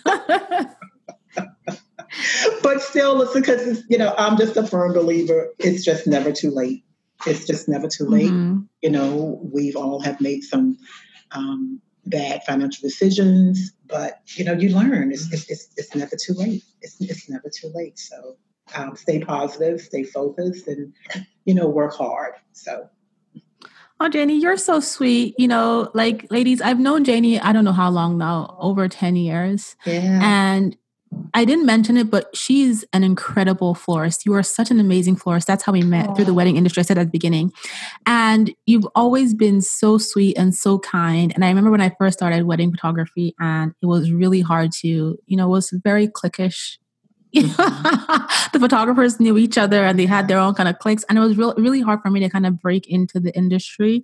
but 2.63 2.83
still, 2.83 3.17
listen, 3.17 3.43
because 3.43 3.85
you 3.89 3.99
know, 3.99 4.15
I'm 4.19 4.37
just 4.37 4.57
a 4.57 4.67
firm 4.67 4.93
believer. 4.93 5.53
It's 5.59 5.85
just 5.85 6.07
never 6.07 6.33
too 6.33 6.51
late. 6.51 6.85
It's 7.27 7.47
just 7.47 7.69
never 7.69 7.89
too 7.89 8.07
late. 8.07 8.31
Mm-hmm. 8.31 8.61
You 8.83 8.91
know, 8.91 9.41
we've 9.53 9.77
all 9.77 10.01
have 10.01 10.21
made 10.21 10.43
some 10.43 10.79
um, 11.33 11.81
bad 12.07 12.43
financial 12.45 12.89
decisions, 12.89 13.73
but 13.87 14.21
you 14.37 14.45
know, 14.45 14.53
you 14.53 14.71
learn. 14.71 15.13
It's 15.13 15.33
it's, 15.33 15.51
it's, 15.51 15.69
it's 15.77 15.95
never 15.95 16.17
too 16.17 16.35
late. 16.35 16.65
It's 16.81 17.01
it's 17.01 17.29
never 17.29 17.51
too 17.51 17.71
late. 17.75 17.99
So 17.99 18.37
um, 18.75 18.97
stay 18.97 19.21
positive, 19.21 19.81
stay 19.81 20.05
focused, 20.05 20.69
and 20.69 20.93
you 21.45 21.55
know, 21.55 21.69
work 21.69 21.95
hard. 21.95 22.35
So 22.53 22.89
Oh, 24.01 24.09
Janie, 24.09 24.39
you're 24.39 24.57
so 24.57 24.81
sweet. 24.81 25.35
You 25.39 25.49
know, 25.49 25.91
like 25.95 26.31
ladies, 26.31 26.63
I've 26.63 26.79
known 26.79 27.05
Janie, 27.05 27.41
I 27.41 27.53
don't 27.53 27.65
know 27.65 27.73
how 27.73 27.91
long 27.91 28.19
now, 28.19 28.57
over 28.61 28.89
10 28.89 29.17
years. 29.17 29.77
Yeah. 29.85 30.21
And 30.23 30.77
I 31.35 31.45
didn't 31.45 31.67
mention 31.67 31.97
it, 31.97 32.11
but 32.11 32.37
she's 32.37 32.85
an 32.93 33.03
incredible 33.03 33.75
florist. 33.75 34.27
You 34.27 34.35
are 34.35 34.43
such 34.43 34.71
an 34.71 34.79
amazing 34.79 35.17
florist. 35.17 35.47
That's 35.47 35.65
how 35.65 35.73
we 35.73 35.83
met 35.83 36.15
through 36.15 36.27
the 36.27 36.35
wedding 36.35 36.57
industry. 36.57 36.81
I 36.81 36.85
said 36.85 36.99
at 36.99 37.05
the 37.05 37.11
beginning. 37.11 37.53
And 38.07 38.55
you've 38.67 38.87
always 38.95 39.35
been 39.35 39.61
so 39.63 39.99
sweet 39.99 40.37
and 40.37 40.55
so 40.55 40.79
kind. 40.79 41.33
And 41.35 41.45
I 41.45 41.49
remember 41.49 41.71
when 41.71 41.81
I 41.81 41.95
first 41.99 42.19
started 42.19 42.45
wedding 42.45 42.71
photography, 42.71 43.35
and 43.41 43.73
it 43.83 43.87
was 43.87 44.13
really 44.13 44.43
hard 44.43 44.71
to, 44.81 45.19
you 45.27 45.37
know, 45.37 45.47
it 45.47 45.51
was 45.51 45.71
very 45.71 46.09
cliquish 46.09 46.77
the 47.33 48.59
photographers 48.59 49.21
knew 49.21 49.37
each 49.37 49.59
other 49.59 49.85
and 49.85 49.99
they 49.99 50.07
had 50.07 50.29
their 50.29 50.39
own 50.39 50.55
kind 50.55 50.69
of 50.69 50.79
cliques 50.79 51.05
and 51.09 51.19
it 51.19 51.21
was 51.21 51.37
real, 51.37 51.55
really 51.57 51.81
hard 51.81 52.01
for 52.03 52.11
me 52.11 52.21
to 52.21 52.29
kind 52.29 52.47
of 52.47 52.61
break 52.61 52.89
into 52.89 53.21
the 53.21 53.37
industry 53.37 54.03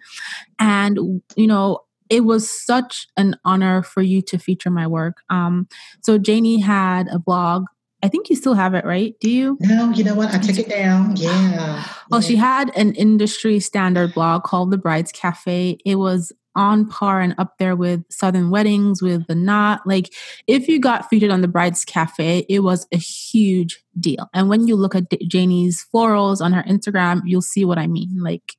and 0.59 0.99
you 1.37 1.47
know 1.47 1.81
it 2.11 2.25
was 2.25 2.49
such 2.49 3.09
an 3.17 3.37
honor 3.45 3.83
for 3.83 4.03
you 4.03 4.21
to 4.23 4.39
feature 4.39 4.71
my 4.71 4.87
work. 4.87 5.23
Um, 5.31 5.69
so 6.03 6.19
Janie 6.19 6.61
had 6.61 7.09
a 7.09 7.19
blog. 7.19 7.65
I 8.03 8.09
think 8.09 8.29
you 8.29 8.37
still 8.37 8.55
have 8.55 8.75
it, 8.75 8.85
right? 8.85 9.15
Do 9.21 9.31
you? 9.31 9.57
No, 9.61 9.91
you 9.91 10.05
know 10.05 10.15
what? 10.15 10.35
I 10.35 10.39
took 10.39 10.59
it 10.59 10.69
down. 10.69 11.17
Yeah. 11.25 11.85
Well, 12.11 12.21
yeah. 12.21 12.27
she 12.29 12.37
had 12.37 12.77
an 12.77 12.95
industry 12.95 13.59
standard 13.61 14.13
blog 14.13 14.43
called 14.43 14.71
The 14.71 14.77
Bride's 14.77 15.11
Cafe. 15.11 15.79
It 15.87 15.95
was 15.95 16.33
on 16.57 16.89
par 16.89 17.21
and 17.21 17.35
up 17.39 17.59
there 17.59 17.77
with 17.77 18.05
Southern 18.11 18.51
Weddings, 18.51 19.03
with 19.03 19.27
The 19.27 19.35
Knot. 19.35 19.83
Like, 19.87 20.13
if 20.47 20.69
you 20.69 20.81
got 20.81 21.09
featured 21.09 21.31
on 21.31 21.41
The 21.41 21.49
Bride's 21.49 21.85
Cafe, 21.85 22.47
it 22.49 22.61
was 22.61 22.87
a 22.93 22.97
huge 22.97 23.83
deal. 23.99 24.29
And 24.33 24.49
when 24.49 24.67
you 24.67 24.77
look 24.77 24.95
at 24.95 25.05
Janie's 25.29 25.87
florals 25.93 26.41
on 26.41 26.53
her 26.53 26.63
Instagram, 26.65 27.23
you'll 27.25 27.43
see 27.43 27.65
what 27.65 27.79
I 27.79 27.87
mean. 27.87 28.19
Like, 28.21 28.55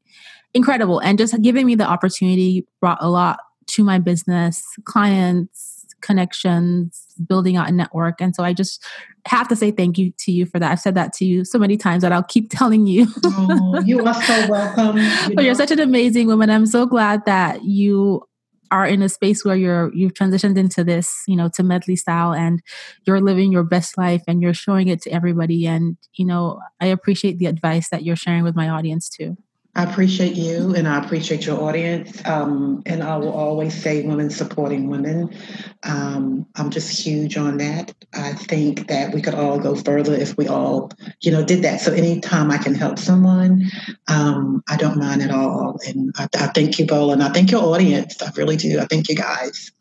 incredible. 0.54 1.00
And 1.00 1.18
just 1.18 1.40
giving 1.42 1.66
me 1.66 1.76
the 1.76 1.88
opportunity 1.88 2.66
brought 2.80 3.02
a 3.02 3.10
lot 3.10 3.40
to 3.68 3.84
my 3.84 4.00
business, 4.00 4.64
clients, 4.86 5.75
connections, 6.02 7.06
building 7.28 7.58
out 7.58 7.70
a 7.70 7.72
network. 7.72 8.22
And 8.22 8.36
so 8.36 8.44
I 8.44 8.54
just 8.54 8.84
have 9.26 9.48
to 9.48 9.56
say 9.56 9.72
thank 9.72 9.98
you 9.98 10.12
to 10.20 10.32
you 10.32 10.46
for 10.46 10.60
that. 10.60 10.72
I've 10.72 10.80
said 10.80 10.96
that 10.96 11.14
to 11.14 11.26
you 11.26 11.44
so 11.46 11.58
many 11.58 11.78
times 11.78 12.04
that 12.04 12.12
I'll 12.12 12.24
keep 12.24 12.50
telling 12.52 12.88
you. 12.88 13.08
oh, 13.26 13.82
you 13.86 14.06
are 14.06 14.14
so 14.14 14.48
welcome. 14.50 14.98
You 14.98 15.36
but 15.36 15.46
you're 15.46 15.56
such 15.56 15.72
an 15.72 15.80
amazing 15.80 16.28
woman. 16.28 16.50
I'm 16.50 16.66
so 16.66 16.86
glad 16.86 17.26
that 17.26 17.64
you 17.64 18.24
are 18.72 18.86
in 18.86 19.02
a 19.02 19.10
space 19.10 19.46
where 19.46 19.56
you're 19.56 19.94
you've 19.94 20.14
transitioned 20.14 20.58
into 20.58 20.84
this, 20.84 21.24
you 21.28 21.36
know, 21.36 21.50
to 21.50 21.64
medley 21.64 21.96
style 21.96 22.34
and 22.34 22.62
you're 23.06 23.22
living 23.22 23.52
your 23.52 23.64
best 23.64 23.98
life 23.98 24.24
and 24.28 24.42
you're 24.42 24.54
showing 24.54 24.88
it 24.88 25.02
to 25.04 25.12
everybody. 25.12 25.68
And, 25.68 25.98
you 26.14 26.26
know, 26.26 26.60
I 26.82 26.88
appreciate 26.88 27.38
the 27.38 27.46
advice 27.46 27.90
that 27.90 28.04
you're 28.04 28.16
sharing 28.16 28.44
with 28.44 28.56
my 28.56 28.70
audience 28.70 29.08
too. 29.08 29.38
I 29.76 29.84
appreciate 29.84 30.36
you 30.36 30.74
and 30.74 30.88
I 30.88 31.04
appreciate 31.04 31.46
your 31.46 31.62
audience. 31.62 32.26
Um, 32.26 32.82
and 32.86 33.04
I 33.04 33.18
will 33.18 33.34
always 33.34 33.74
say 33.74 34.04
women 34.04 34.30
supporting 34.30 34.90
women. 34.90 35.36
Um, 35.84 36.46
I'm 36.56 36.70
just 36.70 37.06
huge 37.06 37.36
on 37.36 37.58
that. 37.58 37.94
I 38.14 38.34
think 38.34 38.88
that 38.88 39.14
we 39.14 39.22
could 39.22 39.34
all 39.34 39.60
go 39.60 39.76
further 39.76 40.14
if 40.14 40.38
we 40.38 40.48
all, 40.48 40.92
you 41.22 41.32
know, 41.32 41.44
did 41.44 41.62
that. 41.64 41.82
So 41.82 41.92
anytime 41.92 42.52
I 42.52 42.58
can 42.58 42.74
help 42.74 42.98
someone, 42.98 43.64
um, 44.08 44.64
I 44.70 44.78
don't 44.78 44.98
mind 44.98 45.22
at 45.22 45.32
all. 45.32 45.78
And 45.86 46.14
I, 46.18 46.30
I 46.36 46.48
thank 46.48 46.80
you, 46.80 46.86
Bola, 46.86 47.14
and 47.14 47.24
I 47.24 47.30
thank 47.30 47.52
your 47.52 47.64
audience. 47.64 48.22
I 48.22 48.32
really 48.38 48.56
do. 48.56 48.80
I 48.80 48.86
thank 48.86 49.10
you 49.10 49.16
guys. 49.16 49.74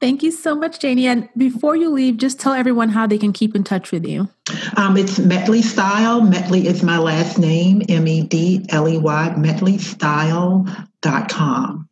Thank 0.00 0.22
you 0.22 0.30
so 0.30 0.54
much, 0.54 0.78
Janie. 0.80 1.06
And 1.06 1.28
before 1.36 1.76
you 1.76 1.90
leave, 1.90 2.16
just 2.16 2.40
tell 2.40 2.54
everyone 2.54 2.88
how 2.88 3.06
they 3.06 3.18
can 3.18 3.34
keep 3.34 3.54
in 3.54 3.64
touch 3.64 3.92
with 3.92 4.06
you. 4.06 4.30
Um, 4.76 4.96
it's 4.96 5.18
Medley 5.18 5.60
Style. 5.60 6.22
Medley 6.22 6.66
is 6.66 6.82
my 6.82 6.96
last 6.98 7.38
name, 7.38 7.82
M 7.88 8.08
E 8.08 8.22
D 8.22 8.64
L 8.70 8.88
E 8.88 8.96
Y, 8.96 9.34
medleystyle.com. 9.36 11.88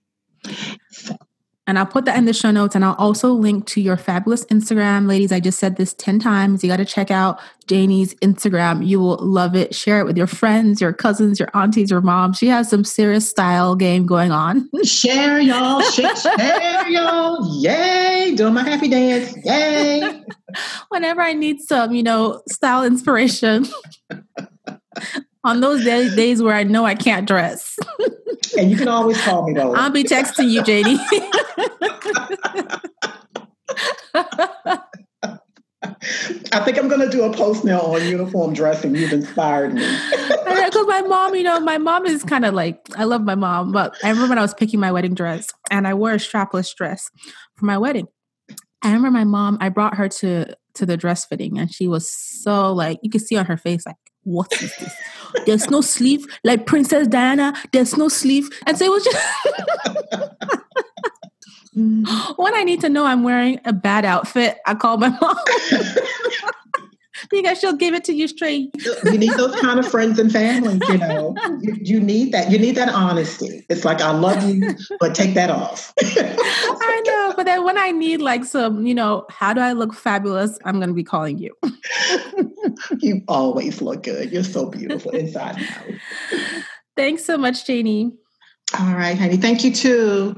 And 1.69 1.79
I'll 1.79 1.85
put 1.85 2.07
that 2.07 2.17
in 2.17 2.25
the 2.25 2.33
show 2.33 2.51
notes 2.51 2.75
and 2.75 2.83
I'll 2.83 2.95
also 2.95 3.31
link 3.31 3.67
to 3.67 3.81
your 3.83 3.99
fabulous 3.99 4.43
Instagram. 4.47 5.07
Ladies, 5.07 5.31
I 5.31 5.39
just 5.39 5.59
said 5.59 5.77
this 5.77 5.93
10 5.93 6.19
times. 6.19 6.65
You 6.65 6.71
got 6.71 6.79
to 6.79 6.85
check 6.87 7.11
out 7.11 7.39
Janie's 7.67 8.15
Instagram. 8.17 8.87
You 8.87 9.01
will 9.01 9.19
love 9.19 9.55
it. 9.55 9.75
Share 9.75 10.01
it 10.01 10.07
with 10.07 10.17
your 10.17 10.27
friends, 10.27 10.81
your 10.81 10.95
cousins, 10.95 11.39
your 11.39 11.51
aunties, 11.53 11.91
your 11.91 12.01
mom. 12.01 12.33
She 12.33 12.47
has 12.47 12.71
some 12.71 12.85
serious 12.85 13.29
style 13.29 13.77
game 13.77 14.07
going 14.07 14.33
on. 14.33 14.71
share, 14.83 15.41
y'all. 15.41 15.83
Share, 15.83 16.89
y'all. 16.89 17.61
Yay. 17.61 18.33
Doing 18.35 18.55
my 18.55 18.63
happy 18.63 18.89
dance. 18.89 19.37
Yay. 19.45 20.25
Whenever 20.89 21.21
I 21.21 21.35
need 21.35 21.61
some, 21.61 21.93
you 21.93 22.03
know, 22.03 22.41
style 22.49 22.83
inspiration. 22.83 23.67
on 25.49 25.61
those 25.61 25.83
days, 25.83 26.15
days 26.15 26.43
where 26.43 26.55
I 26.55 26.63
know 26.63 26.85
I 26.85 26.95
can't 26.95 27.27
dress. 27.27 27.79
and 28.59 28.71
you 28.71 28.77
can 28.77 28.89
always 28.89 29.21
call 29.23 29.47
me 29.47 29.55
though. 29.55 29.75
I'll 29.75 29.91
be 29.91 30.05
texting 30.05 30.51
you, 30.51 30.63
JD. 30.63 30.99
I 36.53 36.61
think 36.65 36.79
I'm 36.79 36.89
going 36.89 37.01
to 37.01 37.09
do 37.09 37.23
a 37.23 37.33
post 37.33 37.65
now 37.65 37.81
on 37.81 38.07
uniform 38.07 38.53
dressing. 38.53 38.95
You've 38.95 39.13
inspired 39.13 39.75
me. 39.75 39.99
Because 40.21 40.87
my 40.87 41.03
mom, 41.03 41.35
you 41.35 41.43
know, 41.43 41.61
my 41.61 41.79
mom 41.79 42.05
is 42.05 42.25
kind 42.25 42.45
of 42.45 42.53
like, 42.53 42.81
I 42.97 43.05
love 43.05 43.23
my 43.23 43.35
mom, 43.35 43.73
but 43.73 43.97
I 44.05 44.11
remember 44.11 44.31
when 44.31 44.39
I 44.39 44.43
was 44.43 44.55
picking 44.55 44.81
my 44.81 44.93
wedding 44.93 45.15
dress 45.15 45.49
and 45.71 45.87
I 45.87 45.95
wore 45.95 46.13
a 46.13 46.17
strapless 46.17 46.75
dress 46.75 47.11
for 47.57 47.65
my 47.65 47.79
wedding. 47.79 48.07
I 48.83 48.89
remember 48.89 49.11
my 49.11 49.25
mom, 49.25 49.57
I 49.61 49.71
brought 49.71 49.97
her 49.97 50.09
to 50.09 50.55
to 50.75 50.87
the 50.87 50.97
dress 50.97 51.25
fitting 51.25 51.59
and 51.59 51.73
she 51.73 51.89
was 51.89 52.09
so 52.09 52.73
like, 52.73 53.01
you 53.03 53.11
could 53.11 53.23
see 53.23 53.37
on 53.37 53.47
her 53.47 53.57
face, 53.57 53.85
like, 53.85 53.97
what 54.29 54.53
is 54.63 54.77
this? 54.77 54.95
There's 55.47 55.71
no 55.71 55.81
sleeve, 55.81 56.27
like 56.45 56.67
Princess 56.67 57.09
Diana. 57.09 57.55
There's 57.73 57.97
no 57.97 58.09
sleeve, 58.09 58.51
and 58.67 58.77
so 58.77 58.85
it 58.85 58.91
was 58.91 59.05
just. 59.05 59.17
when 62.37 62.55
I 62.55 62.63
need 62.65 62.81
to 62.83 62.89
know 62.89 63.05
I'm 63.07 63.23
wearing 63.23 63.61
a 63.65 63.73
bad 63.73 64.05
outfit, 64.05 64.59
I 64.67 64.75
call 64.75 64.99
my 64.99 65.09
mom. 65.09 65.37
because 67.31 67.59
she'll 67.59 67.77
give 67.77 67.95
it 67.95 68.05
to 68.05 68.13
you 68.13 68.29
straight. 68.29 68.71
you 69.05 69.19
need 69.19 69.33
those 69.33 69.59
kind 69.61 69.79
of 69.79 69.89
friends 69.89 70.19
and 70.19 70.31
family, 70.31 70.81
you 70.89 70.99
know. 70.99 71.35
You, 71.61 71.77
you, 71.81 72.01
need 72.01 72.33
that. 72.33 72.51
You 72.51 72.59
need 72.59 72.75
that 72.77 72.89
honesty. 72.89 73.67
It's 73.69 73.85
like 73.85 74.01
I 74.01 74.11
love 74.11 74.43
you, 74.49 74.75
but 75.01 75.15
take 75.15 75.35
that 75.35 75.51
off. 75.51 75.93
I 76.01 77.03
know, 77.07 77.35
but 77.37 77.45
then 77.45 77.65
when 77.65 77.79
I 77.79 77.91
need 77.91 78.21
like 78.21 78.45
some, 78.45 78.87
you 78.87 78.95
know, 78.95 79.27
how 79.31 79.53
do 79.53 79.61
I 79.61 79.73
look 79.73 79.95
fabulous? 79.95 80.59
I'm 80.65 80.77
going 80.77 80.89
to 80.89 80.95
be 80.95 81.05
calling 81.05 81.39
you. 81.39 81.55
you 82.99 83.23
always 83.29 83.81
look 83.83 84.03
good. 84.03 84.31
You're 84.31 84.45
so 84.45 84.67
beautiful 84.71 85.13
inside 85.13 85.57
and 85.57 85.69
out. 85.69 86.63
Thanks 86.97 87.25
so 87.25 87.39
much, 87.39 87.67
Janie. 87.67 88.13
All 88.79 88.95
right, 88.95 89.17
honey. 89.17 89.37
Thank 89.37 89.65
you 89.65 89.73
too. 89.73 90.37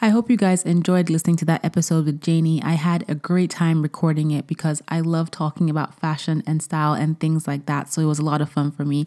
I 0.00 0.10
hope 0.10 0.30
you 0.30 0.36
guys 0.36 0.62
enjoyed 0.62 1.10
listening 1.10 1.34
to 1.38 1.44
that 1.46 1.64
episode 1.64 2.06
with 2.06 2.20
Janie. 2.20 2.62
I 2.62 2.74
had 2.74 3.04
a 3.08 3.16
great 3.16 3.50
time 3.50 3.82
recording 3.82 4.30
it 4.30 4.46
because 4.46 4.80
I 4.86 5.00
love 5.00 5.28
talking 5.28 5.68
about 5.68 5.98
fashion 5.98 6.40
and 6.46 6.62
style 6.62 6.92
and 6.92 7.18
things 7.18 7.48
like 7.48 7.66
that. 7.66 7.92
So 7.92 8.02
it 8.02 8.04
was 8.04 8.20
a 8.20 8.24
lot 8.24 8.40
of 8.40 8.48
fun 8.48 8.70
for 8.70 8.84
me. 8.84 9.06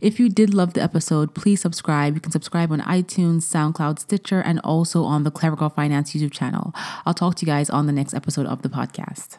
If 0.00 0.18
you 0.18 0.30
did 0.30 0.54
love 0.54 0.72
the 0.72 0.82
episode, 0.82 1.34
please 1.34 1.60
subscribe. 1.60 2.14
You 2.14 2.20
can 2.20 2.32
subscribe 2.32 2.72
on 2.72 2.80
iTunes, 2.80 3.42
SoundCloud, 3.42 3.98
Stitcher, 3.98 4.40
and 4.40 4.60
also 4.60 5.04
on 5.04 5.24
the 5.24 5.30
Clever 5.30 5.56
Girl 5.56 5.68
Finance 5.68 6.14
YouTube 6.14 6.32
channel. 6.32 6.72
I'll 7.04 7.12
talk 7.12 7.34
to 7.36 7.44
you 7.44 7.52
guys 7.52 7.68
on 7.68 7.84
the 7.84 7.92
next 7.92 8.14
episode 8.14 8.46
of 8.46 8.62
the 8.62 8.70
podcast. 8.70 9.36